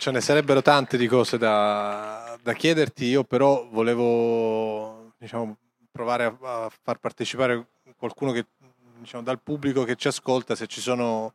Ce 0.02 0.10
ne 0.10 0.20
sarebbero 0.20 0.62
tante 0.62 0.96
di 0.96 1.06
cose 1.06 1.38
da, 1.38 2.36
da 2.42 2.54
chiederti, 2.54 3.04
io 3.04 3.22
però 3.22 3.68
volevo 3.70 5.12
diciamo, 5.16 5.56
provare 5.92 6.24
a, 6.24 6.36
a, 6.40 6.72
far 6.82 6.98
partecipare 6.98 7.68
qualcuno 7.96 8.32
che, 8.32 8.46
diciamo, 8.98 9.22
dal 9.22 9.40
pubblico 9.40 9.84
che 9.84 9.94
ci 9.94 10.08
ascolta, 10.08 10.56
se 10.56 10.66
ci 10.66 10.80
sono 10.80 11.34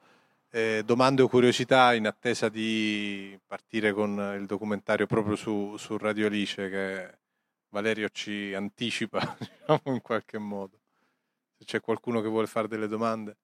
eh, 0.49 0.81
domande 0.85 1.21
o 1.21 1.29
curiosità 1.29 1.93
in 1.93 2.07
attesa 2.07 2.49
di 2.49 3.39
partire 3.47 3.93
con 3.93 4.35
il 4.37 4.45
documentario 4.45 5.05
proprio 5.05 5.37
su, 5.37 5.77
su 5.77 5.97
Radio 5.97 6.27
Alice 6.27 6.69
che 6.69 7.17
Valerio 7.69 8.09
ci 8.09 8.53
anticipa 8.53 9.33
diciamo, 9.39 9.95
in 9.95 10.01
qualche 10.01 10.39
modo. 10.39 10.77
Se 11.57 11.63
c'è 11.63 11.79
qualcuno 11.79 12.19
che 12.19 12.27
vuole 12.27 12.47
fare 12.47 12.67
delle 12.67 12.89
domande. 12.89 13.37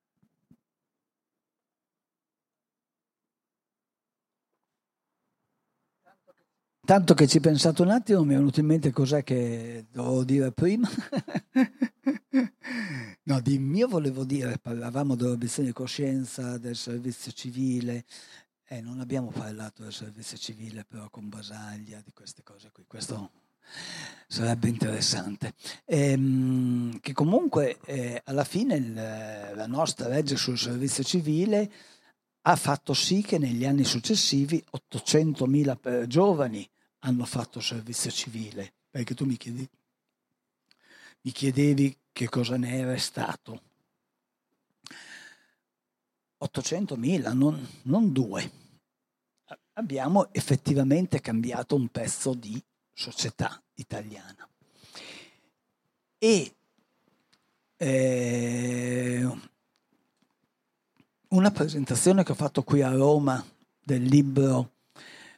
Tanto 6.86 7.14
che 7.14 7.28
ci 7.28 7.40
pensate 7.40 7.82
un 7.82 7.92
attimo, 7.92 8.26
mi 8.26 8.34
è 8.34 8.38
venuto 8.38 8.60
in 8.60 8.66
mente 8.66 8.92
cos'è 8.92 9.24
che 9.24 9.86
dovevo 9.90 10.26
dire 10.26 10.52
prima. 10.52 10.90
no, 13.24 13.40
di 13.40 13.58
mio 13.58 13.88
volevo 13.88 14.26
dire, 14.26 14.58
parlavamo 14.58 15.16
dell'obiezione 15.16 15.70
di 15.70 15.74
coscienza, 15.74 16.58
del 16.58 16.76
servizio 16.76 17.32
civile, 17.32 18.04
e 18.68 18.82
non 18.82 19.00
abbiamo 19.00 19.30
parlato 19.30 19.84
del 19.84 19.94
servizio 19.94 20.36
civile 20.36 20.84
però 20.84 21.10
con 21.10 21.30
Basaglia, 21.30 22.02
di 22.04 22.12
queste 22.12 22.44
cose 22.44 22.70
qui. 22.74 22.84
Questo 22.86 23.32
sarebbe 24.28 24.68
interessante. 24.68 25.54
Ehm, 25.86 27.00
che 27.00 27.14
comunque 27.14 27.80
eh, 27.86 28.22
alla 28.26 28.44
fine 28.44 28.76
il, 28.76 28.94
la 28.94 29.68
nostra 29.68 30.10
legge 30.10 30.36
sul 30.36 30.58
servizio 30.58 31.04
civile 31.04 31.72
ha 32.42 32.58
fatto 32.58 32.94
sì 32.94 33.22
che 33.22 33.38
negli 33.38 33.66
anni 33.66 33.86
successivi 33.86 34.62
800.000 34.92 36.08
giovani 36.08 36.70
hanno 37.06 37.26
fatto 37.26 37.60
servizio 37.60 38.12
civile, 38.12 38.74
perché 38.90 39.14
tu 39.14 39.26
mi, 39.26 39.38
chiedi, 39.38 39.68
mi 41.22 41.32
chiedevi 41.32 41.98
che 42.12 42.30
cosa 42.30 42.58
ne 42.58 42.78
era 42.78 42.98
stato. 42.98 43.62
800.000, 46.42 47.34
non, 47.34 47.68
non 47.84 48.12
due. 48.12 48.52
Abbiamo 49.74 50.32
effettivamente 50.34 51.20
cambiato 51.20 51.76
un 51.76 51.88
pezzo 51.88 52.34
di 52.34 52.62
società 52.94 53.62
italiana. 53.76 54.48
E 56.18 56.56
eh, 57.76 59.30
una 61.30 61.52
presentazione 61.52 62.24
che 62.24 62.32
ho 62.32 62.36
fatto 62.36 62.64
qui 62.64 62.82
a 62.82 62.92
Roma 62.92 63.44
del 63.84 64.04
libro 64.04 64.72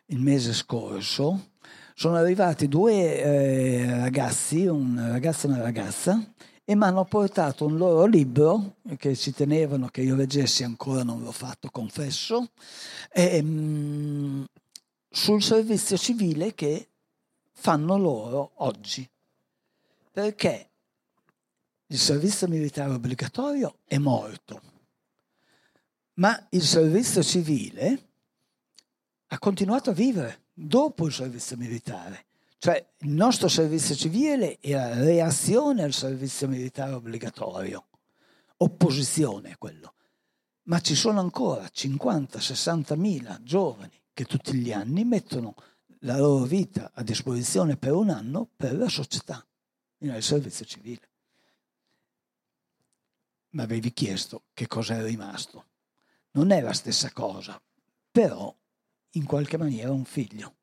il 0.08 0.20
mese 0.20 0.54
scorso 0.54 1.54
sono 1.98 2.18
arrivati 2.18 2.68
due 2.68 3.22
eh, 3.22 4.00
ragazzi, 4.02 4.66
un 4.66 5.02
ragazzo 5.12 5.48
e 5.48 5.50
una 5.52 5.62
ragazza, 5.62 6.34
e 6.66 6.76
mi 6.76 6.84
hanno 6.84 7.06
portato 7.06 7.66
un 7.66 7.78
loro 7.78 8.06
libro 8.06 8.80
che 8.98 9.16
ci 9.16 9.32
tenevano 9.32 9.88
che 9.88 10.02
io 10.02 10.16
leggessi, 10.16 10.66
ancora 10.66 11.04
non 11.04 11.24
l'ho 11.24 11.32
fatto, 11.32 11.70
confesso, 11.70 12.52
e, 13.14 13.42
mh, 13.42 14.46
sul 15.10 15.42
servizio 15.42 15.96
civile 15.96 16.54
che 16.54 16.90
fanno 17.54 17.98
loro 17.98 18.52
oggi. 18.56 19.10
Perché 20.12 20.70
il 21.88 21.98
servizio 21.98 22.50
militare 22.50 22.92
obbligatorio 22.92 23.78
è 23.86 23.98
morto, 23.98 24.62
ma 26.16 26.46
il 26.50 26.64
servizio 26.64 27.24
civile 27.24 28.10
ha 29.28 29.40
continuato 29.40 29.92
a 29.92 29.94
vivere 29.94 30.45
dopo 30.56 31.06
il 31.06 31.14
servizio 31.14 31.58
militare. 31.58 32.26
Cioè 32.58 32.84
il 33.00 33.10
nostro 33.10 33.48
servizio 33.48 33.94
civile 33.94 34.60
era 34.62 34.96
reazione 34.96 35.84
al 35.84 35.94
servizio 35.94 36.48
militare 36.48 36.94
obbligatorio, 36.94 37.86
opposizione 38.58 39.52
a 39.52 39.58
quello. 39.58 39.94
Ma 40.64 40.80
ci 40.80 40.96
sono 40.96 41.20
ancora 41.20 41.66
50-60 41.66 42.98
mila 42.98 43.40
giovani 43.44 44.02
che 44.14 44.26
tutti 44.26 44.54
gli 44.56 44.72
anni 44.72 45.04
mettono 45.04 45.54
la 46.00 46.18
loro 46.18 46.46
vita 46.46 46.92
a 46.94 47.04
disposizione 47.04 47.78
per 47.78 47.92
un 47.92 48.10
anno 48.10 48.50
per 48.56 48.76
la 48.76 48.90
società, 48.90 49.46
nel 49.98 50.24
servizio 50.24 50.66
civile. 50.66 51.10
Mi 53.50 53.62
avevi 53.62 53.94
chiesto 53.94 54.44
che 54.54 54.68
cosa 54.68 54.98
è 54.98 55.04
rimasto. 55.04 55.66
Non 56.32 56.52
è 56.52 56.62
la 56.62 56.74
stessa 56.74 57.12
cosa, 57.12 57.62
però 58.12 58.54
in 59.16 59.26
qualche 59.26 59.58
maniera 59.58 59.92
un 59.92 60.06
figlio. 60.06 60.56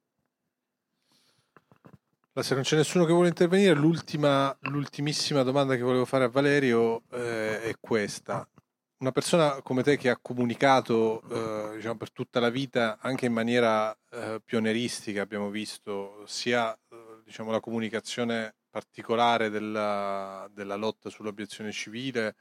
Se 2.35 2.55
non 2.55 2.63
c'è 2.63 2.77
nessuno 2.77 3.05
che 3.05 3.13
vuole 3.13 3.29
intervenire, 3.29 3.75
l'ultimissima 3.75 5.43
domanda 5.43 5.77
che 5.77 5.83
volevo 5.83 6.07
fare 6.07 6.25
a 6.25 6.29
Valerio 6.29 7.03
eh, 7.11 7.61
è 7.63 7.75
questa. 7.79 8.49
Una 8.99 9.13
persona 9.13 9.61
come 9.61 9.83
te 9.83 9.99
che 9.99 10.09
ha 10.09 10.19
comunicato 10.21 11.23
eh, 11.29 11.77
diciamo, 11.77 11.99
per 11.99 12.11
tutta 12.11 12.41
la 12.41 12.49
vita, 12.49 12.99
anche 13.03 13.27
in 13.27 13.35
maniera 13.35 13.95
eh, 14.11 14.41
pioneristica, 14.43 15.21
abbiamo 15.21 15.51
visto 15.51 16.25
sia 16.27 16.73
eh, 16.73 17.21
diciamo, 17.23 17.51
la 17.51 17.61
comunicazione 17.61 18.55
particolare 18.71 19.51
della, 19.51 20.49
della 20.55 20.77
lotta 20.77 21.11
sull'obiezione 21.11 21.71
civile, 21.71 22.37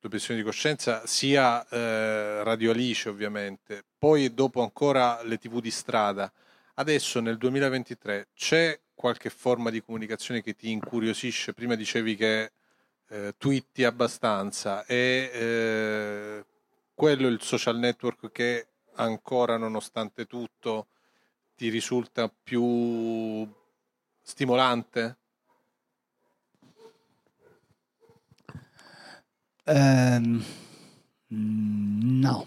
l'obiezione 0.00 0.40
di 0.40 0.44
coscienza, 0.46 1.06
sia 1.06 1.66
eh, 1.68 2.42
Radio 2.44 2.70
Alice 2.70 3.08
ovviamente, 3.08 3.84
poi 3.98 4.32
dopo 4.32 4.62
ancora 4.62 5.22
le 5.22 5.38
tv 5.38 5.60
di 5.60 5.70
strada. 5.70 6.32
Adesso 6.74 7.20
nel 7.20 7.38
2023 7.38 8.28
c'è 8.34 8.78
qualche 8.94 9.30
forma 9.30 9.70
di 9.70 9.82
comunicazione 9.82 10.42
che 10.42 10.54
ti 10.54 10.70
incuriosisce? 10.70 11.52
Prima 11.52 11.74
dicevi 11.74 12.16
che 12.16 12.52
eh, 13.08 13.34
twitti 13.36 13.84
abbastanza, 13.84 14.84
è 14.84 15.30
eh, 15.32 16.44
quello 16.94 17.28
il 17.28 17.40
social 17.42 17.78
network 17.78 18.30
che 18.30 18.66
ancora 18.94 19.56
nonostante 19.56 20.26
tutto 20.26 20.88
ti 21.56 21.68
risulta 21.68 22.28
più 22.28 23.48
stimolante? 24.22 25.16
Um, 29.70 30.42
no, 31.28 32.46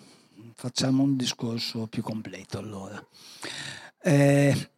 facciamo 0.55 1.03
un 1.03 1.15
discorso 1.15 1.85
più 1.85 2.01
completo 2.01 2.57
allora. 2.57 3.05
Eh, 4.01 4.69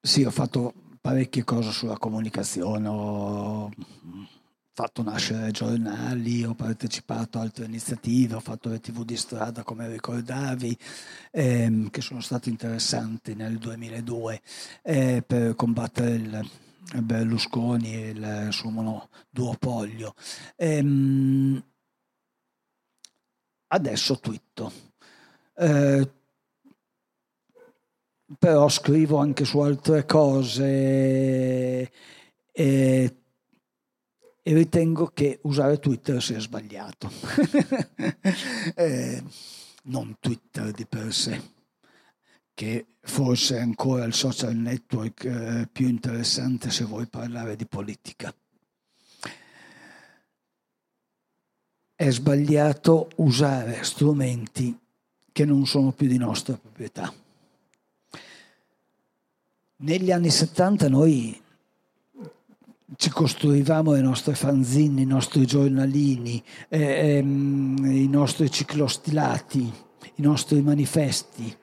sì, 0.00 0.24
ho 0.24 0.32
fatto 0.32 0.74
parecchie 1.00 1.44
cose 1.44 1.70
sulla 1.70 1.96
comunicazione, 1.96 2.88
ho 2.88 3.70
fatto 4.72 5.02
nascere 5.04 5.52
giornali, 5.52 6.42
ho 6.42 6.54
partecipato 6.54 7.38
a 7.38 7.42
altre 7.42 7.66
iniziative, 7.66 8.34
ho 8.34 8.40
fatto 8.40 8.68
le 8.68 8.80
tv 8.80 9.04
di 9.04 9.16
strada 9.16 9.62
come 9.62 9.88
ricordavi, 9.88 10.76
ehm, 11.30 11.90
che 11.90 12.00
sono 12.00 12.20
state 12.20 12.48
interessanti 12.48 13.34
nel 13.34 13.58
2002 13.58 14.40
eh, 14.82 15.22
per 15.24 15.54
combattere 15.54 16.14
il 16.14 16.50
Berlusconi 17.00 17.94
e 17.94 18.08
il 18.10 18.48
suo 18.50 19.08
duopolio. 19.30 20.14
Ehm, 20.56 21.62
adesso 23.68 24.18
twitto. 24.18 24.72
Eh, 25.54 26.10
però 28.38 28.68
scrivo 28.68 29.18
anche 29.18 29.44
su 29.44 29.58
altre 29.60 30.04
cose 30.06 31.90
e, 32.50 33.16
e 34.42 34.54
ritengo 34.54 35.08
che 35.08 35.38
usare 35.42 35.78
Twitter 35.78 36.22
sia 36.22 36.38
sbagliato. 36.38 37.10
eh, 38.74 39.22
non 39.84 40.16
Twitter 40.20 40.70
di 40.70 40.86
per 40.86 41.12
sé, 41.12 41.40
che 42.54 42.86
forse 43.00 43.56
è 43.56 43.60
ancora 43.60 44.04
il 44.04 44.14
social 44.14 44.54
network 44.54 45.24
eh, 45.24 45.68
più 45.70 45.88
interessante 45.88 46.70
se 46.70 46.84
vuoi 46.84 47.06
parlare 47.06 47.56
di 47.56 47.66
politica. 47.66 48.34
È 51.94 52.10
sbagliato 52.10 53.10
usare 53.16 53.82
strumenti 53.84 54.78
che 55.30 55.44
non 55.44 55.66
sono 55.66 55.92
più 55.92 56.08
di 56.08 56.18
nostra 56.18 56.56
proprietà 56.56 57.12
negli 59.82 60.12
anni 60.12 60.30
70 60.30 60.88
noi 60.88 61.40
ci 62.96 63.10
costruivamo 63.10 63.92
le 63.92 64.00
nostre 64.00 64.34
fanzine, 64.34 65.00
i 65.00 65.06
nostri 65.06 65.46
giornalini, 65.46 66.42
eh, 66.68 67.16
ehm, 67.16 67.78
i 67.90 68.06
nostri 68.06 68.50
ciclostilati, 68.50 69.72
i 70.16 70.22
nostri 70.22 70.60
manifesti. 70.60 71.56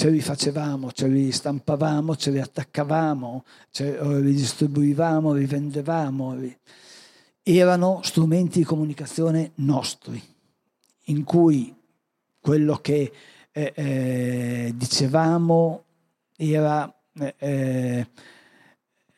Ce 0.00 0.08
li 0.08 0.22
facevamo, 0.22 0.92
ce 0.92 1.08
li 1.08 1.30
stampavamo, 1.30 2.16
ce 2.16 2.30
li 2.30 2.40
attaccavamo, 2.40 3.44
ce 3.70 4.02
li 4.22 4.32
distribuivamo, 4.32 5.34
li 5.34 5.44
vendevamo. 5.44 6.38
Erano 7.42 8.00
strumenti 8.02 8.60
di 8.60 8.64
comunicazione 8.64 9.50
nostri, 9.56 10.18
in 11.04 11.22
cui 11.24 11.76
quello 12.40 12.76
che 12.76 13.12
eh, 13.52 13.72
eh, 13.76 14.72
dicevamo 14.74 15.84
era 16.34 16.90
eh, 17.36 18.06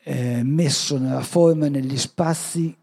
eh, 0.02 0.42
messo 0.42 0.98
nella 0.98 1.22
forma 1.22 1.66
e 1.66 1.70
negli 1.70 1.96
spazi 1.96 2.76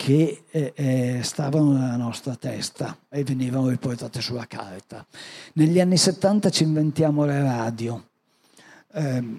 che 0.00 0.44
eh, 0.48 0.72
eh, 0.74 1.20
stavano 1.22 1.72
nella 1.72 1.96
nostra 1.96 2.34
testa 2.34 2.96
e 3.10 3.22
venivano 3.22 3.68
riportate 3.68 4.22
sulla 4.22 4.46
carta. 4.46 5.06
Negli 5.52 5.78
anni 5.78 5.98
70 5.98 6.48
ci 6.48 6.62
inventiamo 6.62 7.26
le 7.26 7.42
radio. 7.42 8.08
Ehm, 8.94 9.38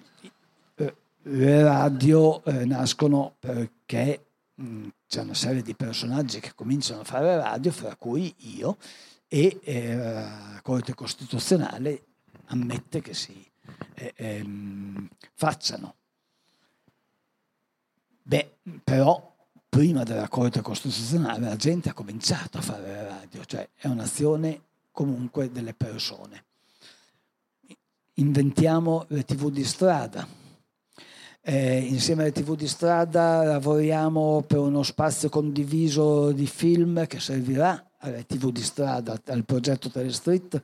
eh, 0.75 0.95
le 1.23 1.63
radio 1.63 2.43
eh, 2.43 2.63
nascono 2.65 3.33
perché 3.39 4.23
mh, 4.53 4.87
c'è 5.07 5.21
una 5.21 5.33
serie 5.33 5.63
di 5.63 5.73
personaggi 5.73 6.39
che 6.39 6.51
cominciano 6.53 7.01
a 7.01 7.05
fare 7.05 7.37
radio, 7.37 7.71
fra 7.71 7.95
cui 7.95 8.31
io, 8.55 8.77
e 9.27 9.59
la 9.95 10.59
Corte 10.61 10.93
Costituzionale 10.93 12.03
ammette 12.49 13.01
che 13.01 13.15
si 13.15 13.43
ehm, 13.95 15.09
facciano. 15.33 15.95
Beh, 18.21 18.57
però 18.83 19.30
prima 19.71 20.03
della 20.03 20.27
Corte 20.27 20.59
Costituzionale 20.59 21.47
la 21.47 21.55
gente 21.55 21.87
ha 21.87 21.93
cominciato 21.93 22.57
a 22.57 22.61
fare 22.61 22.91
la 22.91 23.07
radio, 23.07 23.45
cioè 23.45 23.65
è 23.73 23.87
un'azione 23.87 24.63
comunque 24.91 25.49
delle 25.49 25.73
persone. 25.73 26.43
Inventiamo 28.15 29.05
le 29.07 29.23
tv 29.23 29.49
di 29.49 29.63
strada. 29.63 30.27
Eh, 31.39 31.77
insieme 31.77 32.23
alle 32.23 32.33
tv 32.33 32.57
di 32.57 32.67
strada 32.67 33.43
lavoriamo 33.45 34.43
per 34.45 34.59
uno 34.59 34.83
spazio 34.83 35.29
condiviso 35.29 36.33
di 36.33 36.47
film 36.47 37.07
che 37.07 37.21
servirà 37.21 37.91
alle 37.99 38.25
tv 38.25 38.51
di 38.51 38.61
strada, 38.61 39.17
al 39.27 39.45
progetto 39.45 39.89
Telestreet, 39.89 40.61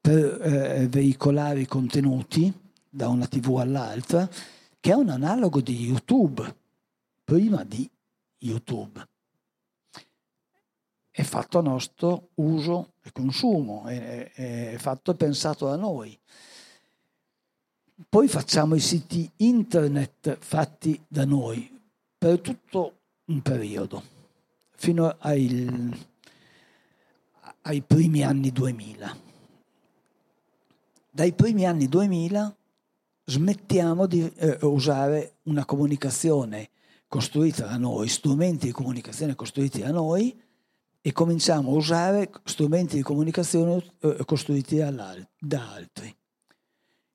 per 0.00 0.40
eh, 0.40 0.88
veicolare 0.88 1.60
i 1.60 1.66
contenuti 1.66 2.50
da 2.88 3.08
una 3.08 3.26
tv 3.26 3.58
all'altra, 3.58 4.26
che 4.80 4.92
è 4.92 4.94
un 4.94 5.10
analogo 5.10 5.60
di 5.60 5.78
YouTube, 5.84 6.42
prima 7.22 7.62
di 7.62 7.86
YouTube. 8.46 9.06
È 11.10 11.22
fatto 11.22 11.58
a 11.58 11.62
nostro 11.62 12.28
uso 12.34 12.92
e 13.02 13.10
consumo, 13.12 13.84
è, 13.86 14.32
è 14.32 14.76
fatto 14.78 15.12
e 15.12 15.14
pensato 15.14 15.66
da 15.66 15.76
noi. 15.76 16.18
Poi 18.08 18.28
facciamo 18.28 18.74
i 18.74 18.80
siti 18.80 19.30
internet 19.36 20.36
fatti 20.38 21.02
da 21.08 21.24
noi 21.24 21.80
per 22.18 22.40
tutto 22.40 22.98
un 23.26 23.40
periodo, 23.40 24.02
fino 24.76 25.16
ai, 25.18 25.94
ai 27.62 27.80
primi 27.80 28.22
anni 28.22 28.52
2000. 28.52 29.16
Dai 31.10 31.32
primi 31.32 31.64
anni 31.64 31.88
2000 31.88 32.56
smettiamo 33.24 34.06
di 34.06 34.30
eh, 34.34 34.58
usare 34.62 35.36
una 35.44 35.64
comunicazione 35.64 36.68
costruita 37.08 37.66
da 37.66 37.76
noi, 37.76 38.08
strumenti 38.08 38.66
di 38.66 38.72
comunicazione 38.72 39.34
costruiti 39.34 39.80
da 39.80 39.90
noi 39.90 40.38
e 41.00 41.12
cominciamo 41.12 41.70
a 41.70 41.74
usare 41.74 42.30
strumenti 42.44 42.96
di 42.96 43.02
comunicazione 43.02 43.82
eh, 44.00 44.22
costruiti 44.24 44.76
da 44.76 45.72
altri. 45.72 46.14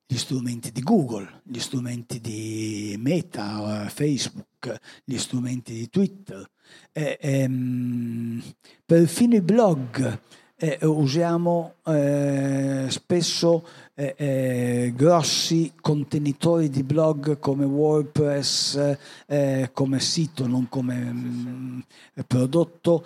Gli 0.06 0.18
strumenti 0.18 0.72
di 0.72 0.82
Google, 0.82 1.42
gli 1.44 1.60
strumenti 1.60 2.20
di 2.20 2.96
Meta, 3.00 3.88
Facebook, 3.89 4.78
gli 5.06 5.18
strumenti 5.18 5.74
di 5.74 5.89
Twitter, 5.89 6.50
eh, 6.92 7.18
ehm, 7.20 8.44
perfino 8.86 9.36
i 9.36 9.42
blog 9.42 10.20
eh, 10.64 10.86
usiamo 10.86 11.78
eh, 11.86 12.86
spesso 12.89 13.68
eh, 13.95 14.14
eh, 14.16 14.93
grossi 14.95 15.74
contenitori 15.82 16.70
di 16.70 16.84
blog 16.84 17.39
come 17.39 17.66
WordPress, 17.66 18.97
eh, 19.26 19.72
come 19.74 19.99
sito, 19.99 20.45
non 20.45 20.70
come 20.70 20.95
mh, 20.95 21.18
mm, 21.18 21.80
prodotto 22.28 23.03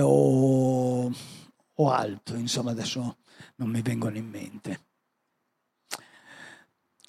o, 0.00 1.12
o 1.74 1.90
altro, 1.90 2.36
insomma 2.36 2.72
adesso 2.72 3.18
non 3.56 3.68
mi 3.68 3.80
vengono 3.80 4.16
in 4.16 4.28
mente. 4.28 4.80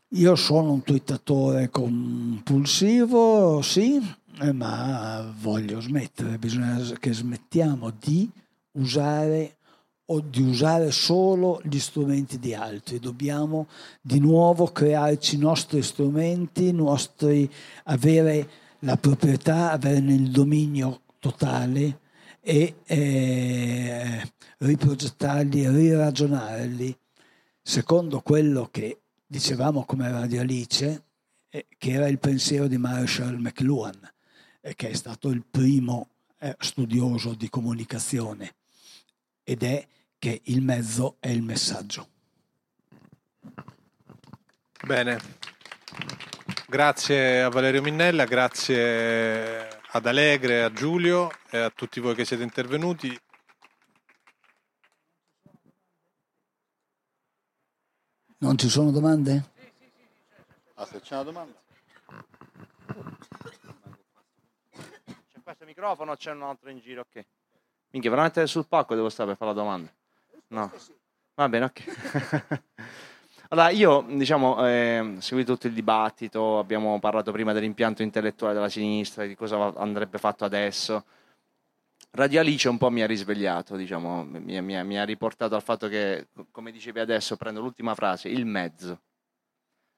Io 0.09 0.35
sono 0.35 0.71
un 0.71 0.83
twittatore 0.83 1.71
compulsivo, 1.71 3.63
sì, 3.63 3.99
eh, 4.39 4.51
ma 4.51 5.33
voglio 5.39 5.81
smettere, 5.81 6.37
bisogna 6.37 6.79
che 6.99 7.11
smettiamo 7.11 7.91
di 7.99 8.29
usare 8.73 9.57
o 10.05 10.19
di 10.19 10.41
usare 10.41 10.91
solo 10.91 11.61
gli 11.63 11.79
strumenti 11.79 12.37
di 12.37 12.53
altri, 12.53 12.99
dobbiamo 12.99 13.67
di 14.01 14.19
nuovo 14.19 14.67
crearci 14.67 15.35
i 15.35 15.39
nostri 15.39 15.81
strumenti, 15.81 16.73
nostri, 16.73 17.49
avere 17.85 18.49
la 18.79 18.97
proprietà, 18.97 19.71
avere 19.71 19.99
il 19.99 20.29
dominio 20.29 21.01
totale 21.19 21.99
e 22.41 22.75
eh, 22.85 24.31
riprogettarli, 24.57 25.69
riragionarli 25.69 26.97
secondo 27.61 28.19
quello 28.19 28.67
che 28.69 28.99
dicevamo 29.25 29.85
come 29.85 30.11
Radio 30.11 30.41
Alice, 30.41 31.03
eh, 31.49 31.65
che 31.77 31.91
era 31.91 32.07
il 32.07 32.19
pensiero 32.19 32.67
di 32.67 32.77
Marshall 32.77 33.37
McLuhan, 33.37 33.97
eh, 34.59 34.75
che 34.75 34.89
è 34.89 34.93
stato 34.93 35.29
il 35.29 35.45
primo 35.49 36.09
eh, 36.39 36.57
studioso 36.59 37.33
di 37.33 37.47
comunicazione 37.47 38.55
ed 39.43 39.63
è 39.63 39.87
che 40.17 40.41
il 40.45 40.61
mezzo 40.61 41.17
è 41.19 41.27
il 41.27 41.41
messaggio. 41.41 42.09
Bene, 44.85 45.19
grazie 46.67 47.41
a 47.41 47.49
Valerio 47.49 47.81
Minnella, 47.81 48.25
grazie 48.25 49.79
ad 49.91 50.05
Alegre, 50.05 50.63
a 50.63 50.71
Giulio 50.71 51.29
e 51.49 51.59
a 51.59 51.69
tutti 51.69 51.99
voi 51.99 52.15
che 52.15 52.25
siete 52.25 52.43
intervenuti. 52.43 53.17
Non 58.39 58.57
ci 58.57 58.67
sono 58.67 58.91
domande? 58.91 59.51
Ah, 60.73 60.85
se 60.85 60.99
c'è 60.99 61.13
una 61.13 61.23
domanda. 61.23 61.61
C'è 65.31 65.41
questo 65.41 65.63
microfono 65.65 66.11
o 66.11 66.15
c'è 66.17 66.31
un 66.31 66.43
altro 66.43 66.69
in 66.69 66.79
giro? 66.79 67.01
Ok. 67.01 67.25
Minchia, 67.93 68.09
veramente 68.09 68.47
sul 68.47 68.65
palco 68.67 68.95
devo 68.95 69.09
stare 69.09 69.29
per 69.29 69.37
fare 69.37 69.53
la 69.53 69.61
domanda. 69.61 69.91
No. 70.47 70.71
Va 71.35 71.47
bene, 71.47 71.65
ok. 71.65 72.61
allora, 73.49 73.69
io, 73.69 74.03
diciamo, 74.09 74.65
eh, 74.67 75.15
seguito 75.19 75.53
tutto 75.53 75.67
il 75.67 75.73
dibattito, 75.73 76.57
abbiamo 76.57 76.97
parlato 76.99 77.31
prima 77.31 77.53
dell'impianto 77.53 78.01
intellettuale 78.01 78.55
della 78.55 78.69
sinistra, 78.69 79.27
di 79.27 79.35
cosa 79.35 79.75
andrebbe 79.75 80.17
fatto 80.17 80.43
adesso. 80.43 81.05
Radio 82.13 82.39
Alice 82.39 82.67
un 82.67 82.79
po' 82.79 82.89
mi 82.89 83.03
ha 83.03 83.07
risvegliato, 83.07 83.75
diciamo, 83.75 84.23
mi, 84.23 84.61
mi, 84.61 84.83
mi 84.83 84.97
ha 84.99 85.03
riportato 85.03 85.53
al 85.53 85.63
fatto 85.63 85.87
che, 85.87 86.29
come 86.49 86.71
dicevi 86.71 86.99
adesso, 86.99 87.37
prendo 87.37 87.61
l'ultima 87.61 87.93
frase, 87.93 88.27
il 88.27 88.47
mezzo. 88.47 89.01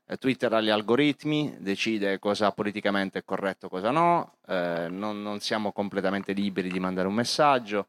Eh, 0.08 0.18
Twitter 0.18 0.54
ha 0.54 0.62
gli 0.62 0.70
algoritmi, 0.70 1.56
decide 1.60 2.20
cosa 2.20 2.52
politicamente 2.52 3.20
è 3.20 3.24
corretto 3.26 3.66
e 3.66 3.70
cosa 3.70 3.90
no, 3.90 4.36
eh, 4.48 4.88
non, 4.90 5.24
non, 5.24 5.40
siamo 5.40 5.72
completamente 5.72 6.34
liberi 6.34 6.70
di 6.70 6.80
mandare 6.80 7.08
un 7.08 7.16
messaggio. 7.16 7.88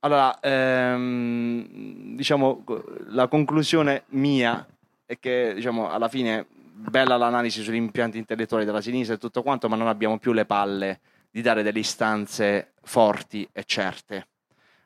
Allora, 0.00 0.38
ehm, 0.38 2.14
diciamo, 2.14 2.64
la 3.08 3.26
conclusione 3.26 4.04
mia 4.10 4.64
è 5.04 5.18
che 5.18 5.52
diciamo, 5.54 5.90
alla 5.90 6.08
fine 6.08 6.46
bella 6.48 7.16
l'analisi 7.16 7.62
sugli 7.62 7.74
impianti 7.74 8.18
intellettuali 8.18 8.64
della 8.64 8.80
sinistra 8.80 9.16
e 9.16 9.18
tutto 9.18 9.42
quanto, 9.42 9.68
ma 9.68 9.74
non 9.74 9.88
abbiamo 9.88 10.18
più 10.18 10.32
le 10.32 10.44
palle 10.44 11.00
di 11.30 11.42
dare 11.42 11.64
delle 11.64 11.80
istanze 11.80 12.74
forti 12.82 13.48
e 13.52 13.64
certe. 13.64 14.28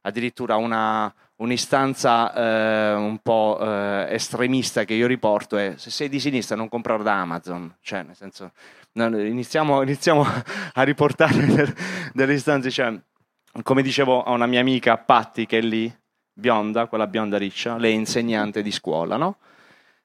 Addirittura 0.03 0.57
una, 0.57 1.13
un'istanza 1.41 2.33
eh, 2.35 2.95
un 2.95 3.19
po' 3.19 3.59
eh, 3.61 4.07
estremista 4.11 4.85
che 4.85 4.95
io 4.95 5.07
riporto 5.07 5.57
è 5.57 5.75
se 5.77 5.91
sei 5.91 6.09
di 6.09 6.21
sinistra 6.21 6.57
non 6.57 6.69
comprare 6.69 7.03
da 7.03 7.21
Amazon, 7.21 7.75
cioè 7.81 8.03
nel 8.03 8.15
senso 8.15 8.53
iniziamo, 8.93 9.83
iniziamo 9.83 10.27
a 10.75 10.83
riportare 10.83 11.75
delle 12.13 12.35
istanze, 12.35 12.71
cioè, 12.71 12.95
come 13.63 13.83
dicevo 13.83 14.23
a 14.23 14.31
una 14.33 14.47
mia 14.47 14.61
amica 14.61 14.97
Patti 14.99 15.47
che 15.47 15.59
è 15.59 15.63
lì, 15.63 15.93
bionda, 16.33 16.87
quella 16.87 17.07
bionda 17.07 17.39
riccia, 17.39 17.77
lei 17.77 17.93
è 17.93 17.97
insegnante 17.97 18.63
di 18.63 18.71
scuola, 18.71 19.17
no? 19.17 19.39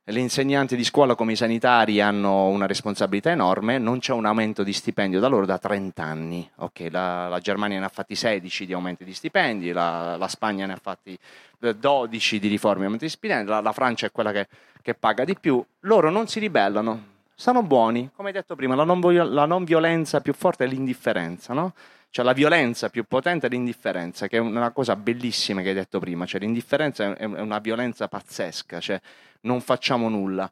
Le 0.08 0.20
insegnanti 0.20 0.76
di 0.76 0.84
scuola 0.84 1.16
come 1.16 1.32
i 1.32 1.36
sanitari 1.36 1.99
hanno 1.99 2.47
una 2.47 2.68
responsabilità 2.68 3.32
enorme, 3.32 3.80
non 3.80 3.97
c'è 3.97 4.14
un 4.14 4.26
aumento 4.26 4.62
di 4.62 4.72
stipendio 4.72 5.20
da 5.20 5.28
loro 5.28 5.47
da 5.47 5.58
30 5.58 6.03
anni. 6.03 6.47
Okay, 6.58 6.91
la, 6.91 7.28
la, 7.28 7.39
Germania 7.39 7.80
ne 7.80 7.86
ha 7.86 7.89
fatti 7.89 8.14
16 8.14 8.68
di 8.68 8.74
aumenti 8.74 9.03
di 9.03 9.14
stipendi, 9.14 9.72
la, 9.72 10.16
la 10.16 10.28
Spagna 10.28 10.68
ne 10.68 10.74
ha 10.74 10.80
fatti 10.80 11.18
12 11.58 12.39
di 12.39 12.47
riforme 12.47 12.80
di 12.80 12.84
aumenti 12.84 13.06
di 13.06 13.12
stipendi, 13.12 13.49
la, 13.49 13.62
la 13.62 13.72
Francia 13.72 14.06
è 14.06 14.12
quella 14.12 14.32
che, 14.32 14.47
che, 14.84 14.93
paga 14.93 15.26
di 15.26 15.36
più. 15.39 15.64
Loro 15.82 16.12
non 16.12 16.28
si 16.28 16.39
ribellano, 16.39 17.03
sono 17.34 17.64
buoni. 17.64 18.12
Come 18.16 18.28
hai 18.28 18.34
detto 18.36 18.56
prima, 18.56 18.76
la 18.76 18.84
non, 18.84 19.01
la 19.34 19.45
non 19.45 19.64
violenza 19.64 20.22
più 20.22 20.34
forte 20.34 20.66
è 20.66 20.68
l'indifferenza, 20.68 21.53
no? 21.53 21.74
Cioè 22.16 22.24
la 22.24 22.32
violenza 22.32 22.89
più 22.89 23.03
potente 23.03 23.47
è 23.47 23.49
l'indifferenza, 23.49 24.30
che 24.30 24.38
è 24.38 24.39
una 24.39 24.72
cosa 24.72 24.95
bellissima 24.95 25.61
che 25.61 25.68
hai 25.68 25.74
detto 25.74 25.99
prima, 25.99 26.26
cioè 26.26 26.39
l'indifferenza 26.39 27.13
è 27.13 27.26
una 27.26 27.59
violenza 27.59 28.07
pazzesca, 28.07 28.80
cioè 28.80 29.01
non 29.41 29.59
facciamo 29.59 30.07
nulla. 30.07 30.49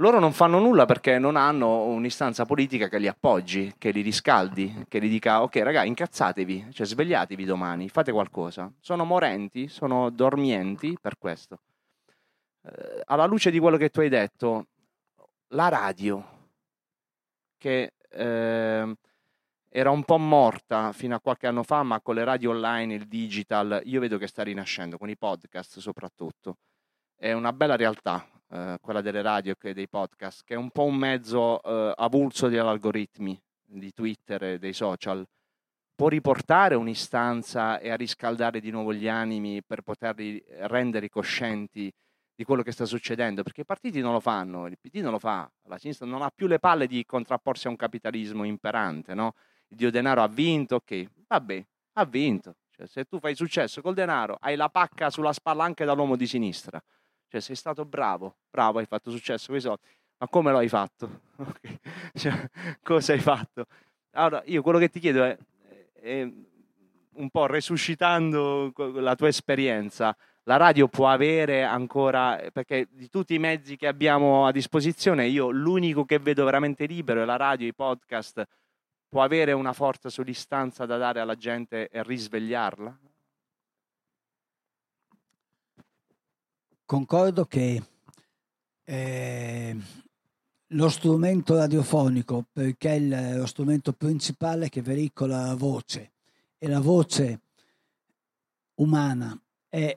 Loro 0.00 0.18
non 0.18 0.32
fanno 0.32 0.58
nulla 0.58 0.86
perché 0.86 1.20
non 1.20 1.36
hanno 1.36 1.84
un'istanza 1.84 2.46
politica 2.46 2.88
che 2.88 2.98
li 2.98 3.06
appoggi, 3.06 3.74
che 3.78 3.92
li 3.92 4.00
riscaldi, 4.00 4.86
che 4.88 5.00
gli 5.00 5.08
dica 5.08 5.42
ok 5.42 5.56
raga 5.58 5.84
incazzatevi, 5.84 6.70
cioè 6.72 6.84
svegliatevi 6.84 7.44
domani, 7.44 7.88
fate 7.88 8.10
qualcosa. 8.10 8.68
Sono 8.80 9.04
morenti, 9.04 9.68
sono 9.68 10.10
dormienti 10.10 10.98
per 11.00 11.16
questo. 11.16 11.60
Eh, 12.64 13.02
alla 13.04 13.26
luce 13.26 13.52
di 13.52 13.60
quello 13.60 13.76
che 13.76 13.90
tu 13.90 14.00
hai 14.00 14.08
detto, 14.08 14.66
la 15.50 15.68
radio, 15.68 16.24
che 17.56 17.92
eh, 18.10 18.96
era 19.70 19.90
un 19.90 20.02
po' 20.04 20.18
morta 20.18 20.92
fino 20.92 21.14
a 21.14 21.20
qualche 21.20 21.46
anno 21.46 21.62
fa, 21.62 21.82
ma 21.82 22.00
con 22.00 22.14
le 22.14 22.24
radio 22.24 22.50
online, 22.50 22.94
il 22.94 23.06
digital, 23.06 23.82
io 23.84 24.00
vedo 24.00 24.16
che 24.16 24.26
sta 24.26 24.42
rinascendo, 24.42 24.96
con 24.96 25.10
i 25.10 25.16
podcast 25.16 25.78
soprattutto. 25.78 26.56
È 27.14 27.32
una 27.32 27.52
bella 27.52 27.76
realtà, 27.76 28.26
eh, 28.50 28.78
quella 28.80 29.02
delle 29.02 29.22
radio 29.22 29.54
e 29.60 29.74
dei 29.74 29.88
podcast, 29.88 30.42
che 30.44 30.54
è 30.54 30.56
un 30.56 30.70
po' 30.70 30.84
un 30.84 30.96
mezzo 30.96 31.62
eh, 31.62 31.92
avulso 31.96 32.48
degli 32.48 32.58
algoritmi 32.58 33.38
di 33.64 33.92
Twitter 33.92 34.42
e 34.44 34.58
dei 34.58 34.72
social. 34.72 35.26
Può 35.94 36.08
riportare 36.08 36.74
un'istanza 36.74 37.78
e 37.80 37.90
a 37.90 37.96
riscaldare 37.96 38.60
di 38.60 38.70
nuovo 38.70 38.94
gli 38.94 39.08
animi 39.08 39.62
per 39.64 39.82
poterli 39.82 40.42
rendere 40.60 41.08
coscienti 41.08 41.92
di 42.34 42.44
quello 42.44 42.62
che 42.62 42.70
sta 42.70 42.84
succedendo, 42.84 43.42
perché 43.42 43.62
i 43.62 43.64
partiti 43.64 44.00
non 44.00 44.12
lo 44.12 44.20
fanno, 44.20 44.68
il 44.68 44.78
PD 44.80 44.98
non 44.98 45.10
lo 45.10 45.18
fa, 45.18 45.50
la 45.64 45.76
sinistra 45.76 46.06
non 46.06 46.22
ha 46.22 46.30
più 46.30 46.46
le 46.46 46.60
palle 46.60 46.86
di 46.86 47.04
contrapporsi 47.04 47.66
a 47.66 47.70
un 47.70 47.76
capitalismo 47.76 48.44
imperante, 48.44 49.12
no? 49.12 49.34
Il 49.68 49.76
dio 49.76 49.90
denaro 49.90 50.22
ha 50.22 50.28
vinto, 50.28 50.76
ok, 50.76 51.10
vabbè, 51.26 51.66
ha 51.94 52.04
vinto. 52.04 52.56
Cioè, 52.70 52.86
se 52.86 53.04
tu 53.04 53.18
fai 53.18 53.34
successo 53.34 53.82
col 53.82 53.94
denaro, 53.94 54.38
hai 54.40 54.56
la 54.56 54.68
pacca 54.68 55.10
sulla 55.10 55.32
spalla 55.32 55.64
anche 55.64 55.84
dall'uomo 55.84 56.16
di 56.16 56.26
sinistra. 56.26 56.82
Cioè, 57.28 57.40
sei 57.40 57.56
stato 57.56 57.84
bravo, 57.84 58.36
bravo, 58.48 58.78
hai 58.78 58.86
fatto 58.86 59.10
successo 59.10 59.48
con 59.48 59.56
i 59.56 59.60
soldi. 59.60 59.82
Ma 60.18 60.28
come 60.28 60.50
lo 60.50 60.58
hai 60.58 60.68
fatto? 60.68 61.26
Okay. 61.38 61.78
Cioè, 62.14 62.50
cosa 62.82 63.12
hai 63.12 63.20
fatto? 63.20 63.66
Allora, 64.12 64.42
io 64.46 64.60
quello 64.60 64.78
che 64.80 64.88
ti 64.88 64.98
chiedo 64.98 65.22
è, 65.22 65.38
è 65.92 66.22
un 66.22 67.30
po' 67.30 67.46
resuscitando 67.46 68.72
la 68.94 69.14
tua 69.14 69.28
esperienza, 69.28 70.16
la 70.42 70.56
radio 70.56 70.88
può 70.88 71.08
avere 71.08 71.62
ancora, 71.62 72.40
perché 72.52 72.88
di 72.90 73.08
tutti 73.08 73.34
i 73.34 73.38
mezzi 73.38 73.76
che 73.76 73.86
abbiamo 73.86 74.46
a 74.46 74.52
disposizione, 74.52 75.26
io 75.26 75.50
l'unico 75.50 76.04
che 76.04 76.18
vedo 76.18 76.44
veramente 76.44 76.86
libero 76.86 77.22
è 77.22 77.24
la 77.24 77.36
radio, 77.36 77.66
i 77.66 77.74
podcast, 77.74 78.44
può 79.08 79.22
avere 79.22 79.52
una 79.52 79.72
forza 79.72 80.10
sull'istanza 80.10 80.86
da 80.86 80.96
dare 80.96 81.20
alla 81.20 81.36
gente 81.36 81.88
e 81.88 82.02
risvegliarla? 82.02 82.98
Concordo 86.84 87.44
che 87.44 87.82
eh, 88.84 89.76
lo 90.68 90.88
strumento 90.88 91.56
radiofonico, 91.56 92.46
perché 92.50 92.96
è 92.96 93.36
lo 93.36 93.46
strumento 93.46 93.92
principale 93.92 94.68
che 94.68 94.82
veicola 94.82 95.46
la 95.46 95.54
voce 95.54 96.12
e 96.58 96.68
la 96.68 96.80
voce 96.80 97.40
umana 98.76 99.38
è 99.68 99.96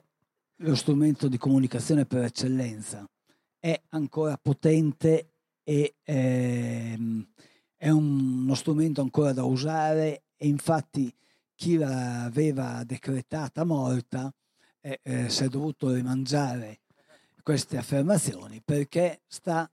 lo 0.56 0.74
strumento 0.74 1.28
di 1.28 1.38
comunicazione 1.38 2.04
per 2.04 2.24
eccellenza, 2.24 3.08
è 3.58 3.80
ancora 3.90 4.36
potente 4.36 5.32
e 5.64 5.94
ehm, 6.02 7.26
è 7.82 7.88
uno 7.88 8.54
strumento 8.54 9.00
ancora 9.00 9.32
da 9.32 9.42
usare 9.42 10.22
e 10.36 10.46
infatti 10.46 11.12
chi 11.56 11.76
l'aveva 11.76 12.84
decretata 12.84 13.64
morta 13.64 14.32
eh, 14.80 15.00
eh, 15.02 15.28
si 15.28 15.42
è 15.42 15.48
dovuto 15.48 15.90
rimangiare 15.90 16.82
queste 17.42 17.78
affermazioni 17.78 18.62
perché 18.64 19.22
sta 19.26 19.68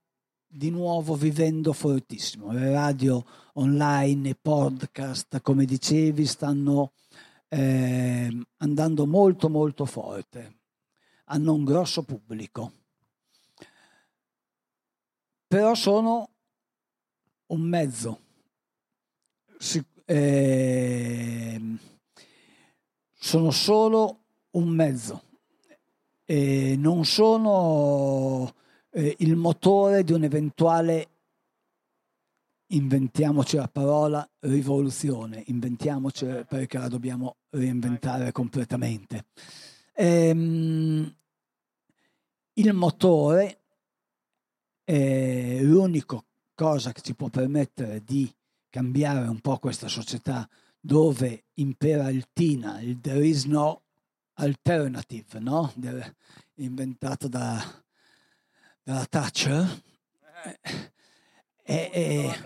di 0.48 0.72
nuovo 0.72 1.14
vivendo 1.14 1.72
fortissimo. 1.72 2.52
Le 2.52 2.72
radio 2.72 3.24
online, 3.54 4.30
i 4.30 4.36
podcast, 4.36 5.40
come 5.44 5.66
dicevi, 5.66 6.26
stanno 6.26 6.94
eh, 7.48 8.36
andando 8.58 9.06
molto 9.06 9.50
molto 9.50 9.86
forte, 9.86 10.62
hanno 11.26 11.54
un 11.54 11.64
grosso 11.64 12.02
pubblico. 12.02 12.72
Però 15.46 15.76
sono 15.76 16.32
un 17.50 17.62
mezzo. 17.62 18.20
Si, 19.58 19.84
eh, 20.06 21.62
sono 23.14 23.52
solo 23.52 24.20
un 24.52 24.70
mezzo 24.70 25.24
e 26.26 26.76
non 26.78 27.06
sono 27.06 28.54
eh, 28.92 29.16
il 29.20 29.36
motore 29.36 30.04
di 30.04 30.14
un'eventuale 30.14 31.10
inventiamoci 32.72 33.56
la 33.56 33.68
parola 33.68 34.28
rivoluzione, 34.42 35.44
inventiamoci 35.48 36.26
perché 36.48 36.78
la 36.78 36.88
dobbiamo 36.88 37.38
reinventare 37.50 38.32
completamente. 38.32 39.26
Ehm, 39.94 41.16
il 42.54 42.74
motore 42.74 43.62
è 44.84 45.60
l'unico 45.62 46.26
cosa 46.60 46.92
che 46.92 47.00
ci 47.00 47.16
può 47.16 47.30
permettere 47.30 48.04
di 48.04 48.30
cambiare 48.70 49.26
un 49.30 49.40
po' 49.40 49.60
questa 49.60 49.88
società 49.88 50.46
dove 50.78 51.46
impera 51.54 52.10
il 52.10 52.28
TINA, 52.34 52.82
il 52.82 53.00
there 53.00 53.26
is 53.26 53.46
no 53.46 53.84
alternative, 54.34 55.40
no? 55.40 55.74
inventato 56.56 57.30
da, 57.30 57.64
dalla 58.84 59.06
Thatcher. 59.06 59.84
E, 61.64 61.90
e, 61.94 62.40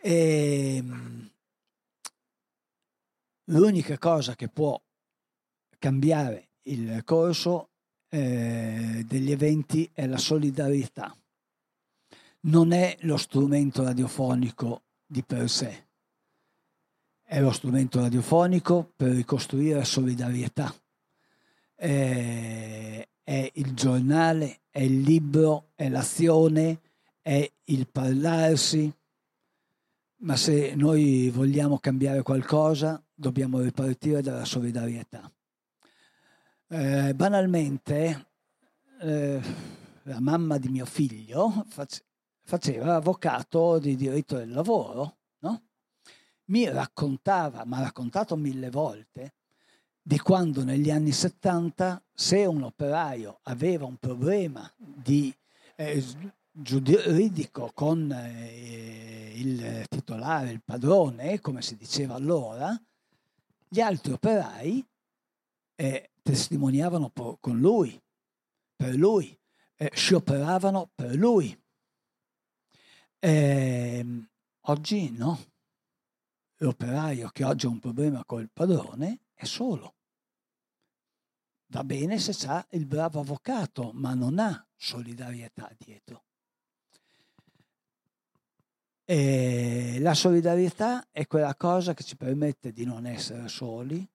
e, 0.00 0.76
ehm, 0.76 1.30
l'unica 3.46 3.98
cosa 3.98 4.36
che 4.36 4.48
può 4.48 4.80
cambiare 5.76 6.50
il 6.62 7.02
corso 7.02 7.70
eh, 8.14 9.04
degli 9.08 9.32
eventi 9.32 9.90
è 9.92 10.06
la 10.06 10.18
solidarietà. 10.18 11.12
Non 12.42 12.70
è 12.72 12.96
lo 13.00 13.16
strumento 13.16 13.82
radiofonico 13.82 14.82
di 15.04 15.24
per 15.24 15.50
sé, 15.50 15.88
è 17.24 17.40
lo 17.40 17.50
strumento 17.50 17.98
radiofonico 18.00 18.92
per 18.94 19.10
ricostruire 19.10 19.84
solidarietà. 19.84 20.72
È, 21.74 23.08
è 23.24 23.50
il 23.54 23.74
giornale, 23.74 24.60
è 24.70 24.80
il 24.80 25.00
libro, 25.00 25.70
è 25.74 25.88
l'azione, 25.88 26.82
è 27.20 27.50
il 27.64 27.88
parlarsi, 27.88 28.92
ma 30.18 30.36
se 30.36 30.74
noi 30.76 31.30
vogliamo 31.30 31.78
cambiare 31.78 32.22
qualcosa 32.22 33.02
dobbiamo 33.12 33.58
ripartire 33.58 34.22
dalla 34.22 34.44
solidarietà. 34.44 35.33
Eh, 36.76 37.14
banalmente, 37.14 38.30
eh, 39.00 39.40
la 40.02 40.18
mamma 40.18 40.58
di 40.58 40.68
mio 40.68 40.86
figlio 40.86 41.66
face, 41.68 42.04
faceva 42.42 42.96
avvocato 42.96 43.78
di 43.78 43.94
diritto 43.94 44.38
del 44.38 44.50
lavoro, 44.50 45.18
no? 45.38 45.62
Mi 46.46 46.68
raccontava, 46.68 47.64
ma 47.64 47.76
ha 47.76 47.82
raccontato 47.82 48.34
mille 48.34 48.70
volte, 48.70 49.34
di 50.02 50.18
quando 50.18 50.64
negli 50.64 50.90
anni 50.90 51.12
70 51.12 52.02
se 52.12 52.44
un 52.44 52.64
operaio 52.64 53.38
aveva 53.44 53.86
un 53.86 53.96
problema 53.96 54.68
di 54.76 55.32
eh, 55.76 56.04
giuridico 56.50 57.70
con 57.72 58.10
eh, 58.10 59.32
il 59.36 59.86
titolare, 59.88 60.50
il 60.50 60.62
padrone, 60.64 61.38
come 61.38 61.62
si 61.62 61.76
diceva 61.76 62.14
allora, 62.14 62.76
gli 63.68 63.78
altri 63.78 64.10
operai 64.10 64.84
eh, 65.76 66.08
testimoniavano 66.24 67.12
con 67.38 67.60
lui, 67.60 68.02
per 68.74 68.94
lui, 68.94 69.38
eh, 69.76 69.90
scioperavano 69.94 70.90
per 70.94 71.14
lui. 71.14 71.56
Eh, 73.18 74.26
oggi 74.62 75.10
no. 75.10 75.52
L'operaio 76.58 77.28
che 77.28 77.44
oggi 77.44 77.66
ha 77.66 77.68
un 77.68 77.78
problema 77.78 78.24
col 78.24 78.48
padrone 78.50 79.20
è 79.34 79.44
solo. 79.44 79.96
va 81.66 81.84
bene 81.84 82.18
se 82.18 82.32
c'ha 82.32 82.64
il 82.70 82.86
bravo 82.86 83.20
avvocato, 83.20 83.90
ma 83.92 84.14
non 84.14 84.38
ha 84.38 84.66
solidarietà 84.76 85.70
dietro. 85.76 86.24
E 89.04 89.98
la 90.00 90.14
solidarietà 90.14 91.08
è 91.10 91.26
quella 91.26 91.54
cosa 91.56 91.92
che 91.92 92.04
ci 92.04 92.16
permette 92.16 92.72
di 92.72 92.86
non 92.86 93.04
essere 93.04 93.48
soli 93.48 94.08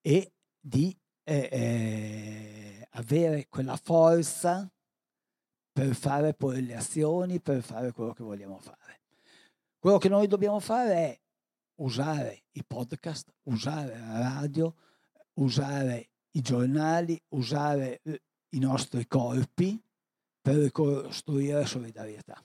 e 0.00 0.32
di 0.60 0.96
eh, 1.28 1.48
eh, 1.52 2.88
avere 2.92 3.48
quella 3.50 3.76
forza 3.76 4.70
per 5.70 5.94
fare 5.94 6.32
poi 6.32 6.64
le 6.64 6.74
azioni, 6.74 7.38
per 7.38 7.62
fare 7.62 7.92
quello 7.92 8.14
che 8.14 8.22
vogliamo 8.22 8.58
fare. 8.58 9.00
Quello 9.78 9.98
che 9.98 10.08
noi 10.08 10.26
dobbiamo 10.26 10.58
fare 10.58 10.94
è 10.94 11.20
usare 11.76 12.44
i 12.52 12.64
podcast, 12.64 13.30
usare 13.44 13.98
la 13.98 14.18
radio, 14.20 14.74
usare 15.34 16.08
i 16.30 16.40
giornali, 16.40 17.20
usare 17.28 18.00
eh, 18.04 18.22
i 18.50 18.58
nostri 18.58 19.06
corpi 19.06 19.78
per 20.40 20.56
ricostruire 20.56 21.66
solidarietà. 21.66 22.42